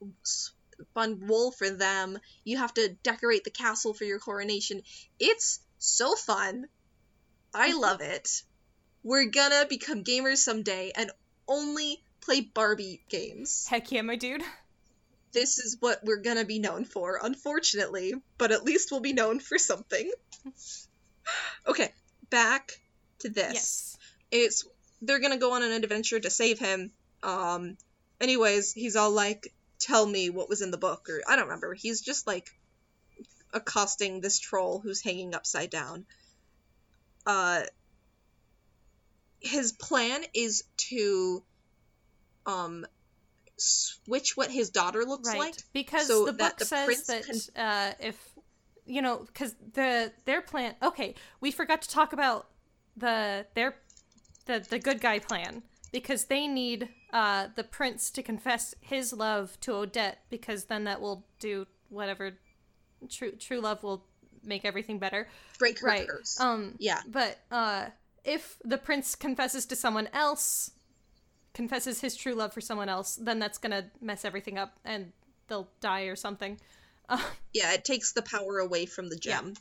spun 0.92 1.28
wool 1.28 1.52
for 1.52 1.70
them. 1.70 2.18
You 2.44 2.58
have 2.58 2.74
to 2.76 2.96
decorate 3.04 3.44
the 3.44 3.52
castle 3.52 3.94
for 3.94 4.04
your 4.04 4.20
coronation. 4.20 4.82
It's 5.20 5.60
so 5.78 6.16
fun. 6.16 6.66
I 7.54 7.74
love 7.74 8.02
it. 8.02 8.44
We're 9.04 9.26
gonna 9.26 9.66
become 9.68 10.04
gamers 10.04 10.38
someday 10.38 10.92
and 10.96 11.12
only 11.48 12.04
play 12.22 12.42
Barbie 12.42 13.02
games. 13.10 13.68
Heck 13.68 13.92
yeah, 13.92 14.02
my 14.04 14.16
dude. 14.16 14.44
This 15.34 15.60
is 15.60 15.78
what 15.80 16.04
we're 16.04 16.22
gonna 16.22 16.46
be 16.46 16.60
known 16.60 16.86
for, 16.86 17.20
unfortunately, 17.22 18.14
but 18.38 18.52
at 18.52 18.64
least 18.64 18.92
we'll 18.92 19.00
be 19.00 19.14
known 19.14 19.40
for 19.40 19.58
something. 19.58 20.12
Okay, 21.68 21.94
back 22.32 22.72
to 23.20 23.30
this. 23.30 23.54
Yes. 23.54 23.98
It's 24.32 24.68
they're 25.04 25.20
gonna 25.20 25.38
go 25.38 25.54
on 25.54 25.62
an 25.64 25.72
adventure 25.72 26.20
to 26.20 26.30
save 26.30 26.58
him. 26.58 26.92
Um 27.22 27.78
anyways, 28.20 28.74
he's 28.74 28.96
all 28.96 29.12
like, 29.12 29.54
tell 29.92 30.06
me 30.06 30.30
what 30.30 30.50
was 30.50 30.62
in 30.62 30.72
the 30.72 30.78
book, 30.78 31.08
or 31.10 31.22
I 31.28 31.36
don't 31.36 31.46
remember. 31.46 31.74
He's 31.74 32.02
just 32.02 32.26
like 32.28 32.48
accosting 33.54 34.22
this 34.22 34.40
troll 34.40 34.80
who's 34.80 35.02
hanging 35.04 35.36
upside 35.36 35.70
down. 35.70 36.06
Uh 37.26 37.64
his 39.40 39.72
plan 39.72 40.22
is 40.34 40.64
to 40.78 41.44
um 42.46 42.86
switch 43.58 44.38
what 44.38 44.50
his 44.52 44.70
daughter 44.70 45.04
looks 45.04 45.28
Right. 45.30 45.40
like. 45.40 45.56
because 45.74 46.08
so 46.08 46.26
the 46.26 46.34
book 46.34 46.58
the 46.58 46.66
says 46.66 47.04
that 47.08 47.26
can- 47.26 47.62
uh, 47.64 47.94
if 48.00 48.18
you 48.86 49.02
know, 49.02 49.18
because 49.28 49.56
the 49.74 50.12
their 50.26 50.42
plan. 50.42 50.76
Okay, 50.82 51.16
we 51.40 51.52
forgot 51.52 51.82
to 51.84 51.90
talk 51.90 52.14
about 52.14 52.48
the 52.98 53.46
their 53.54 53.76
the 54.46 54.66
the 54.70 54.80
good 54.80 55.00
guy 55.00 55.20
plan 55.20 55.62
because 55.92 56.26
they 56.26 56.48
need 56.48 56.90
uh, 57.12 57.48
the 57.56 57.64
prince 57.64 58.10
to 58.12 58.24
confess 58.24 58.74
his 58.80 59.14
love 59.14 59.60
to 59.62 59.74
Odette 59.74 60.20
because 60.30 60.66
then 60.66 60.86
that 60.86 61.02
will 61.02 61.26
do 61.40 61.68
whatever 61.90 62.34
true 63.10 63.32
true 63.32 63.60
love 63.60 63.84
will 63.84 64.06
make 64.44 64.66
everything 64.66 65.00
better. 65.00 65.28
Break 65.60 65.80
her 65.80 65.88
right. 65.88 66.08
curse. 66.08 66.40
Um. 66.40 66.76
yeah. 66.80 67.02
But 67.08 67.40
uh, 67.52 67.88
if 68.24 68.58
the 68.64 68.78
prince 68.78 69.16
confesses 69.16 69.66
to 69.68 69.76
someone 69.76 70.10
else, 70.14 70.72
confesses 71.54 72.02
his 72.02 72.16
true 72.16 72.34
love 72.34 72.54
for 72.54 72.62
someone 72.62 72.90
else, 72.90 73.16
then 73.16 73.40
that's 73.40 73.58
gonna 73.58 73.86
mess 74.02 74.26
everything 74.26 74.58
up 74.58 74.80
and 74.86 75.12
they'll 75.48 75.70
die 75.82 76.04
or 76.04 76.16
something. 76.16 76.60
Uh, 77.10 77.22
Yeah, 77.54 77.74
it 77.74 77.84
takes 77.84 78.14
the 78.14 78.22
power 78.22 78.60
away 78.60 78.86
from 78.86 79.10
the 79.10 79.18
gem. 79.18 79.56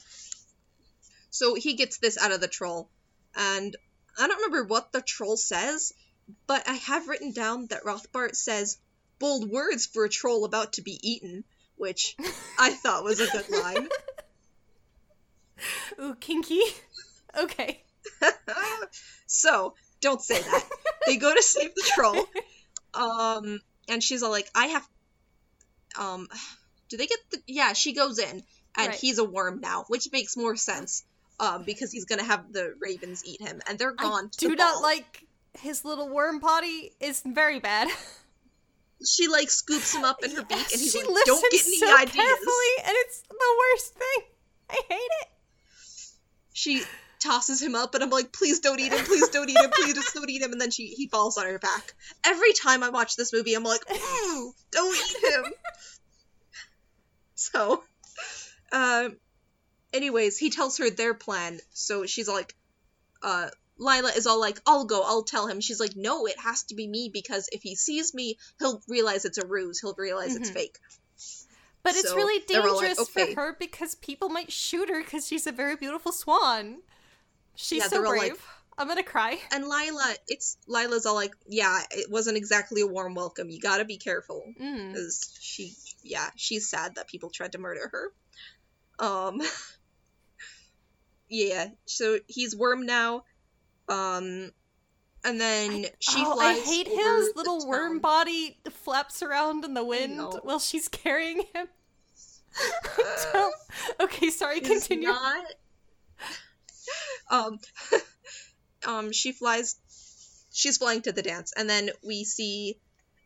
So 1.31 1.55
he 1.55 1.75
gets 1.75 1.99
this 1.99 2.19
out 2.19 2.33
of 2.33 2.41
the 2.41 2.49
troll. 2.49 2.89
And 3.35 3.75
I 4.19 4.27
don't 4.27 4.43
remember 4.43 4.65
what 4.65 4.93
the 4.93 5.01
troll 5.01 5.37
says, 5.37 5.93
but 6.47 6.69
I 6.69 6.75
have 6.75 7.09
written 7.09 7.33
down 7.33 7.67
that 7.67 7.85
Rothbart 7.85 8.35
says 8.35 8.79
bold 9.19 9.51
words 9.51 9.87
for 9.87 10.05
a 10.05 10.09
troll 10.09 10.45
about 10.45 10.75
to 10.75 10.83
be 10.83 10.99
eaten, 11.03 11.45
which 11.77 12.17
I 12.59 12.71
thought 12.71 13.05
was 13.05 13.21
a 13.21 13.31
good 13.31 13.49
line. 13.51 13.89
ooh, 16.01 16.15
kinky. 16.17 16.61
okay. 17.39 17.83
so, 19.27 19.75
don't 20.01 20.23
say 20.23 20.41
that. 20.41 20.69
They 21.07 21.17
go 21.17 21.35
to 21.35 21.43
save 21.43 21.75
the 21.75 21.91
troll. 21.95 22.27
Um 22.95 23.61
and 23.89 24.03
she's 24.03 24.23
all 24.23 24.31
like, 24.31 24.49
I 24.55 24.67
have 24.67 24.89
um 25.99 26.29
do 26.89 26.97
they 26.97 27.07
get 27.07 27.19
the 27.31 27.39
yeah, 27.47 27.73
she 27.73 27.93
goes 27.93 28.19
in 28.19 28.43
and 28.77 28.89
Right. 28.89 28.95
he's 28.99 29.19
a 29.19 29.25
worm 29.25 29.61
now, 29.61 29.85
which 29.89 30.09
makes 30.13 30.37
more 30.37 30.57
sense. 30.57 31.05
Um, 31.39 31.65
because 31.65 31.91
he's 31.91 32.05
gonna 32.05 32.25
have 32.25 32.53
the 32.53 32.75
ravens 32.81 33.25
eat 33.25 33.41
him, 33.41 33.63
and 33.67 33.79
they're 33.79 33.95
gone. 33.95 34.27
I 34.27 34.29
to 34.29 34.49
do 34.49 34.49
the 34.51 34.57
not 34.57 34.83
like 34.83 35.27
his 35.59 35.85
little 35.85 36.09
worm 36.09 36.39
body. 36.39 36.93
is 37.01 37.23
very 37.27 37.59
bad. 37.61 37.89
She 39.03 39.29
like 39.29 39.49
scoops 39.51 39.95
him 39.95 40.05
up 40.05 40.23
in 40.23 40.31
her 40.33 40.43
beak, 40.43 40.59
Yes, 40.59 40.73
and 40.73 40.81
he's 40.83 40.93
she 40.93 41.03
like, 41.03 41.25
"Don't 41.25 41.51
get 41.51 41.65
any 41.67 41.79
so 41.79 41.87
ideas." 41.97 42.15
carefully, 42.15 42.73
and 42.85 42.93
it's 42.97 43.23
the 43.31 43.57
worst 43.59 43.95
thing. 43.95 44.25
I 44.69 44.75
hate 44.91 45.11
it. 45.23 45.29
She 46.53 46.83
tosses 47.19 47.63
him 47.63 47.75
up, 47.75 47.95
and 47.95 48.05
I'm 48.05 48.11
like, 48.11 48.31
"Please 48.31 48.61
don't 48.61 48.79
eat 48.79 48.93
him! 48.93 49.03
Please 49.07 49.31
don't 49.31 49.49
eat 49.49 49.57
him! 49.57 49.71
Please 49.71 49.95
just 49.95 50.13
don't 50.13 50.29
eat 50.29 50.43
him!" 50.43 50.53
And 50.53 50.61
then 50.61 50.71
she 50.71 50.89
he 50.89 51.09
falls 51.09 51.39
on 51.39 51.47
her 51.47 51.59
back. 51.59 51.95
Every 52.25 52.53
time 52.53 52.83
I 52.83 52.91
watch 52.91 53.17
this 53.17 53.33
movie, 53.33 53.55
I'm 53.55 53.65
like, 53.65 53.81
"Ooh, 53.91 54.53
don't 54.71 54.95
eat 54.95 55.33
him!" 55.33 55.45
So, 57.35 57.83
um, 58.71 59.17
anyways, 59.95 60.37
he 60.37 60.51
tells 60.51 60.77
her 60.77 60.91
their 60.91 61.15
plan. 61.15 61.59
So 61.73 62.05
she's 62.05 62.29
like, 62.29 62.55
uh, 63.23 63.49
Lila 63.81 64.11
is 64.11 64.27
all 64.29 64.39
like, 64.39 64.61
I'll 64.67 64.85
go, 64.85 65.03
I'll 65.03 65.23
tell 65.25 65.47
him. 65.49 65.61
She's 65.61 65.81
like, 65.81 65.97
no, 65.97 66.27
it 66.27 66.39
has 66.39 66.63
to 66.65 66.75
be 66.77 66.87
me 66.87 67.09
because 67.13 67.49
if 67.51 67.63
he 67.63 67.75
sees 67.75 68.15
me, 68.15 68.39
he'll 68.61 68.81
realize 68.87 69.25
it's 69.25 69.39
a 69.39 69.47
ruse. 69.47 69.81
He'll 69.81 69.95
realize 69.99 70.37
it's 70.37 70.51
Mhm. 70.51 70.55
fake. 70.55 70.79
But 71.83 71.97
it's 71.97 72.15
really 72.15 72.45
they're 72.47 72.61
like, 72.61 72.73
dangerous 72.81 72.99
"Okay." 73.01 73.35
for 73.35 73.41
her 73.41 73.57
because 73.59 73.95
people 73.95 74.29
might 74.29 74.53
shoot 74.53 74.91
her 74.91 75.03
because 75.03 75.27
she's 75.27 75.47
a 75.47 75.53
very 75.53 75.77
beautiful 75.77 76.13
swan. 76.13 76.83
She's 77.55 77.83
Yeah, 77.85 77.89
so 77.89 78.03
brave. 78.07 78.33
like- 78.33 78.41
I'm 78.79 78.87
gonna 78.89 79.03
cry. 79.03 79.39
And 79.53 79.65
Lila, 79.67 80.15
it's 80.29 80.57
Lila's 80.67 81.05
all 81.07 81.15
like, 81.15 81.35
yeah, 81.49 81.83
it 81.91 82.11
wasn't 82.11 82.37
exactly 82.37 82.81
a 82.83 82.87
warm 82.87 83.15
welcome. 83.15 83.49
You 83.51 83.61
gotta 83.61 83.85
be 83.87 83.97
careful. 83.97 84.45
Mm. 84.61 84.93
because 84.93 85.37
she 85.41 85.75
yeah 86.03 86.31
she's 86.37 86.69
sad 86.69 86.95
that 86.97 87.09
people 87.09 87.29
tried 87.31 87.53
to 87.53 87.59
murder 87.59 87.89
her 87.93 88.13
um 89.07 89.41
yeah 91.29 91.69
so 91.87 92.19
he's 92.27 92.57
worm 92.57 92.87
now 92.87 93.25
um 93.91 94.51
and 95.23 95.39
then 95.39 95.85
she 95.99 96.23
oh, 96.25 96.39
I 96.41 96.55
hate 96.59 96.89
his 96.89 97.33
little 97.37 97.67
worm 97.69 97.95
town. 97.95 98.01
body 98.01 98.59
flaps 98.71 99.23
around 99.23 99.65
in 99.67 99.75
the 99.75 99.85
wind 99.85 100.19
while 100.45 100.59
she's 100.59 100.89
carrying 100.89 101.43
him. 101.55 101.69
Don't- 103.33 103.55
okay, 104.01 104.31
sorry, 104.31 104.61
continue. 104.61 105.09
not 105.09 105.45
um 107.31 107.59
um 108.87 109.13
she 109.13 109.33
flies 109.33 109.77
she's 110.53 110.79
flying 110.79 111.03
to 111.03 111.13
the 111.13 111.23
dance 111.23 111.53
and 111.57 111.69
then 111.71 111.91
we 112.05 112.25
see 112.25 112.79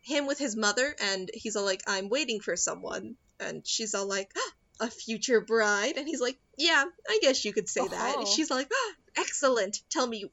him 0.03 0.27
with 0.27 0.37
his 0.37 0.55
mother 0.55 0.95
and 1.01 1.31
he's 1.33 1.55
all 1.55 1.65
like 1.65 1.81
i'm 1.87 2.09
waiting 2.09 2.39
for 2.39 2.55
someone 2.55 3.15
and 3.39 3.65
she's 3.65 3.95
all 3.95 4.07
like 4.07 4.29
a 4.79 4.89
future 4.89 5.41
bride 5.41 5.97
and 5.97 6.07
he's 6.07 6.21
like 6.21 6.37
yeah 6.57 6.83
i 7.09 7.19
guess 7.21 7.43
you 7.43 7.53
could 7.53 7.67
say 7.67 7.87
that 7.87 8.13
Oh. 8.15 8.19
and 8.19 8.27
she's 8.27 8.51
like 8.51 8.69
excellent 9.17 9.77
tell 9.89 10.05
me 10.05 10.25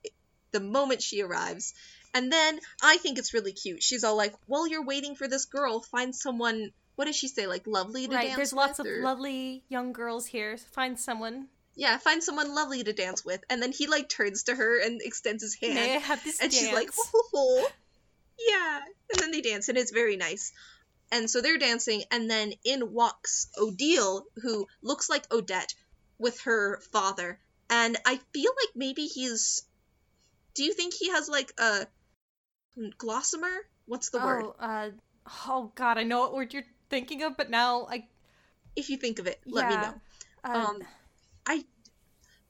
the 0.53 0.61
moment 0.61 1.03
she 1.03 1.23
arrives 1.23 1.75
and 2.15 2.31
then 2.33 2.61
i 2.83 2.97
think 2.99 3.19
it's 3.19 3.35
really 3.35 3.53
cute 3.53 3.83
she's 3.83 4.05
all 4.05 4.17
like 4.17 4.35
while 4.47 4.67
you're 4.69 4.85
waiting 4.85 5.15
for 5.15 5.27
this 5.29 5.47
girl 5.47 5.81
find 5.81 6.15
someone 6.15 6.71
what 6.97 7.07
does 7.07 7.17
she 7.17 7.29
say 7.29 7.47
like 7.47 7.67
lovely 7.67 8.07
to 8.07 8.15
Right, 8.15 8.25
dance 8.27 8.37
there's 8.37 8.53
lots 8.53 8.79
of 8.79 8.87
or- 8.87 9.01
lovely 9.03 9.65
young 9.71 9.93
girls 9.95 10.27
here. 10.27 10.59
Find 10.59 11.01
someone. 11.01 11.49
yeah, 11.75 11.97
find 11.97 12.23
someone 12.23 12.55
lovely 12.55 12.85
to 12.85 12.93
dance 12.93 13.25
with. 13.25 13.43
And 13.49 13.63
then 13.63 13.73
he 13.73 13.87
like 13.87 14.11
turns 14.11 14.43
to 14.45 14.55
her 14.55 14.79
and 14.79 15.01
extends 15.03 15.43
his 15.43 15.55
hand. 15.55 15.75
May 15.75 15.97
I 15.97 15.99
have 16.01 16.23
this 16.23 16.39
and 16.43 16.53
dance? 16.53 16.63
she's 16.63 16.73
like, 16.75 16.91
oh, 17.35 17.67
yeah. 18.39 18.81
And 19.11 19.21
then 19.23 19.31
they 19.33 19.41
dance, 19.41 19.71
and 19.71 19.79
it's 19.79 19.91
very 19.91 20.17
nice. 20.19 20.53
And 21.11 21.31
so 21.31 21.41
they're 21.41 21.57
dancing, 21.59 22.03
and 22.11 22.31
then 22.31 22.53
in 22.63 22.93
walks 22.93 23.49
Odile, 23.59 24.27
who 24.43 24.67
looks 24.83 25.09
like 25.09 25.25
Odette 25.33 25.73
with 26.19 26.41
her 26.43 26.79
father. 26.93 27.39
And 27.71 27.97
I 28.05 28.21
feel 28.35 28.53
like 28.63 28.77
maybe 28.77 29.07
he's. 29.07 29.63
Do 30.55 30.65
you 30.65 30.73
think 30.73 30.95
he 30.95 31.11
has 31.11 31.29
like 31.29 31.53
a 31.59 31.87
glossomer? 32.99 33.67
What's 33.87 34.11
the 34.11 34.19
word? 34.19 34.45
oh, 34.45 34.57
uh, 34.59 34.91
oh 35.47 35.73
God, 35.75 35.99
I 35.99 36.05
know 36.05 36.21
what 36.21 36.35
word 36.35 36.55
you're 36.55 36.65
thinking 36.89 37.23
of, 37.23 37.37
but 37.37 37.51
now 37.51 37.87
I 37.91 38.07
If 38.77 38.91
you 38.91 38.97
think 38.97 39.19
of 39.19 39.27
it, 39.27 39.41
let 39.47 39.69
me 39.69 39.77
know. 39.77 39.95
Uh, 40.45 40.67
Um, 40.69 40.83
I 41.47 41.65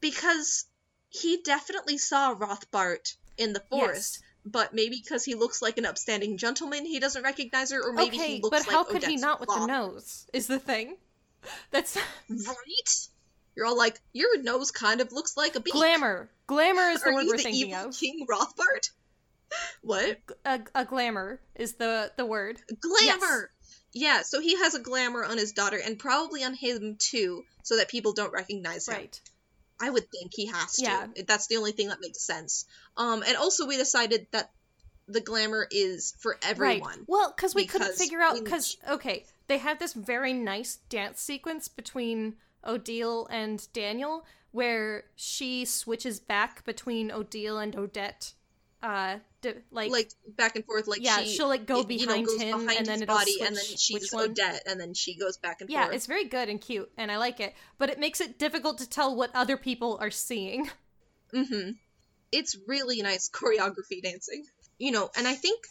because 0.00 0.66
he 1.08 1.42
definitely 1.44 1.98
saw 1.98 2.34
Rothbart 2.34 3.14
in 3.36 3.52
the 3.52 3.60
forest, 3.70 4.20
yes. 4.20 4.22
but 4.44 4.74
maybe 4.74 5.00
because 5.02 5.24
he 5.24 5.34
looks 5.34 5.62
like 5.62 5.78
an 5.78 5.86
upstanding 5.86 6.36
gentleman, 6.38 6.84
he 6.84 7.00
doesn't 7.00 7.22
recognize 7.22 7.70
her, 7.72 7.82
or 7.82 7.92
maybe 7.92 8.16
okay, 8.16 8.36
he 8.36 8.42
looks 8.42 8.52
like 8.52 8.62
a 8.62 8.64
floor. 8.64 8.84
but 8.84 8.86
like 8.86 8.86
how 8.86 9.00
could 9.00 9.10
he 9.10 9.16
not 9.16 9.40
with 9.40 9.48
the 9.48 9.66
nose? 9.66 10.26
Is 10.32 10.46
the 10.46 10.58
thing. 10.58 10.96
That's 11.70 11.96
Right? 12.28 13.08
You're 13.54 13.66
all 13.66 13.76
like, 13.76 14.00
your 14.12 14.42
nose 14.42 14.70
kind 14.70 15.00
of 15.00 15.12
looks 15.12 15.36
like 15.36 15.56
a 15.56 15.60
beak. 15.60 15.74
glamour. 15.74 16.30
Glamour 16.46 16.90
is 16.90 17.02
the 17.02 17.10
Are 17.10 17.14
word 17.14 17.22
you 17.22 17.28
we're 17.28 17.36
the 17.36 17.42
thinking 17.42 17.70
evil 17.70 17.88
of. 17.88 17.96
King 17.96 18.26
Rothbart? 18.30 18.90
What? 19.82 20.18
A, 20.46 20.60
a 20.74 20.86
glamour 20.86 21.38
is 21.54 21.74
the 21.74 22.10
the 22.16 22.24
word. 22.24 22.58
Glamour. 22.80 23.50
Yeah, 23.92 24.22
so 24.22 24.40
he 24.40 24.56
has 24.56 24.74
a 24.74 24.80
glamour 24.80 25.24
on 25.24 25.36
his 25.36 25.52
daughter 25.52 25.78
and 25.84 25.98
probably 25.98 26.42
on 26.42 26.54
him 26.54 26.96
too, 26.98 27.44
so 27.62 27.76
that 27.76 27.90
people 27.90 28.14
don't 28.14 28.32
recognize 28.32 28.88
him. 28.88 28.94
Right. 28.94 29.20
I 29.78 29.90
would 29.90 30.10
think 30.10 30.32
he 30.34 30.46
has 30.46 30.76
to. 30.76 30.82
Yeah. 30.84 31.06
That's 31.26 31.48
the 31.48 31.56
only 31.56 31.72
thing 31.72 31.88
that 31.88 32.00
makes 32.00 32.22
sense. 32.24 32.64
Um, 32.96 33.22
and 33.26 33.36
also 33.36 33.66
we 33.66 33.76
decided 33.76 34.26
that 34.30 34.50
the 35.08 35.20
glamour 35.20 35.66
is 35.70 36.14
for 36.20 36.38
everyone. 36.42 36.80
Right. 36.80 36.98
Well, 37.06 37.32
because 37.36 37.54
we 37.54 37.66
couldn't 37.66 37.96
figure 37.96 38.20
out 38.20 38.42
because 38.42 38.76
okay, 38.88 39.26
they 39.48 39.58
have 39.58 39.78
this 39.78 39.92
very 39.92 40.32
nice 40.32 40.76
dance 40.88 41.20
sequence 41.20 41.68
between 41.68 42.36
Odile 42.66 43.26
and 43.30 43.66
Daniel 43.72 44.24
where 44.52 45.04
she 45.16 45.64
switches 45.64 46.20
back 46.20 46.64
between 46.64 47.10
Odile 47.10 47.58
and 47.58 47.74
Odette. 47.74 48.34
Uh, 48.82 49.18
d- 49.42 49.52
like, 49.70 49.90
Like 49.92 50.10
back 50.36 50.56
and 50.56 50.64
forth, 50.66 50.88
like 50.88 51.02
yeah, 51.04 51.18
she 51.22 51.36
she'll 51.36 51.46
like 51.48 51.66
go 51.66 51.82
y- 51.82 51.86
you 51.88 52.04
know, 52.06 52.14
behind 52.20 52.40
him 52.40 52.58
behind 52.66 52.78
and 52.78 52.86
then 52.86 53.02
it'll 53.02 53.16
body, 53.16 53.32
switch 53.32 53.46
and 53.48 53.56
then 53.56 53.64
she's. 53.64 54.12
Odette, 54.12 54.62
and 54.66 54.80
then 54.80 54.92
she 54.92 55.16
goes 55.16 55.36
back 55.38 55.60
and 55.60 55.70
Yeah, 55.70 55.84
forth. 55.84 55.94
it's 55.94 56.06
very 56.06 56.24
good 56.24 56.48
and 56.48 56.60
cute, 56.60 56.90
and 56.98 57.10
I 57.12 57.16
like 57.18 57.38
it. 57.38 57.54
But 57.78 57.90
it 57.90 58.00
makes 58.00 58.20
it 58.20 58.38
difficult 58.40 58.78
to 58.78 58.88
tell 58.88 59.14
what 59.14 59.30
other 59.34 59.56
people 59.56 59.98
are 60.00 60.10
seeing. 60.10 60.68
Mm-hmm. 61.32 61.70
It's 62.30 62.56
really 62.66 63.00
nice 63.02 63.30
choreography 63.32 64.02
dancing. 64.02 64.44
You 64.78 64.90
know, 64.92 65.10
and 65.16 65.26
I 65.26 65.34
think 65.34 65.64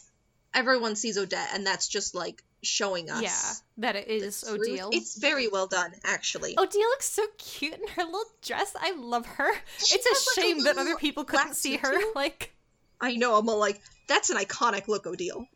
everyone 0.54 0.96
sees 0.96 1.16
Odette, 1.18 1.50
and 1.54 1.66
that's 1.66 1.86
just 1.86 2.14
like 2.14 2.42
showing 2.62 3.10
us. 3.10 3.22
Yeah, 3.22 3.52
that 3.78 3.96
it 3.96 4.08
is 4.08 4.44
Odile. 4.48 4.90
It's 4.92 5.18
very 5.18 5.48
well 5.48 5.66
done, 5.66 5.92
actually. 6.04 6.54
Odile 6.58 6.80
looks 6.80 7.10
so 7.10 7.24
cute 7.38 7.74
in 7.74 7.88
her 7.88 8.04
little 8.04 8.24
dress. 8.42 8.74
I 8.78 8.92
love 8.92 9.26
her. 9.26 9.52
She 9.78 9.96
it's 9.96 10.06
a 10.06 10.08
has, 10.08 10.26
like, 10.36 10.44
a 10.44 10.48
shame 10.48 10.64
that 10.64 10.78
other 10.78 10.96
people 10.96 11.24
couldn't 11.24 11.54
see 11.54 11.76
her. 11.76 11.92
tutu. 11.92 12.06
Like, 12.14 12.54
I 13.00 13.16
know, 13.16 13.36
I'm 13.36 13.48
all 13.48 13.58
like, 13.58 13.80
that's 14.06 14.30
an 14.30 14.36
iconic 14.36 14.86
look, 14.86 15.06
Odile. 15.06 15.48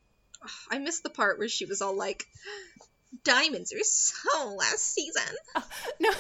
I 0.71 0.79
missed 0.79 1.03
the 1.03 1.11
part 1.11 1.39
where 1.39 1.49
she 1.49 1.65
was 1.65 1.81
all 1.81 1.97
like, 1.97 2.27
diamonds 3.25 3.73
are 3.73 3.83
so 3.83 4.55
last 4.55 4.93
season. 4.93 5.23
no, 6.01 6.11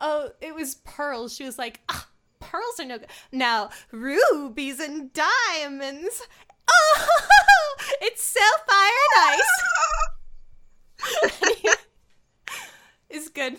oh, 0.00 0.30
it 0.40 0.54
was 0.54 0.76
pearls. 0.76 1.34
She 1.34 1.44
was 1.44 1.58
like, 1.58 1.80
ah, 1.88 2.08
pearls 2.40 2.80
are 2.80 2.84
no 2.84 2.98
good. 2.98 3.08
Now, 3.32 3.70
rubies 3.92 4.80
and 4.80 5.12
diamonds. 5.12 6.22
Oh, 6.68 7.06
it's 8.02 8.24
sapphire 8.24 8.42
and 8.74 9.38
ice. 9.38 10.15
it's 13.10 13.28
good. 13.30 13.56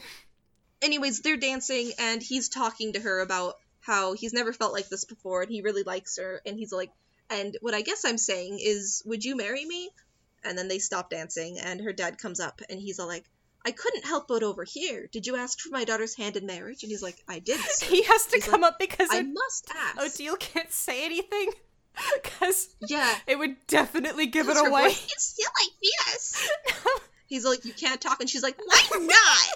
Anyways, 0.81 1.21
they're 1.21 1.37
dancing, 1.37 1.91
and 1.99 2.21
he's 2.21 2.49
talking 2.49 2.93
to 2.93 2.99
her 2.99 3.19
about 3.19 3.55
how 3.79 4.13
he's 4.13 4.33
never 4.33 4.53
felt 4.53 4.73
like 4.73 4.89
this 4.89 5.05
before, 5.05 5.41
and 5.41 5.51
he 5.51 5.61
really 5.61 5.83
likes 5.83 6.17
her, 6.17 6.41
and 6.45 6.57
he's 6.57 6.71
like, 6.71 6.91
and 7.29 7.57
what 7.61 7.73
I 7.73 7.81
guess 7.81 8.05
I'm 8.05 8.17
saying 8.17 8.59
is, 8.61 9.01
would 9.05 9.23
you 9.23 9.35
marry 9.35 9.65
me? 9.65 9.89
And 10.43 10.57
then 10.57 10.67
they 10.67 10.79
stop 10.79 11.09
dancing, 11.09 11.57
and 11.59 11.81
her 11.81 11.93
dad 11.93 12.17
comes 12.17 12.39
up, 12.39 12.61
and 12.69 12.79
he's 12.79 12.99
all 12.99 13.07
like, 13.07 13.25
I 13.65 13.71
couldn't 13.71 14.05
help 14.05 14.29
but 14.29 14.43
overhear. 14.43 15.09
Did 15.11 15.27
you 15.27 15.35
ask 15.35 15.59
for 15.59 15.69
my 15.71 15.83
daughter's 15.83 16.15
hand 16.15 16.37
in 16.37 16.45
marriage? 16.45 16.83
And 16.83 16.89
he's 16.89 17.03
like, 17.03 17.21
I 17.27 17.39
did, 17.39 17.59
sir. 17.69 17.87
He 17.87 18.03
has 18.03 18.25
to 18.27 18.37
He's 18.37 18.47
come 18.47 18.61
like, 18.61 18.73
up 18.73 18.79
because 18.79 19.09
I 19.11 19.23
must 19.23 19.69
ask. 19.75 20.19
Odile 20.19 20.37
can't 20.37 20.71
say 20.71 21.03
anything 21.03 21.51
because 22.23 22.69
yeah. 22.87 23.13
it 23.27 23.37
would 23.37 23.55
definitely 23.67 24.27
give 24.27 24.47
it 24.47 24.57
away. 24.57 24.91
still 24.91 25.49
like 25.61 25.73
this. 25.81 26.49
He's 27.27 27.45
like, 27.45 27.65
you 27.65 27.73
can't 27.73 28.01
talk, 28.01 28.19
and 28.19 28.29
she's 28.29 28.43
like, 28.43 28.57
why 28.57 28.83
not? 28.99 29.47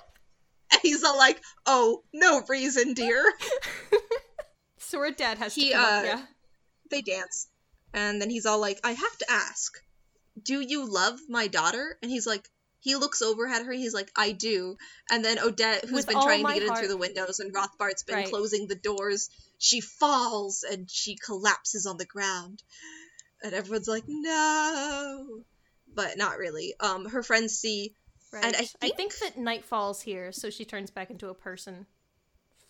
and 0.72 0.80
he's 0.82 1.04
all 1.04 1.16
like, 1.16 1.40
oh, 1.66 2.02
no 2.12 2.42
reason, 2.48 2.94
dear. 2.94 3.24
so 4.78 5.00
her 5.00 5.10
dad 5.10 5.38
has 5.38 5.54
He, 5.54 5.68
to 5.68 5.74
come 5.74 5.84
uh, 5.84 5.98
up. 5.98 6.04
Yeah. 6.04 6.22
They 6.90 7.02
dance, 7.02 7.48
and 7.92 8.22
then 8.22 8.30
he's 8.30 8.46
all 8.46 8.60
like, 8.60 8.78
I 8.84 8.92
have 8.92 9.18
to 9.18 9.26
ask, 9.30 9.72
do 10.42 10.60
you 10.60 10.90
love 10.90 11.18
my 11.28 11.48
daughter? 11.48 11.98
And 12.00 12.10
he's 12.10 12.26
like, 12.26 12.48
he 12.80 12.94
looks 12.94 13.20
over 13.22 13.48
at 13.48 13.64
her, 13.64 13.72
he's 13.72 13.94
like, 13.94 14.12
I 14.14 14.30
do. 14.30 14.76
And 15.10 15.24
then 15.24 15.40
Odette, 15.40 15.82
who's 15.82 15.92
With 15.92 16.06
been 16.06 16.22
trying 16.22 16.46
to 16.46 16.54
get 16.54 16.62
in 16.62 16.76
through 16.76 16.88
the 16.88 16.96
windows, 16.96 17.40
and 17.40 17.52
Rothbart's 17.52 18.04
been 18.04 18.14
Right. 18.16 18.28
closing 18.28 18.68
the 18.68 18.76
doors, 18.76 19.28
she 19.58 19.80
falls 19.80 20.62
and 20.62 20.88
she 20.88 21.16
collapses 21.16 21.86
on 21.86 21.96
the 21.96 22.04
ground. 22.04 22.62
And 23.42 23.54
everyone's 23.54 23.88
like, 23.88 24.04
no. 24.06 25.40
But 25.96 26.16
not 26.16 26.38
really. 26.38 26.74
Um, 26.78 27.06
her 27.06 27.22
friends 27.24 27.58
see 27.58 27.96
Right. 28.32 28.44
and 28.44 28.54
I 28.56 28.60
I 28.60 28.64
think 28.90 28.96
think- 28.96 29.18
that 29.20 29.36
night 29.38 29.64
falls 29.64 30.02
here, 30.02 30.30
so 30.30 30.50
she 30.50 30.64
turns 30.64 30.90
back 30.92 31.10
into 31.10 31.28
a 31.28 31.34
person 31.34 31.86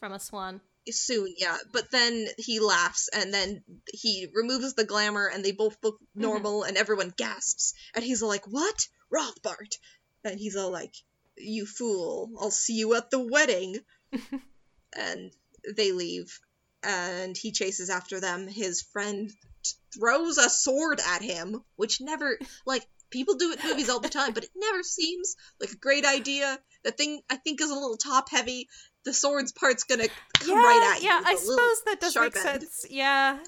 from 0.00 0.12
a 0.12 0.18
swan. 0.20 0.60
soon, 0.88 1.34
yeah. 1.36 1.56
But 1.72 1.90
then 1.90 2.26
he 2.38 2.60
laughs, 2.60 3.08
and 3.12 3.34
then 3.34 3.64
he 3.92 4.28
removes 4.32 4.74
the 4.74 4.84
glamour, 4.84 5.26
and 5.26 5.44
they 5.44 5.52
both 5.52 5.76
look 5.82 5.96
Mm-hmm. 6.00 6.20
normal, 6.22 6.62
and 6.62 6.76
everyone 6.76 7.12
gasps. 7.16 7.74
And 7.94 8.04
he's 8.04 8.22
all 8.22 8.28
like, 8.28 8.46
"What, 8.46 8.86
Rothbart?" 9.12 9.78
And 10.24 10.38
he's 10.38 10.54
all 10.56 10.70
like, 10.70 10.94
"You 11.36 11.66
fool! 11.66 12.30
I'll 12.40 12.50
see 12.52 12.74
you 12.74 12.94
at 12.94 13.10
the 13.10 13.18
wedding." 13.18 13.80
and 14.92 15.32
they 15.76 15.90
leave, 15.92 16.38
and 16.82 17.36
he 17.36 17.50
chases 17.50 17.90
after 17.90 18.20
them. 18.20 18.46
His 18.46 18.82
friend 18.82 19.32
throws 19.94 20.38
a 20.38 20.48
sword 20.50 21.00
at 21.00 21.22
him, 21.22 21.64
which 21.76 22.00
never 22.00 22.38
like 22.66 22.86
People 23.10 23.34
do 23.34 23.52
it 23.52 23.62
in 23.62 23.70
movies 23.70 23.88
all 23.88 24.00
the 24.00 24.08
time, 24.08 24.32
but 24.32 24.44
it 24.44 24.50
never 24.56 24.82
seems 24.82 25.36
like 25.60 25.70
a 25.70 25.76
great 25.76 26.04
idea. 26.04 26.58
The 26.84 26.90
thing 26.90 27.20
I 27.30 27.36
think 27.36 27.60
is 27.60 27.70
a 27.70 27.74
little 27.74 27.96
top 27.96 28.30
heavy. 28.30 28.68
The 29.04 29.12
sword's 29.12 29.52
part's 29.52 29.84
gonna 29.84 30.08
come 30.34 30.48
yeah, 30.48 30.64
right 30.64 30.94
at 30.96 31.02
you. 31.02 31.08
yeah. 31.08 31.22
I 31.24 31.36
suppose 31.36 31.82
that 31.86 32.00
does 32.00 32.16
make 32.16 32.36
end. 32.36 32.62
sense. 32.62 32.86
Yeah. 32.90 33.38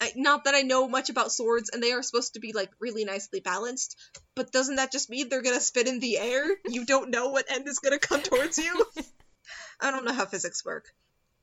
I, 0.00 0.12
not 0.14 0.44
that 0.44 0.54
I 0.54 0.60
know 0.60 0.88
much 0.88 1.08
about 1.08 1.32
swords, 1.32 1.70
and 1.72 1.82
they 1.82 1.92
are 1.92 2.02
supposed 2.02 2.34
to 2.34 2.40
be 2.40 2.52
like 2.52 2.70
really 2.80 3.04
nicely 3.04 3.40
balanced, 3.40 3.96
but 4.34 4.52
doesn't 4.52 4.76
that 4.76 4.92
just 4.92 5.08
mean 5.08 5.28
they're 5.28 5.42
gonna 5.42 5.60
spin 5.60 5.88
in 5.88 6.00
the 6.00 6.18
air? 6.18 6.44
You 6.66 6.84
don't 6.84 7.10
know 7.10 7.28
what 7.28 7.50
end 7.50 7.66
is 7.68 7.78
gonna 7.78 7.98
come 7.98 8.22
towards 8.22 8.58
you. 8.58 8.84
I 9.80 9.90
don't 9.90 10.04
know 10.04 10.12
how 10.12 10.26
physics 10.26 10.64
work. 10.64 10.86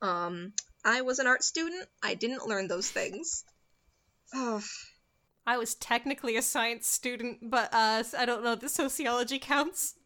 Um, 0.01 0.53
I 0.83 1.01
was 1.01 1.19
an 1.19 1.27
art 1.27 1.43
student. 1.43 1.87
I 2.03 2.13
didn't 2.13 2.47
learn 2.47 2.67
those 2.67 2.89
things. 2.89 3.45
Oh, 4.33 4.61
I 5.45 5.57
was 5.57 5.75
technically 5.75 6.37
a 6.37 6.41
science 6.41 6.87
student, 6.87 7.39
but 7.49 7.73
uh, 7.73 8.03
I 8.17 8.25
don't 8.25 8.43
know 8.43 8.53
if 8.53 8.61
the 8.61 8.69
sociology 8.69 9.39
counts. 9.39 9.95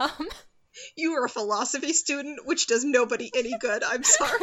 Um, 0.00 0.28
you 0.96 1.12
were 1.12 1.26
a 1.26 1.28
philosophy 1.28 1.92
student, 1.92 2.46
which 2.46 2.66
does 2.66 2.82
nobody 2.82 3.30
any 3.36 3.58
good. 3.58 3.84
I'm 3.84 4.02
sorry. 4.02 4.40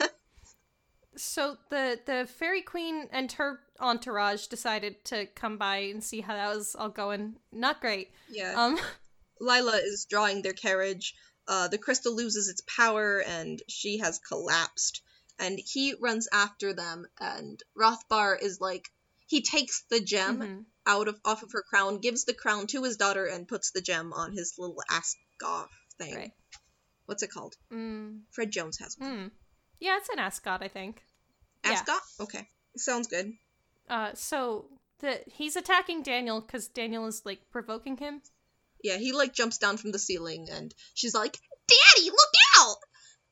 so 1.16 1.58
the 1.68 2.00
the 2.06 2.26
fairy 2.38 2.62
queen 2.62 3.08
and 3.12 3.30
her 3.32 3.60
entourage 3.78 4.46
decided 4.46 5.04
to 5.06 5.26
come 5.26 5.58
by 5.58 5.78
and 5.78 6.02
see 6.02 6.22
how 6.22 6.34
that 6.34 6.54
was 6.54 6.74
all 6.74 6.88
going. 6.88 7.36
Not 7.52 7.82
great. 7.82 8.10
yeah. 8.30 8.54
Um, 8.56 8.78
Lila 9.40 9.76
is 9.76 10.06
drawing 10.08 10.42
their 10.42 10.52
carriage. 10.52 11.14
Uh, 11.48 11.68
the 11.68 11.78
crystal 11.78 12.14
loses 12.14 12.48
its 12.48 12.62
power 12.62 13.22
and 13.26 13.60
she 13.68 13.98
has 13.98 14.18
collapsed. 14.18 15.02
And 15.40 15.58
he 15.58 15.94
runs 15.98 16.28
after 16.30 16.74
them, 16.74 17.06
and 17.18 17.60
Rothbart 17.76 18.42
is 18.42 18.60
like, 18.60 18.84
he 19.26 19.40
takes 19.40 19.84
the 19.88 20.00
gem 20.00 20.38
mhm. 20.38 20.64
out 20.86 21.08
of 21.08 21.18
off 21.24 21.42
of 21.42 21.52
her 21.52 21.62
crown, 21.62 21.98
gives 21.98 22.24
the 22.24 22.34
crown 22.34 22.66
to 22.68 22.82
his 22.82 22.98
daughter, 22.98 23.24
and 23.24 23.48
puts 23.48 23.70
the 23.70 23.80
gem 23.80 24.12
on 24.12 24.32
his 24.32 24.54
little 24.58 24.82
ascot 24.90 25.70
thing. 25.98 26.14
Right. 26.14 26.32
What's 27.06 27.22
it 27.22 27.30
called? 27.32 27.56
Mm, 27.72 28.20
Fred 28.32 28.50
Jones 28.50 28.78
has 28.78 28.96
one. 28.98 29.10
mm. 29.10 29.30
Yeah, 29.80 29.96
it's 29.96 30.10
an 30.10 30.18
ascot, 30.18 30.62
I 30.62 30.68
think. 30.68 31.02
yeah. 31.64 31.72
Ascot? 31.72 32.02
Okay, 32.20 32.46
sounds 32.76 33.06
good. 33.08 33.32
Uh, 33.88 34.10
so 34.14 34.66
the 34.98 35.20
he's 35.26 35.56
attacking 35.56 36.02
Daniel 36.02 36.40
because 36.40 36.68
Daniel 36.68 37.06
is 37.06 37.22
like 37.24 37.40
provoking 37.50 37.96
him. 37.96 38.20
Yeah, 38.84 38.98
he 38.98 39.12
like 39.12 39.32
jumps 39.32 39.58
down 39.58 39.78
from 39.78 39.92
the 39.92 39.98
ceiling, 39.98 40.48
and 40.50 40.74
she's 40.94 41.14
like, 41.14 41.38
"Daddy, 41.66 42.10
look 42.10 42.18
out!" 42.18 42.29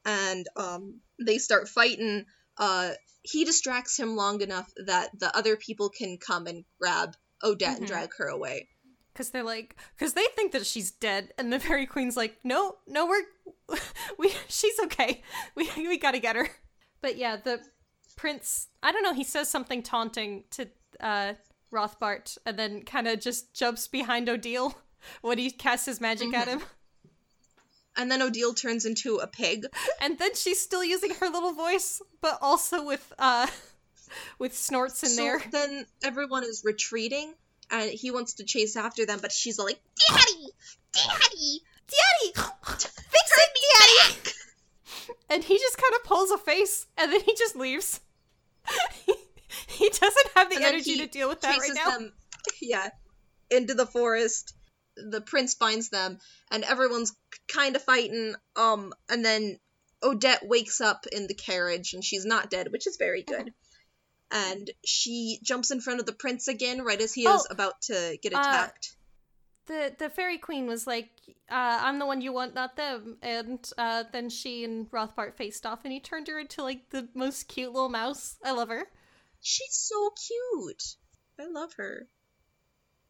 And 0.05 0.47
um, 0.57 1.01
they 1.25 1.39
start 1.39 1.69
fighting. 1.69 2.25
Uh, 2.57 2.93
he 3.23 3.45
distracts 3.45 3.99
him 3.99 4.17
long 4.17 4.41
enough 4.41 4.71
that 4.87 5.11
the 5.19 5.37
other 5.37 5.57
people 5.57 5.91
can 5.91 6.19
come 6.19 6.47
and 6.47 6.65
grab 6.81 7.15
Odette 7.43 7.77
and 7.79 7.85
Mhm. 7.85 7.89
drag 7.89 8.11
her 8.19 8.27
away. 8.29 8.69
because 9.13 9.31
they're 9.31 9.43
like 9.43 9.77
because 9.97 10.13
they 10.15 10.27
think 10.37 10.53
that 10.53 10.65
she's 10.65 10.93
dead 10.93 11.33
and 11.39 11.53
the 11.53 11.59
fairy 11.59 11.87
queen's 11.87 12.17
like 12.17 12.37
no 12.45 12.77
no 12.87 13.05
we're 13.07 13.25
we 14.19 14.33
she's 14.49 14.79
okay 14.79 15.23
we 15.57 15.69
we 15.77 15.99
gotta 15.99 16.21
get 16.21 16.37
her 16.37 16.49
but 17.01 17.17
yeah 17.17 17.35
the 17.37 17.61
prince 18.17 18.69
i 18.81 18.93
don't 18.93 19.03
know 19.03 19.13
he 19.13 19.25
says 19.25 19.49
something 19.51 19.83
taunting 19.83 20.45
to 20.53 20.69
uh 21.01 21.33
rothbart 21.73 22.39
and 22.47 22.57
then 22.57 22.83
kind 22.85 23.09
of 23.09 23.19
just 23.21 23.53
jumps 23.55 23.89
behind 23.89 24.29
odile 24.29 24.77
when 25.23 25.37
he 25.39 25.51
casts 25.51 25.87
his 25.87 26.01
magic 26.01 26.33
at 26.33 26.47
him 26.47 26.63
And 27.99 28.11
then 28.11 28.23
Odile 28.23 28.55
turns 28.55 28.87
into 28.87 29.17
a 29.17 29.27
pig. 29.27 29.67
and 30.01 30.19
then 30.19 30.35
she's 30.35 30.61
still 30.61 30.83
using 30.85 31.13
her 31.17 31.29
little 31.29 31.53
voice 31.53 32.01
but 32.23 32.39
also 32.41 32.85
with 32.87 33.13
uh 33.19 33.47
with 34.39 34.57
snorts 34.57 35.03
in 35.03 35.11
so 35.11 35.23
there. 35.23 35.43
then 35.53 35.85
everyone 36.03 36.43
is 36.45 36.63
retreating, 36.65 37.35
and 37.71 37.91
he 37.91 38.11
wants 38.11 38.35
to 38.35 38.45
chase 38.45 38.75
after 38.77 39.05
them, 39.05 39.19
but 39.21 39.31
she's 39.33 39.59
like, 39.59 39.79
"Daddy, 40.09 40.47
Daddy, 40.95 41.61
daddy! 41.87 42.33
Fix 42.65 43.31
it 43.37 43.51
daddy! 43.77 44.33
and 45.31 45.45
he 45.45 45.59
just 45.59 45.77
kind 45.77 45.95
of 45.97 46.05
pulls 46.05 46.31
a 46.31 46.39
face 46.39 46.87
and 46.97 47.13
then 47.13 47.21
he 47.21 47.35
just 47.35 47.57
leaves. 47.57 48.01
He, 49.05 49.15
he 49.67 49.89
doesn't 49.89 50.29
have 50.35 50.49
the 50.51 50.57
And 50.57 50.65
energy 50.65 50.97
to 50.99 51.07
deal 51.07 51.29
with 51.29 51.41
that 51.43 51.59
right 51.59 51.71
now. 51.75 51.91
them, 51.91 52.13
yeah, 52.63 52.89
into 53.51 53.75
the 53.75 53.87
forest. 53.87 54.55
The 55.11 55.21
prince 55.21 55.55
finds 55.55 55.89
them, 55.91 56.19
and 56.51 56.65
everyone's 56.65 57.15
kind 57.47 57.77
of 57.77 57.83
fighting. 57.83 58.35
Um, 58.57 58.93
and 59.09 59.25
then 59.25 59.59
Odette 60.03 60.47
wakes 60.47 60.81
up 60.81 61.07
in 61.11 61.27
the 61.27 61.35
carriage, 61.35 61.93
and 61.95 62.05
she's 62.05 62.25
not 62.25 62.51
dead, 62.51 62.73
which 62.73 62.87
is 62.87 62.97
very 62.97 63.23
good. 63.23 63.53
And 64.31 64.71
she 64.85 65.39
jumps 65.43 65.71
in 65.71 65.81
front 65.81 66.01
of 66.01 66.07
the 66.07 66.13
prince 66.13 66.49
again, 66.49 66.83
right 66.85 67.01
as 67.01 67.15
he 67.15 67.23
is 67.23 67.47
Oh, 67.49 67.53
about 67.53 67.81
to 67.83 68.19
get 68.23 68.35
uh, 68.35 68.39
attacked. 68.39 68.95
the 69.67 69.95
the 69.99 70.11
fairy 70.11 70.39
queen 70.39 70.67
was 70.67 70.87
like 70.87 71.11
uh, 71.51 71.79
i'm 71.83 71.99
the 71.99 72.07
one 72.07 72.21
you 72.21 72.33
want 72.33 72.55
not 72.55 72.77
them 72.77 73.17
and 73.23 73.71
uh, 73.79 74.05
then 74.13 74.29
she 74.31 74.65
and 74.65 74.91
rothbart 74.91 75.35
faced 75.37 75.65
off 75.67 75.81
and 75.85 75.93
he 75.93 76.01
turned 76.01 76.27
her 76.29 76.39
into 76.39 76.63
like 76.63 76.89
the 76.91 77.07
most 77.15 77.49
cute 77.49 77.73
little 77.73 77.89
mouse 77.91 78.37
i 78.45 78.51
love 78.51 78.69
her 78.69 78.85
she's 79.41 79.75
so 79.75 80.11
cute. 80.27 80.97
I 81.41 81.47
love 81.47 81.73
her. 81.75 82.09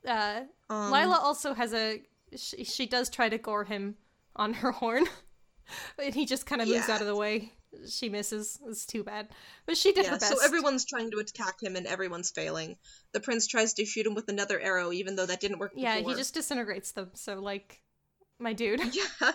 Uh, 0.06 0.42
Um, 0.70 0.90
lila 0.92 1.18
also 1.22 1.54
has 1.54 1.72
a 1.74 2.02
she, 2.36 2.64
she 2.64 2.86
does 2.86 3.08
try 3.08 3.28
to 3.28 3.38
gore 3.38 3.64
him 3.64 3.96
on 4.36 4.54
her 4.54 4.70
horn 4.80 5.06
and 6.02 6.14
he 6.14 6.26
just 6.26 6.46
kind 6.46 6.60
of 6.62 6.68
moves 6.68 6.88
Yeah. 6.88 6.94
out 6.94 7.00
of 7.00 7.06
the 7.06 7.16
way 7.16 7.52
she 7.90 8.08
misses 8.08 8.58
it's 8.66 8.86
too 8.86 9.04
bad 9.04 9.28
but 9.66 9.76
she 9.76 9.92
did 9.92 10.04
yeah, 10.04 10.10
her 10.12 10.18
best 10.18 10.32
so 10.38 10.44
everyone's 10.44 10.84
trying 10.86 11.10
to 11.10 11.18
attack 11.18 11.62
him, 11.62 11.76
and 11.76 11.86
everyone's 11.86 12.30
failing. 12.30 12.76
The 13.12 13.20
prince 13.20 13.46
tries 13.46 13.74
to 13.74 13.84
shoot 13.84 14.06
him 14.06 14.14
with 14.14 14.28
another 14.28 14.58
arrow, 14.58 14.90
even 14.92 15.16
though 15.16 15.26
that 15.26 15.40
didn't 15.40 15.58
work 15.58 15.72
yeah 15.76 15.96
before. 15.98 16.12
he 16.12 16.16
just 16.18 16.32
disintegrates 16.34 16.92
them 16.92 17.10
so 17.14 17.40
like 17.40 17.82
my 18.38 18.54
dude 18.54 18.80
Yeah. 18.94 19.32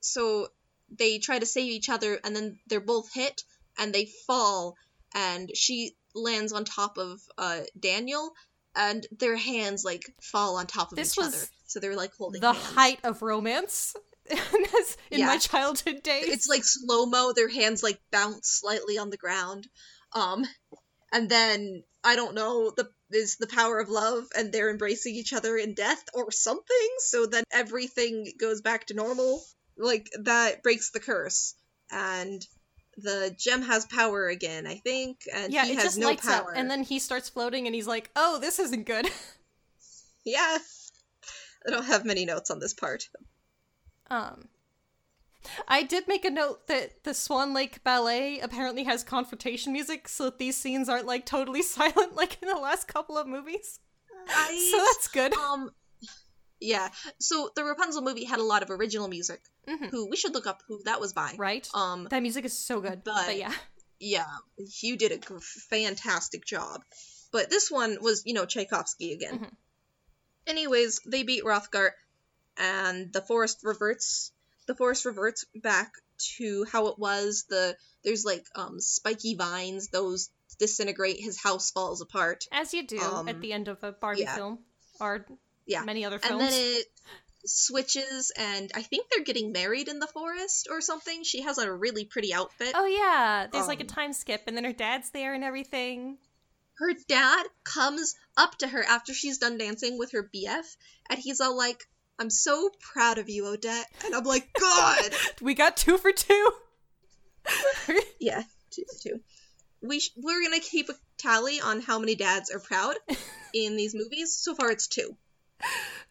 So 0.00 0.48
they 0.90 1.18
try 1.18 1.38
to 1.38 1.44
save 1.46 1.70
each 1.70 1.88
other, 1.90 2.18
and 2.24 2.34
then 2.34 2.58
they're 2.68 2.80
both 2.80 3.12
hit, 3.12 3.42
and 3.78 3.92
they 3.92 4.08
fall, 4.26 4.76
and 5.14 5.50
she 5.54 5.96
lands 6.14 6.52
on 6.52 6.64
top 6.64 6.96
of 6.98 7.20
uh, 7.36 7.60
Daniel, 7.78 8.32
and 8.76 9.06
their 9.18 9.36
hands 9.36 9.84
like 9.84 10.04
fall 10.22 10.56
on 10.56 10.66
top 10.66 10.92
of 10.92 10.96
This 10.96 11.12
each 11.12 11.24
was 11.24 11.34
other. 11.34 11.46
So 11.66 11.80
they're 11.80 11.96
like 11.96 12.12
holding 12.16 12.40
the 12.40 12.52
hands. 12.52 12.74
height 12.74 13.00
of 13.04 13.22
romance 13.22 13.94
in 15.10 15.20
Yeah. 15.20 15.26
my 15.26 15.38
childhood 15.38 16.02
days. 16.02 16.28
It's 16.28 16.48
like 16.48 16.62
slow 16.64 17.06
mo. 17.06 17.32
Their 17.34 17.48
hands 17.48 17.82
like 17.82 18.00
bounce 18.10 18.48
slightly 18.60 18.98
on 18.98 19.10
the 19.10 19.16
ground, 19.16 19.66
um, 20.12 20.44
and 21.12 21.28
then 21.30 21.82
I 22.04 22.16
don't 22.16 22.34
know 22.34 22.70
the 22.76 22.88
is 23.10 23.36
the 23.36 23.46
power 23.46 23.78
of 23.80 23.88
love, 23.88 24.24
and 24.36 24.52
they're 24.52 24.70
embracing 24.70 25.14
each 25.14 25.32
other 25.32 25.56
in 25.56 25.74
death 25.74 26.02
or 26.12 26.30
something. 26.30 26.88
So 26.98 27.24
then 27.26 27.44
everything 27.50 28.32
goes 28.38 28.60
back 28.60 28.86
to 28.88 28.94
normal. 28.94 29.42
Like 29.78 30.08
that 30.24 30.62
breaks 30.62 30.90
the 30.90 31.00
curse, 31.00 31.54
and 31.90 32.42
the 33.02 33.34
gem 33.38 33.62
has 33.62 33.86
power 33.86 34.28
again. 34.28 34.66
I 34.66 34.76
think, 34.76 35.20
and 35.34 35.52
yeah, 35.52 35.64
he 35.64 35.72
it 35.72 35.76
has 35.76 35.84
just 35.84 35.98
no 35.98 36.08
lights 36.08 36.26
power. 36.26 36.50
up, 36.50 36.56
and 36.56 36.70
then 36.70 36.82
he 36.82 36.98
starts 36.98 37.28
floating, 37.28 37.66
and 37.66 37.74
he's 37.74 37.86
like, 37.86 38.10
"Oh, 38.16 38.38
this 38.38 38.58
isn't 38.58 38.84
good." 38.84 39.08
yeah, 40.24 40.58
I 41.66 41.70
don't 41.70 41.84
have 41.84 42.04
many 42.04 42.24
notes 42.24 42.50
on 42.50 42.58
this 42.58 42.74
part. 42.74 43.08
um, 44.10 44.48
I 45.66 45.82
did 45.82 46.08
make 46.08 46.24
a 46.24 46.30
note 46.30 46.66
that 46.66 47.04
the 47.04 47.14
Swan 47.14 47.54
Lake 47.54 47.82
Ballet 47.84 48.40
apparently 48.40 48.84
has 48.84 49.04
confrontation 49.04 49.72
music, 49.72 50.08
so 50.08 50.24
that 50.24 50.38
these 50.38 50.56
scenes 50.56 50.88
aren't 50.88 51.06
like 51.06 51.24
totally 51.24 51.62
silent 51.62 52.16
like 52.16 52.42
in 52.42 52.48
the 52.48 52.56
last 52.56 52.88
couple 52.88 53.16
of 53.16 53.26
movies. 53.26 53.80
I 54.28 54.70
So 54.70 54.84
that's 54.84 55.08
good. 55.08 55.32
Um, 55.34 55.70
yeah. 56.60 56.88
So 57.18 57.50
the 57.54 57.64
Rapunzel 57.64 58.02
movie 58.02 58.24
had 58.24 58.38
a 58.40 58.42
lot 58.44 58.62
of 58.62 58.70
original 58.70 59.08
music. 59.08 59.40
Mhm. 59.66 59.90
Who 59.90 60.06
we 60.08 60.16
should 60.16 60.34
look 60.34 60.46
up 60.46 60.62
who 60.66 60.80
that 60.84 61.00
was 61.00 61.12
by. 61.12 61.34
Right? 61.36 61.68
Um, 61.74 62.06
that 62.10 62.22
music 62.22 62.44
is 62.44 62.56
so 62.58 62.80
good. 62.80 63.04
But, 63.04 63.26
but- 63.26 63.36
yeah, 63.36 63.52
yeah, 64.00 64.26
you 64.80 64.96
did 64.96 65.12
a 65.12 65.40
fantastic 65.40 66.44
job. 66.44 66.82
But 67.30 67.50
this 67.50 67.70
one 67.70 67.98
was, 68.00 68.22
you 68.24 68.32
know, 68.34 68.46
Tchaikovsky 68.46 69.12
again. 69.12 69.38
Mhm. 69.40 69.50
Anyways, 70.46 71.00
they 71.06 71.22
beat 71.24 71.44
Rothbart, 71.44 71.90
and 72.56 73.12
the 73.12 73.20
forest 73.20 73.58
reverts. 73.62 74.32
The 74.66 74.74
forest 74.74 75.04
reverts 75.04 75.44
back 75.54 75.92
to 76.36 76.64
how 76.72 76.86
it 76.88 76.98
was. 76.98 77.44
The 77.48 77.76
there's 78.02 78.24
like 78.24 78.46
um 78.54 78.80
spiky 78.80 79.34
vines; 79.34 79.88
those 79.88 80.30
disintegrate. 80.58 81.20
His 81.20 81.38
house 81.38 81.70
falls 81.70 82.00
apart. 82.00 82.44
as 82.50 82.72
you 82.72 82.86
do 82.86 82.98
Um, 82.98 83.28
at 83.28 83.40
the 83.40 83.52
end 83.52 83.68
of 83.68 83.82
a 83.84 83.92
Barbie 83.92 84.22
yeah. 84.22 84.34
film 84.34 84.64
or 85.00 85.26
Yeah. 85.68 85.82
many 85.84 86.04
other 86.04 86.18
and 86.28 86.40
then 86.40 86.50
it 86.52 86.86
switches 87.44 88.32
and 88.36 88.70
i 88.74 88.82
think 88.82 89.06
they're 89.10 89.24
getting 89.24 89.52
married 89.52 89.86
in 89.88 90.00
the 90.00 90.06
forest 90.08 90.66
or 90.70 90.80
something 90.80 91.22
she 91.22 91.42
has 91.42 91.56
a 91.58 91.72
really 91.72 92.04
pretty 92.04 92.34
outfit 92.34 92.72
Oh 92.74 92.84
yeah, 92.86 93.46
there's 93.52 93.68
like 93.68 93.78
a 93.80 93.84
Um, 93.84 93.86
time 93.88 94.12
skip, 94.12 94.42
and 94.48 94.56
then 94.56 94.64
her 94.64 94.72
dad's 94.72 95.10
there 95.10 95.34
and 95.34 95.44
everything. 95.44 96.18
her 96.78 96.92
dad 97.08 97.44
comes 97.64 98.16
up 98.36 98.58
to 98.58 98.68
her 98.68 98.82
after 98.82 99.14
she's 99.14 99.38
done 99.38 99.56
dancing 99.56 99.98
with 99.98 100.12
her 100.12 100.28
bf 100.34 100.76
and 101.08 101.18
he's 101.20 101.40
all 101.40 101.56
like 101.56 101.84
i'm 102.18 102.28
so 102.30 102.70
proud 102.80 103.18
of 103.18 103.28
you 103.28 103.46
odette 103.46 103.86
and 104.04 104.14
i'm 104.14 104.24
like 104.24 104.48
god 104.60 105.10
We 105.40 105.54
got 105.54 105.76
two 105.76 105.96
for 105.98 106.10
two. 106.12 106.50
yeah 108.20 108.42
two 108.70 108.84
for 108.92 109.08
two 109.08 109.20
we 109.80 110.00
sh- 110.00 110.10
we're 110.16 110.42
gonna 110.42 110.60
keep 110.60 110.88
a 110.88 110.94
tally 111.18 111.60
on 111.60 111.80
how 111.80 111.98
many 111.98 112.14
dads 112.16 112.50
are 112.50 112.58
proud 112.58 112.94
in 113.54 113.76
these 113.76 113.94
movies. 113.94 114.36
So 114.36 114.54
far, 114.56 114.72
it's 114.72 114.88
two. 114.88 115.16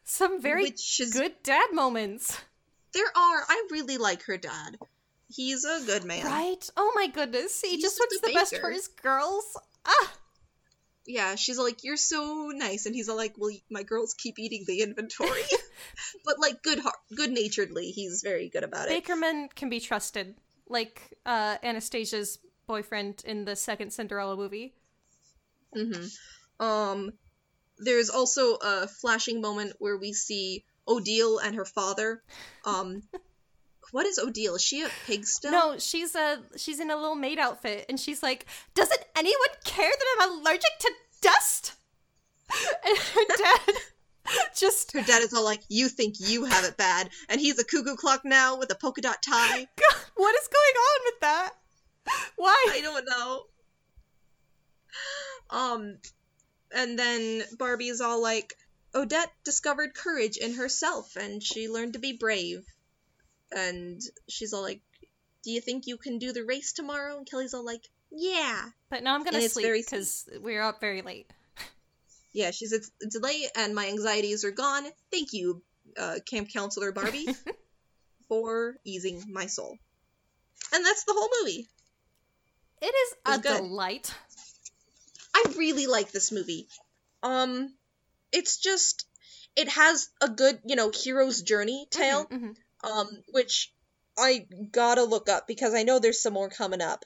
Some 0.04 0.42
very 0.42 0.66
is 0.66 1.10
good 1.14 1.34
dad 1.44 1.70
moments. 1.74 2.38
there 2.94 3.06
are. 3.06 3.44
I 3.48 3.68
really 3.72 3.98
like 3.98 4.24
her 4.24 4.38
dad. 4.38 4.78
He's 5.30 5.66
a 5.66 5.82
good 5.86 6.06
man. 6.06 6.26
Right? 6.26 6.70
Oh 6.78 6.94
my 6.96 7.08
goodness. 7.08 7.60
He 7.62 7.72
He's 7.72 7.82
just 7.82 8.00
wants 8.00 8.22
the 8.22 8.34
best 8.34 8.58
for 8.58 8.72
his 8.72 8.88
girls. 8.88 9.58
Ah! 9.86 10.14
Yeah, 11.06 11.36
she's 11.36 11.58
like, 11.58 11.84
"You're 11.84 11.98
so 11.98 12.52
nice," 12.54 12.86
and 12.86 12.94
he's 12.96 13.08
like, 13.10 13.36
"Well, 13.38 13.52
my 13.70 13.84
girls 13.84 14.14
keep 14.14 14.40
eating 14.40 14.64
the 14.68 14.82
inventory," 14.82 15.44
but 16.26 16.40
like 16.40 16.62
good 16.64 16.80
heart, 16.80 16.98
good 17.16 17.32
naturedly, 17.32 17.92
he's 17.92 18.22
very 18.24 18.50
good 18.50 18.64
about 18.64 18.90
it. 18.90 19.04
Bakerman 19.06 19.54
can 19.56 19.70
be 19.70 19.80
trusted. 19.80 20.36
Like 20.68 21.18
uh 21.26 21.58
Anastasia's 21.64 22.40
boyfriend 22.68 23.24
in 23.26 23.46
the 23.46 23.56
second 23.56 23.92
Cinderella 23.92 24.36
movie. 24.36 24.74
hmm 25.74 26.08
Um, 26.60 27.14
there's 27.80 28.10
also 28.10 28.56
a 28.56 28.88
flashing 28.88 29.42
moment 29.42 29.74
where 29.80 29.98
we 29.98 30.14
see 30.14 30.64
Odile 30.88 31.40
and 31.40 31.56
her 31.56 31.66
father. 31.66 32.22
Um, 32.66 33.04
what 33.92 34.06
is 34.06 34.20
Odile? 34.20 34.56
Is 34.56 34.64
she 34.64 34.84
a 34.84 34.90
pig 35.06 35.26
still? 35.26 35.52
No, 35.52 35.78
she's 35.78 36.16
a 36.16 36.40
she's 36.56 36.80
in 36.80 36.92
a 36.92 36.96
little 36.96 37.16
maid 37.16 37.40
outfit 37.40 37.86
and 37.90 38.00
she's 38.00 38.24
like, 38.24 38.46
"Doesn't 38.74 39.04
anyone 39.16 39.50
care 39.64 39.92
that 39.92 40.16
I'm 40.20 40.40
allergic 40.40 40.72
to 40.80 40.92
dust?" 41.22 41.74
And 42.86 42.98
her 42.98 43.22
dad 43.38 43.76
just 44.56 44.92
Her 44.92 45.02
dad 45.04 45.22
is 45.22 45.34
all 45.34 45.44
like, 45.44 45.62
"You 45.70 45.90
think 45.90 46.16
you 46.20 46.46
have 46.46 46.66
it 46.66 46.78
bad," 46.78 47.10
and 47.30 47.40
he's 47.40 47.60
a 47.60 47.64
cuckoo 47.64 47.96
clock 47.96 48.22
now 48.26 48.58
with 48.58 48.72
a 48.72 48.76
polka 48.76 49.02
dot 49.02 49.22
tie. 49.22 49.60
God, 49.60 50.02
what 50.16 50.36
is 50.36 50.48
going 50.48 50.76
on 50.76 51.00
with 51.06 51.20
that? 51.22 51.52
Why? 52.36 52.66
I 52.72 52.82
don't 52.82 53.06
know. 53.06 53.44
Um, 55.50 55.98
and 56.72 56.98
then 56.98 57.44
Barbie 57.58 57.88
is 57.88 58.02
all 58.02 58.22
like, 58.22 58.54
Odette 58.96 59.32
discovered 59.44 59.94
courage 59.94 60.38
in 60.38 60.56
herself 60.56 61.16
and 61.16 61.44
she 61.44 61.70
learned 61.70 61.94
to 61.94 62.00
be 62.00 62.14
brave. 62.14 62.66
And 63.52 64.02
she's 64.28 64.54
all 64.54 64.64
like, 64.64 64.82
Do 65.44 65.52
you 65.52 65.62
think 65.62 65.88
you 65.88 65.98
can 65.98 66.20
do 66.20 66.34
the 66.34 66.44
race 66.44 66.74
tomorrow? 66.74 67.18
And 67.18 67.30
Kelly's 67.30 67.54
all 67.54 67.66
like, 67.66 67.84
Yeah. 68.12 68.66
But 68.90 69.04
now 69.04 69.16
I'm 69.16 69.24
gonna 69.24 69.48
sleep 69.50 69.86
because 69.86 70.28
we're 70.42 70.62
up 70.62 70.82
very 70.82 71.02
late. 71.02 71.32
Yeah, 72.34 72.52
she's 72.52 72.72
it's, 72.72 72.92
it's 73.00 73.18
late 73.20 73.48
and 73.56 73.74
my 73.74 73.88
anxieties 73.88 74.44
are 74.46 74.52
gone. 74.52 74.84
Thank 75.12 75.34
you, 75.34 75.64
uh, 75.98 76.18
camp 76.30 76.50
counselor 76.54 76.92
Barbie, 76.92 77.26
for 78.28 78.76
easing 78.84 79.24
my 79.32 79.48
soul. 79.48 79.76
And 80.72 80.86
that's 80.86 81.04
the 81.06 81.14
whole 81.14 81.30
movie. 81.42 81.68
It 82.80 82.94
is 82.94 83.14
a 83.26 83.40
good. 83.40 83.58
delight. 83.58 84.14
I 85.38 85.54
really 85.58 85.88
like 85.88 86.12
this 86.12 86.32
movie. 86.32 86.68
Um, 87.24 87.74
it's 88.32 88.58
just 88.58 89.06
it 89.56 89.70
has 89.70 90.10
a 90.22 90.30
good, 90.30 90.60
you 90.66 90.76
know, 90.76 90.92
hero's 90.92 91.42
journey 91.42 91.88
tale, 91.92 92.28
Mhm, 92.32 92.56
um, 92.84 93.08
which 93.30 93.74
I 94.18 94.48
gotta 94.72 95.04
look 95.04 95.30
up 95.30 95.48
because 95.48 95.74
I 95.74 95.84
know 95.84 96.00
there's 96.00 96.22
some 96.22 96.34
more 96.34 96.50
coming 96.50 96.82
up, 96.82 97.06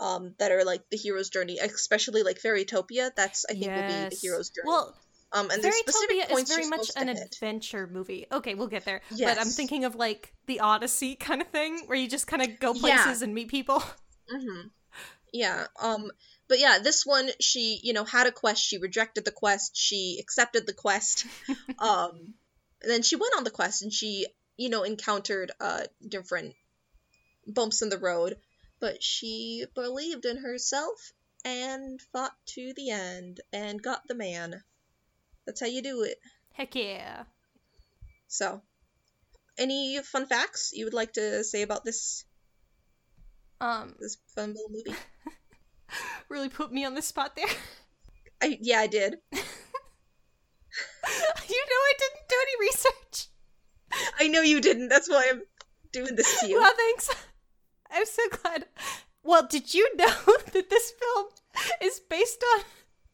um, 0.00 0.34
that 0.38 0.52
are 0.52 0.64
like 0.64 0.82
the 0.90 0.96
hero's 0.96 1.30
journey, 1.30 1.58
especially 1.58 2.22
like 2.22 2.40
Fairytopia. 2.40 3.10
That's 3.16 3.44
I 3.50 3.54
think 3.54 3.74
will 3.74 3.82
be 3.82 4.08
the 4.10 4.16
hero's 4.20 4.50
journey. 4.50 4.68
Well, 4.68 4.94
um, 5.32 5.50
and 5.50 5.62
there's 5.62 5.74
specific 5.76 6.16
Fairytopia 6.16 6.22
is 6.24 6.28
points 6.30 6.54
very 6.54 6.66
much 6.68 6.90
an 6.96 7.08
adventure 7.08 7.86
movie. 7.86 8.26
Okay, 8.30 8.54
we'll 8.54 8.68
get 8.68 8.84
there. 8.84 9.00
But 9.18 9.38
I'm 9.38 9.50
thinking 9.50 9.84
of 9.84 9.94
like 9.96 10.34
the 10.46 10.60
Odyssey 10.60 11.16
kind 11.16 11.40
of 11.40 11.48
thing, 11.48 11.82
where 11.86 11.98
you 11.98 12.08
just 12.08 12.26
kind 12.26 12.42
of 12.42 12.60
go 12.60 12.74
Yeah. 12.74 12.80
places 12.80 13.22
and 13.22 13.34
meet 13.34 13.48
people. 13.48 13.82
hmm 14.28 14.60
Yeah. 15.32 15.66
Um. 15.80 16.10
But 16.48 16.60
yeah, 16.60 16.78
this 16.82 17.06
one, 17.06 17.30
she, 17.40 17.80
you 17.82 17.94
know, 17.94 18.04
had 18.04 18.26
a 18.26 18.32
quest. 18.32 18.62
She 18.62 18.78
rejected 18.78 19.24
the 19.24 19.32
quest. 19.32 19.74
She 19.74 20.18
accepted 20.20 20.66
the 20.66 20.74
quest. 20.74 21.26
um. 21.78 22.34
And 22.82 22.90
then 22.90 23.02
she 23.02 23.16
went 23.16 23.34
on 23.36 23.44
the 23.44 23.50
quest, 23.50 23.82
and 23.82 23.92
she, 23.92 24.26
you 24.56 24.68
know, 24.68 24.82
encountered 24.82 25.52
uh 25.60 25.84
different 26.06 26.54
bumps 27.46 27.82
in 27.82 27.88
the 27.88 27.98
road. 27.98 28.36
But 28.80 29.02
she 29.02 29.64
believed 29.74 30.24
in 30.24 30.38
herself 30.38 31.12
and 31.44 32.00
fought 32.12 32.34
to 32.46 32.72
the 32.76 32.90
end 32.90 33.40
and 33.52 33.82
got 33.82 34.02
the 34.06 34.14
man. 34.14 34.62
That's 35.46 35.60
how 35.60 35.66
you 35.66 35.82
do 35.82 36.02
it. 36.02 36.18
Heck 36.52 36.74
yeah. 36.74 37.24
So, 38.28 38.62
any 39.58 40.00
fun 40.02 40.26
facts 40.26 40.72
you 40.74 40.84
would 40.84 40.94
like 40.94 41.14
to 41.14 41.44
say 41.44 41.62
about 41.62 41.84
this 41.84 42.24
Um, 43.62 43.94
this 44.00 44.16
fun 44.34 44.54
little 44.54 44.70
movie? 44.70 44.98
really 46.28 46.48
put 46.48 46.72
me 46.72 46.84
on 46.84 46.96
the 46.96 47.02
spot 47.02 47.36
there. 47.36 47.46
I 48.42 48.58
yeah, 48.60 48.80
I 48.80 48.88
did. 48.88 49.18
you 49.32 49.38
know 49.38 49.42
I 51.06 51.92
didn't 51.98 52.28
do 52.28 52.36
any 52.42 52.60
research. 52.66 53.28
I 54.18 54.26
know 54.26 54.40
you 54.40 54.60
didn't. 54.60 54.88
That's 54.88 55.08
why 55.08 55.28
I'm 55.30 55.42
doing 55.92 56.16
this 56.16 56.40
to 56.40 56.48
you. 56.48 56.56
Well, 56.56 56.72
thanks. 56.76 57.10
I'm 57.88 58.04
so 58.04 58.22
glad. 58.42 58.66
Well, 59.22 59.46
did 59.46 59.72
you 59.72 59.88
know 59.94 60.12
that 60.52 60.68
this 60.68 60.92
film 60.98 61.26
is 61.80 62.00
based 62.00 62.42
on 62.54 62.62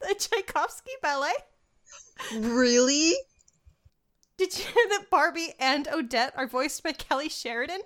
the 0.01 0.14
Tchaikovsky 0.14 0.92
ballet? 1.03 1.34
really? 2.34 3.12
Did 4.38 4.59
you 4.59 4.64
know 4.64 4.96
that 4.96 5.11
Barbie 5.11 5.53
and 5.61 5.88
Odette 5.88 6.32
are 6.38 6.46
voiced 6.46 6.82
by 6.82 6.92
Kelly 6.92 7.28
Sheridan? 7.28 7.80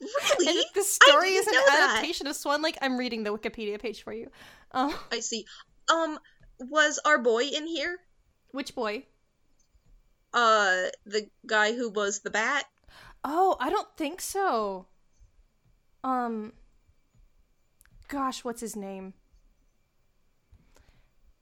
Really? 0.00 0.48
And 0.58 0.64
the 0.74 0.82
story 0.82 1.30
is 1.34 1.46
an 1.46 1.52
didn't 1.52 1.66
that. 1.66 1.90
adaptation 1.92 2.26
of 2.26 2.34
Swan 2.36 2.62
Lake. 2.62 2.78
I'm 2.80 2.96
reading 2.96 3.22
the 3.22 3.36
Wikipedia 3.36 3.78
page 3.80 4.02
for 4.02 4.12
you. 4.12 4.30
Um, 4.72 4.94
I 5.12 5.20
see. 5.20 5.44
Um, 5.92 6.18
was 6.58 6.98
our 7.04 7.18
boy 7.18 7.44
in 7.44 7.66
here? 7.66 7.98
which 8.52 8.74
boy? 8.74 9.04
Uh, 10.32 10.86
the 11.06 11.28
guy 11.46 11.72
who 11.74 11.88
was 11.90 12.20
the 12.20 12.30
bat? 12.30 12.64
Oh, 13.24 13.56
I 13.60 13.68
don't 13.70 13.88
think 13.96 14.20
so. 14.20 14.86
Um, 16.02 16.52
gosh, 18.08 18.42
what's 18.44 18.60
his 18.60 18.74
name? 18.74 19.14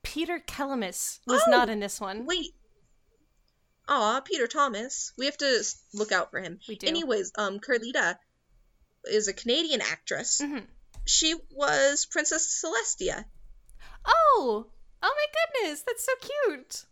Peter 0.02 0.38
Kelamis 0.46 1.20
was 1.26 1.42
Oh, 1.46 1.50
not 1.50 1.68
in 1.68 1.80
this 1.80 2.00
one. 2.00 2.26
Wait. 2.26 2.54
Aw, 3.88 4.20
Peter 4.20 4.46
Thomas. 4.46 5.12
We 5.16 5.26
have 5.26 5.36
to 5.38 5.62
look 5.94 6.12
out 6.12 6.30
for 6.30 6.40
him. 6.40 6.58
We 6.68 6.76
do. 6.76 6.86
Anyways, 6.86 7.32
um, 7.38 7.58
Carlita 7.60 8.16
is 9.04 9.28
a 9.28 9.32
Canadian 9.32 9.80
actress. 9.80 10.40
Mhm. 10.40 10.66
She 11.04 11.34
was 11.50 12.06
Princess 12.06 12.62
Celestia. 12.62 13.24
Oh, 14.04 14.66
oh 15.02 15.14
my 15.16 15.60
goodness, 15.62 15.82
that's 15.82 16.04
so 16.04 16.12
cute. 16.20 16.84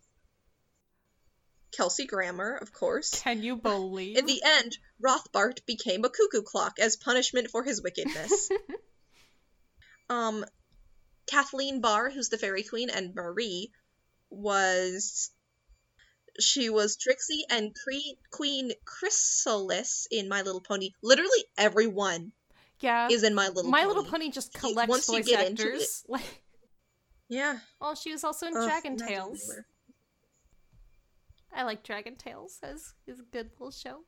Kelsey 1.73 2.07
Grammer, 2.07 2.57
of 2.57 2.73
course. 2.73 3.21
Can 3.23 3.43
you 3.43 3.57
believe? 3.57 4.17
In 4.17 4.25
the 4.25 4.43
end, 4.43 4.79
Rothbart 5.05 5.67
became 5.67 6.05
a 6.05 6.09
cuckoo 6.11 6.43
clock 6.43 6.79
as 6.79 6.97
punishment 6.97 7.51
for 7.51 7.63
his 7.63 7.83
wickedness. 7.83 8.49
um, 10.09 10.45
Kathleen 11.27 11.81
Barr, 11.83 12.09
who's 12.09 12.31
the 12.31 12.39
fairy 12.39 12.63
queen, 12.63 12.89
and 12.89 13.15
Marie 13.15 13.73
was. 14.31 15.31
She 16.41 16.70
was 16.70 16.97
Trixie 16.97 17.45
and 17.51 17.74
Cre- 17.74 18.18
Queen 18.30 18.72
Chrysalis 18.84 20.07
in 20.11 20.28
My 20.28 20.43
Little 20.43 20.61
Pony. 20.61 20.91
Literally 21.03 21.45
everyone 21.57 22.32
yeah, 22.80 23.09
is 23.11 23.22
in 23.22 23.34
My 23.34 23.49
Little 23.49 23.70
My 23.70 23.82
Pony. 23.82 23.89
Little 23.89 24.05
Pony 24.11 24.30
just 24.30 24.53
collects 24.53 24.89
once 24.91 25.09
you 25.09 25.16
voice 25.16 25.26
get 25.26 25.47
into 25.47 25.62
actors. 25.64 26.05
Like, 26.09 26.43
Yeah. 27.28 27.59
oh, 27.80 27.95
she 27.95 28.12
was 28.12 28.24
also 28.24 28.47
in 28.47 28.57
Ugh, 28.57 28.68
Dragon 28.68 28.97
Tales. 28.97 29.53
I 31.55 31.62
like 31.62 31.82
Dragon 31.82 32.16
Tales. 32.16 32.59
It's, 32.62 32.93
it's 33.07 33.20
a 33.20 33.22
good 33.22 33.51
little 33.59 33.70
show. 33.70 34.01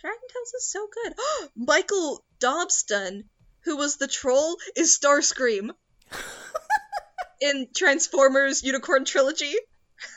Dragon 0.00 0.20
Tales 0.32 0.52
is 0.54 0.68
so 0.70 0.88
good. 0.92 1.14
Michael 1.56 2.24
Dobson, 2.40 3.28
who 3.64 3.76
was 3.76 3.96
the 3.96 4.08
troll, 4.08 4.56
is 4.74 4.98
Starscream 4.98 5.70
in 7.40 7.68
Transformers 7.74 8.62
Unicron 8.62 9.06
Trilogy. 9.06 9.54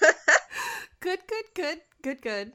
Good, 1.02 1.20
good, 1.28 1.46
good, 1.54 1.78
good, 2.02 2.22
good. 2.24 2.54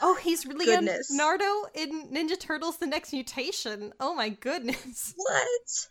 Oh, 0.00 0.16
he's 0.16 0.44
Liam 0.44 0.64
Goodness. 0.64 1.12
Nardo 1.12 1.66
in 1.74 2.08
Ninja 2.08 2.36
Turtles: 2.38 2.78
The 2.78 2.86
Next 2.86 3.12
Mutation. 3.12 3.92
Oh 4.00 4.12
my 4.14 4.30
goodness. 4.30 5.14
What? 5.16 5.88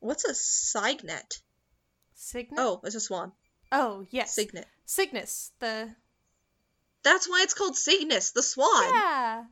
What's 0.00 0.24
a 0.26 0.34
Cygnet? 0.34 1.40
Cygnet. 2.14 2.58
Oh, 2.60 2.80
it's 2.84 2.94
a 2.94 3.00
swan. 3.00 3.32
oh 3.72 4.04
yes. 4.10 4.34
Cygnet. 4.34 4.66
Cygnus. 4.84 5.52
The 5.60 5.94
That's 7.02 7.26
why 7.26 7.40
it's 7.42 7.54
called 7.54 7.76
Cygnus, 7.76 8.32
the 8.32 8.42
swan. 8.42 8.92
yeah. 8.92 9.44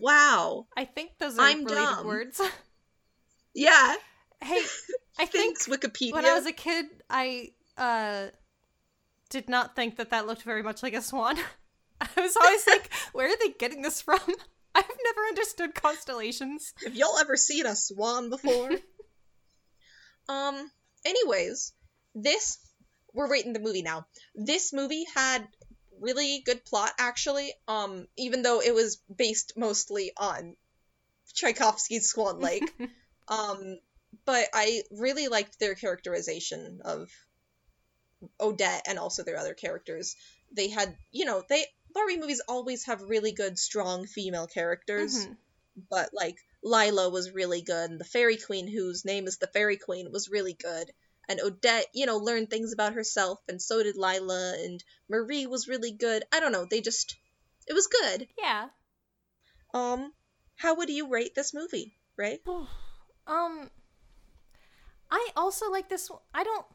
Wow. 0.00 0.66
I 0.76 0.84
think 0.84 1.12
those 1.18 1.38
are 1.38 1.42
I'm 1.44 1.64
related 1.64 1.74
dumb. 1.74 2.06
words. 2.06 2.40
Yeah. 3.54 3.94
hey, 4.42 4.62
I 5.18 5.26
think 5.26 5.58
Thanks, 5.58 5.66
Wikipedia. 5.66 6.12
when 6.12 6.24
I 6.24 6.34
was 6.34 6.46
a 6.46 6.52
kid, 6.52 6.86
I 7.10 7.48
uh 7.76 8.26
did 9.30 9.48
not 9.48 9.74
think 9.74 9.96
that 9.96 10.10
that 10.10 10.26
looked 10.26 10.42
very 10.42 10.62
much 10.62 10.82
like 10.82 10.92
a 10.92 11.00
swan. 11.00 11.38
I 12.00 12.20
was 12.20 12.36
always 12.36 12.66
like, 12.66 12.90
where 13.12 13.28
are 13.28 13.36
they 13.40 13.50
getting 13.58 13.82
this 13.82 14.02
from? 14.02 14.20
I've 14.74 14.84
never 15.04 15.20
understood 15.28 15.74
constellations. 15.74 16.74
Have 16.84 16.94
y'all 16.94 17.18
ever 17.18 17.36
seen 17.36 17.66
a 17.66 17.74
swan 17.74 18.30
before? 18.30 18.70
Um. 20.28 20.70
Anyways, 21.04 21.72
this 22.14 22.58
we're 23.12 23.30
rating 23.30 23.52
the 23.52 23.58
movie 23.58 23.82
now. 23.82 24.06
This 24.34 24.72
movie 24.72 25.04
had 25.14 25.48
really 26.00 26.42
good 26.46 26.64
plot 26.64 26.92
actually. 26.98 27.52
Um. 27.66 28.06
Even 28.16 28.42
though 28.42 28.60
it 28.60 28.74
was 28.74 29.02
based 29.14 29.54
mostly 29.56 30.12
on 30.16 30.54
Tchaikovsky's 31.34 32.08
Swan 32.10 32.38
Lake. 32.38 32.70
um. 33.28 33.78
But 34.24 34.48
I 34.54 34.82
really 34.92 35.28
liked 35.28 35.58
their 35.58 35.74
characterization 35.74 36.80
of 36.84 37.08
Odette 38.40 38.84
and 38.86 38.98
also 38.98 39.22
their 39.22 39.36
other 39.38 39.54
characters. 39.54 40.16
They 40.52 40.68
had, 40.68 40.96
you 41.10 41.24
know, 41.24 41.42
they 41.48 41.64
Barbie 41.92 42.18
movies 42.18 42.40
always 42.48 42.84
have 42.86 43.02
really 43.02 43.32
good, 43.32 43.58
strong 43.58 44.06
female 44.06 44.46
characters. 44.46 45.26
Mhm. 45.26 45.36
But 45.88 46.10
like 46.12 46.36
Lila 46.62 47.08
was 47.10 47.30
really 47.30 47.62
good, 47.62 47.90
and 47.90 48.00
the 48.00 48.04
Fairy 48.04 48.36
Queen, 48.36 48.68
whose 48.68 49.04
name 49.04 49.26
is 49.26 49.38
the 49.38 49.46
Fairy 49.46 49.76
Queen, 49.78 50.12
was 50.12 50.28
really 50.28 50.52
good. 50.54 50.92
And 51.28 51.40
Odette, 51.40 51.86
you 51.94 52.06
know, 52.06 52.18
learned 52.18 52.50
things 52.50 52.72
about 52.72 52.94
herself, 52.94 53.40
and 53.48 53.62
so 53.62 53.82
did 53.82 53.96
Lila, 53.96 54.54
and 54.58 54.82
Marie 55.08 55.46
was 55.46 55.68
really 55.68 55.92
good. 55.92 56.24
I 56.32 56.40
don't 56.40 56.52
know, 56.52 56.64
they 56.64 56.80
just 56.80 57.16
it 57.66 57.72
was 57.72 57.86
good. 57.86 58.28
Yeah. 58.36 58.68
Um, 59.72 60.12
how 60.56 60.74
would 60.74 60.90
you 60.90 61.08
rate 61.08 61.34
this 61.34 61.54
movie, 61.54 61.96
right? 62.16 62.40
Um, 63.26 63.70
I 65.10 65.28
also 65.36 65.70
like 65.70 65.88
this. 65.88 66.10
one- 66.10 66.20
I 66.34 66.42
don't, 66.44 66.66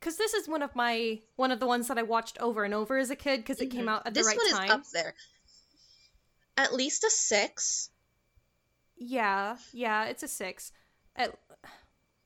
because 0.00 0.16
this 0.16 0.32
is 0.34 0.48
one 0.48 0.62
of 0.62 0.74
my 0.74 1.20
one 1.36 1.50
of 1.52 1.60
the 1.60 1.66
ones 1.66 1.88
that 1.88 1.98
I 1.98 2.02
watched 2.02 2.38
over 2.40 2.64
and 2.64 2.72
over 2.74 2.96
as 2.98 3.10
a 3.10 3.16
kid 3.16 3.38
because 3.40 3.60
it 3.60 3.70
came 3.70 3.88
out 3.88 4.06
at 4.06 4.14
the 4.14 4.20
Mm-hmm. 4.20 4.26
this 4.26 4.26
right 4.26 4.36
one 4.36 4.68
time. 4.68 4.80
is 4.80 4.86
up 4.86 4.92
there. 4.92 5.14
At 6.56 6.74
least 6.74 7.04
a 7.04 7.10
six. 7.10 7.90
Yeah, 8.96 9.56
yeah, 9.72 10.04
it's 10.06 10.22
a 10.22 10.28
six. 10.28 10.72
At, 11.16 11.34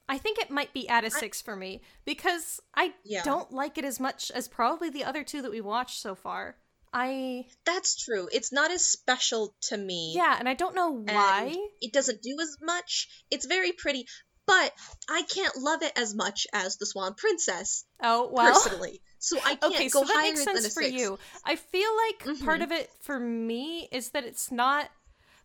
I 0.09 0.19
think 0.19 0.39
it 0.39 0.51
might 0.51 0.73
be 0.75 0.89
at 0.89 1.05
a 1.05 1.11
six 1.11 1.41
for 1.41 1.55
me 1.57 1.83
because 2.05 2.61
I 2.75 2.95
Yeah. 3.05 3.23
don't 3.23 3.53
like 3.53 3.79
it 3.79 3.85
as 3.85 4.01
much 4.01 4.31
as 4.33 4.49
probably 4.49 4.91
the 4.91 5.05
other 5.05 5.23
two 5.25 5.41
that 5.43 5.51
we 5.51 5.61
watched 5.61 6.01
so 6.01 6.15
far. 6.15 6.57
I 6.93 7.47
That's 7.65 7.97
true. 8.05 8.29
It's 8.33 8.53
not 8.53 8.71
as 8.71 8.85
special 8.85 9.55
to 9.63 9.77
me. 9.77 10.13
yeah, 10.15 10.37
and 10.39 10.49
I 10.49 10.55
don't 10.55 10.75
know 10.77 10.97
and 10.97 11.07
why. 11.11 11.57
it 11.81 11.93
doesn't 11.93 12.23
do 12.23 12.37
as 12.41 12.57
much. 12.61 13.09
It's 13.31 13.47
very 13.47 13.73
pretty, 13.73 14.07
but 14.47 14.73
I 15.09 15.23
can't 15.23 15.57
love 15.57 15.83
it 15.83 15.93
as 15.97 16.15
much 16.15 16.47
as 16.53 16.77
the 16.77 16.87
Swan 16.87 17.15
Princess 17.15 17.85
oh 18.03 18.29
well. 18.33 18.53
personally. 18.53 19.01
So 19.19 19.39
I 19.45 19.55
can't 19.57 19.75
okay, 19.75 19.89
go 19.89 20.01
so 20.03 20.07
that 20.07 20.13
higher 20.15 20.23
makes 20.33 20.45
than 20.45 20.57
sense 20.57 20.75
for 20.75 20.83
six. 20.83 20.95
you. 20.95 21.19
I 21.45 21.57
feel 21.57 21.91
like 21.97 22.39
part 22.45 22.61
Mhm. 22.61 22.65
of 22.65 22.73
it 22.73 22.91
for 23.01 23.19
me 23.19 23.89
is 23.91 24.11
that 24.11 24.25
it's 24.25 24.51
not 24.51 24.91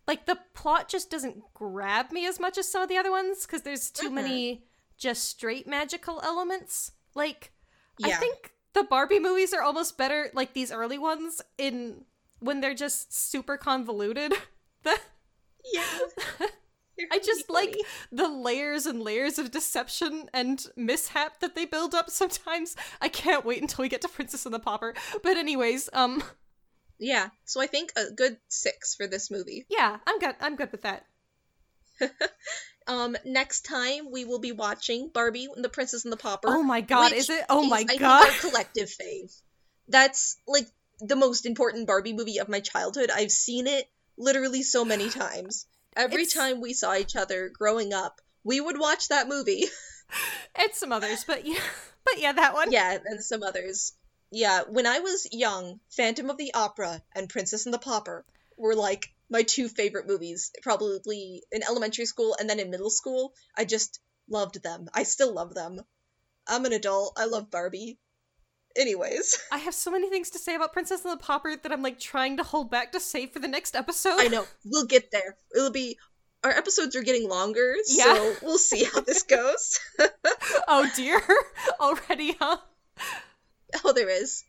like 0.06 0.26
the 0.26 0.38
plot 0.54 0.88
just 0.88 1.10
doesn't 1.10 1.42
grab 1.54 2.10
me 2.12 2.26
as 2.26 2.40
much 2.40 2.58
as 2.58 2.70
some 2.70 2.82
of 2.82 2.88
the 2.88 2.96
other 2.98 3.10
ones 3.10 3.46
because 3.46 3.62
there's 3.62 3.90
too 3.90 4.10
Mhm. 4.10 4.14
many 4.14 4.64
just 4.96 5.24
straight 5.24 5.66
magical 5.66 6.20
elements. 6.22 6.92
Like 7.14 7.52
I 8.02 8.12
think 8.12 8.52
the 8.72 8.82
Barbie 8.84 9.18
movies 9.20 9.52
are 9.54 9.62
almost 9.62 9.96
better 9.98 10.30
like 10.34 10.52
these 10.52 10.70
early 10.72 10.98
ones 10.98 11.40
in 11.58 12.04
when 12.40 12.60
they're 12.60 12.74
just 12.74 13.12
super 13.12 13.56
convoluted. 13.56 14.32
Yeah. 15.72 15.84
I 17.10 17.18
just 17.18 17.50
like 17.50 17.76
the 18.12 18.28
layers 18.28 18.86
and 18.86 19.02
layers 19.02 19.38
of 19.38 19.50
deception 19.50 20.28
and 20.32 20.64
mishap 20.76 21.40
that 21.40 21.54
they 21.54 21.64
build 21.64 21.94
up 21.94 22.10
sometimes. 22.10 22.76
I 23.00 23.08
can't 23.08 23.44
wait 23.44 23.60
until 23.62 23.82
we 23.82 23.88
get 23.88 24.02
to 24.02 24.08
Princess 24.08 24.44
and 24.46 24.54
the 24.54 24.58
Pauper. 24.58 24.94
But 25.22 25.36
anyways, 25.36 25.88
um 25.92 26.22
Yeah. 26.98 27.30
So 27.44 27.60
I 27.60 27.66
think 27.66 27.92
a 27.96 28.12
good 28.12 28.36
six 28.48 28.94
for 28.94 29.06
this 29.06 29.30
movie. 29.30 29.66
yeah, 29.68 29.98
I'm 30.06 30.18
good 30.18 30.36
I'm 30.40 30.56
good 30.56 30.72
with 30.72 30.82
that. 30.82 31.04
Um, 32.86 33.16
next 33.24 33.66
time 33.66 34.10
we 34.10 34.24
will 34.24 34.40
be 34.40 34.50
watching 34.50 35.10
Barbie 35.12 35.48
and 35.54 35.64
the 35.64 35.68
Princess 35.68 36.04
and 36.04 36.12
the 36.12 36.16
Pauper. 36.16 36.48
Oh 36.48 36.62
my 36.62 36.80
god, 36.80 37.12
is 37.12 37.30
it? 37.30 37.44
Oh 37.48 37.64
my 37.64 37.84
god. 37.84 38.32
collective 38.40 38.88
fave. 38.88 39.32
That's 39.88 40.36
like 40.48 40.66
the 40.98 41.14
most 41.14 41.46
important 41.46 41.86
Barbie 41.86 42.12
movie 42.12 42.38
of 42.38 42.48
my 42.48 42.58
childhood. 42.58 43.10
I've 43.14 43.30
seen 43.30 43.68
it 43.68 43.88
literally 44.18 44.62
so 44.62 44.84
many 44.84 45.08
times. 45.10 45.66
Every 45.96 46.22
It's- 46.22 46.32
time 46.34 46.60
we 46.60 46.72
saw 46.72 46.94
each 46.94 47.16
other 47.16 47.48
growing 47.48 47.92
up, 47.92 48.20
we 48.44 48.60
would 48.60 48.78
watch 48.78 49.08
that 49.08 49.28
movie. 49.28 49.64
and 50.54 50.72
some 50.74 50.92
others, 50.92 51.24
but 51.24 51.46
yeah. 51.46 51.60
But 52.04 52.18
yeah, 52.18 52.32
that 52.32 52.54
one. 52.54 52.72
yeah, 52.72 52.96
and 53.04 53.22
some 53.22 53.42
others. 53.42 53.92
Yeah, 54.30 54.62
when 54.62 54.86
I 54.86 55.00
was 55.00 55.28
young, 55.32 55.80
Phantom 55.90 56.30
of 56.30 56.38
the 56.38 56.54
Opera 56.54 57.02
and 57.14 57.28
Princess 57.28 57.66
and 57.66 57.74
the 57.74 57.78
Pauper 57.78 58.24
were 58.56 58.74
like 58.74 59.12
my 59.28 59.42
two 59.42 59.68
favorite 59.68 60.06
movies, 60.06 60.50
probably 60.62 61.42
in 61.52 61.62
elementary 61.62 62.06
school 62.06 62.36
and 62.40 62.48
then 62.48 62.58
in 62.58 62.70
middle 62.70 62.88
school. 62.90 63.34
I 63.56 63.66
just 63.66 64.00
loved 64.28 64.62
them. 64.62 64.88
I 64.94 65.02
still 65.02 65.32
love 65.34 65.54
them. 65.54 65.82
I'm 66.48 66.64
an 66.64 66.72
adult. 66.72 67.18
I 67.18 67.26
love 67.26 67.50
Barbie. 67.50 67.98
Anyways, 68.76 69.36
I 69.50 69.58
have 69.58 69.74
so 69.74 69.90
many 69.90 70.08
things 70.10 70.30
to 70.30 70.38
say 70.38 70.54
about 70.54 70.72
Princess 70.72 71.04
and 71.04 71.12
the 71.12 71.16
pauper 71.22 71.56
that 71.56 71.72
I'm 71.72 71.82
like 71.82 71.98
trying 71.98 72.36
to 72.36 72.42
hold 72.44 72.70
back 72.70 72.92
to 72.92 73.00
save 73.00 73.30
for 73.32 73.40
the 73.40 73.48
next 73.48 73.74
episode. 73.74 74.16
I 74.20 74.28
know. 74.28 74.46
We'll 74.64 74.86
get 74.86 75.10
there. 75.10 75.36
It'll 75.54 75.70
be 75.72 75.98
our 76.44 76.50
episodes 76.52 76.94
are 76.96 77.02
getting 77.02 77.28
longer, 77.28 77.74
Yeah. 77.88 78.14
so 78.14 78.34
we'll 78.42 78.58
see 78.58 78.84
how 78.84 79.00
this 79.00 79.24
goes. 79.24 79.78
oh 80.68 80.88
dear. 80.96 81.20
Already, 81.80 82.36
huh? 82.40 82.58
oh, 83.84 83.92
there 83.92 84.08
is. 84.08 84.44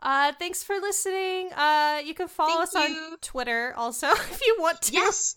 Uh 0.00 0.32
thanks 0.38 0.62
for 0.62 0.76
listening. 0.76 1.52
Uh 1.52 2.00
you 2.04 2.14
can 2.14 2.28
follow 2.28 2.64
Thank 2.66 2.90
us 2.90 3.10
on. 3.12 3.16
Twitter 3.20 3.74
also 3.76 4.08
if 4.10 4.40
you 4.44 4.56
want 4.58 4.82
to. 4.82 4.92
Yes, 4.92 5.36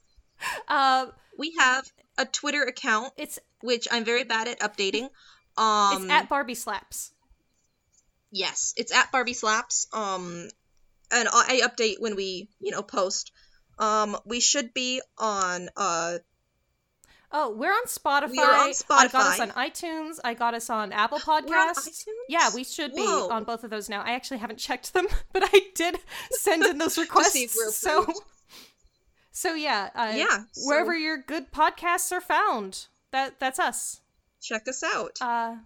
Uh 0.68 1.08
we 1.38 1.54
have 1.60 1.86
a 2.18 2.26
Twitter 2.26 2.64
account, 2.64 3.14
it's 3.18 3.40
which 3.62 3.88
I'm 3.92 4.04
very 4.06 4.24
bad 4.26 4.48
at 4.48 4.60
updating. 4.60 5.10
Um, 5.58 6.04
it's 6.04 6.12
at 6.12 6.30
Barbie 6.30 6.56
Slaps. 6.56 7.12
Yes, 8.32 8.74
it's 8.78 8.94
at 8.94 9.12
Barbie 9.12 9.34
Slaps. 9.34 9.88
Um, 9.94 10.48
and 11.12 11.28
I 11.32 11.62
I 11.64 11.68
update 11.68 11.96
when 12.00 12.16
we, 12.16 12.50
you 12.60 12.72
know, 12.72 12.84
post. 12.84 13.32
Um, 13.78 14.18
we 14.26 14.40
should 14.40 14.74
be 14.74 15.02
on. 15.18 15.70
Uh, 15.76 16.18
Oh, 17.32 17.52
we're 17.52 17.72
on 17.72 17.86
Spotify. 17.86 18.32
We 18.32 18.40
on 18.40 18.74
I 18.90 19.08
got 19.08 19.14
us 19.16 19.40
on 19.40 19.50
iTunes. 19.52 20.18
I 20.24 20.34
got 20.34 20.56
us 20.56 20.68
on 20.72 20.92
Apple 21.04 21.20
Podcasts. 21.20 21.48
we're 21.48 21.58
on 21.60 21.76
iTunes? 21.76 22.04
Yeah, 22.28 22.50
we 22.56 22.64
should 22.64 22.96
be 22.96 23.04
Whoa. 23.04 23.30
on 23.30 23.44
both 23.44 23.64
of 23.64 23.70
those 23.70 23.88
now. 23.88 24.02
I 24.02 24.14
actually 24.14 24.40
haven't 24.40 24.58
checked 24.58 24.94
them, 24.94 25.06
but 25.32 25.44
I 25.46 25.62
did 25.76 26.00
send 26.32 26.64
in 26.66 26.80
those 26.80 26.98
requests. 26.98 27.34
see 27.34 27.44
if 27.44 27.54
we're 27.56 27.70
so, 27.72 28.08
so 29.32 29.54
yeah, 29.54 29.90
uh, 29.94 30.12
Yeah, 30.16 30.40
wherever 30.66 30.96
your 30.98 31.20
good 31.20 31.52
podcasts 31.52 32.12
are 32.12 32.20
found, 32.20 32.88
that 33.12 33.40
that's 33.40 33.60
us. 33.60 34.02
check 34.42 34.68
us 34.68 34.82
out. 34.82 35.20
Uh, 35.22 35.58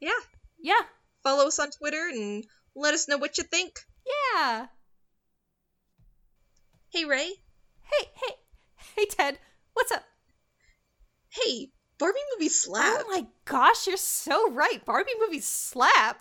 yeah, 0.00 0.10
yeah, 0.58 0.80
follow 1.22 1.46
us 1.46 1.58
on 1.58 1.70
Twitter 1.70 2.08
and 2.12 2.44
let 2.74 2.94
us 2.94 3.08
know 3.08 3.18
what 3.18 3.38
you 3.38 3.44
think. 3.44 3.78
yeah. 4.34 4.66
Hey 6.90 7.04
Ray. 7.04 7.30
Hey, 7.82 8.06
hey, 8.14 8.34
hey, 8.96 9.06
Ted, 9.06 9.38
what's 9.74 9.92
up? 9.92 10.04
Hey, 11.28 11.70
Barbie 11.98 12.18
movie 12.34 12.48
slap. 12.48 13.02
Oh 13.04 13.10
my 13.10 13.26
gosh, 13.44 13.86
you're 13.86 13.96
so 13.96 14.50
right. 14.52 14.84
Barbie 14.84 15.12
movie 15.20 15.40
slap. 15.40 16.20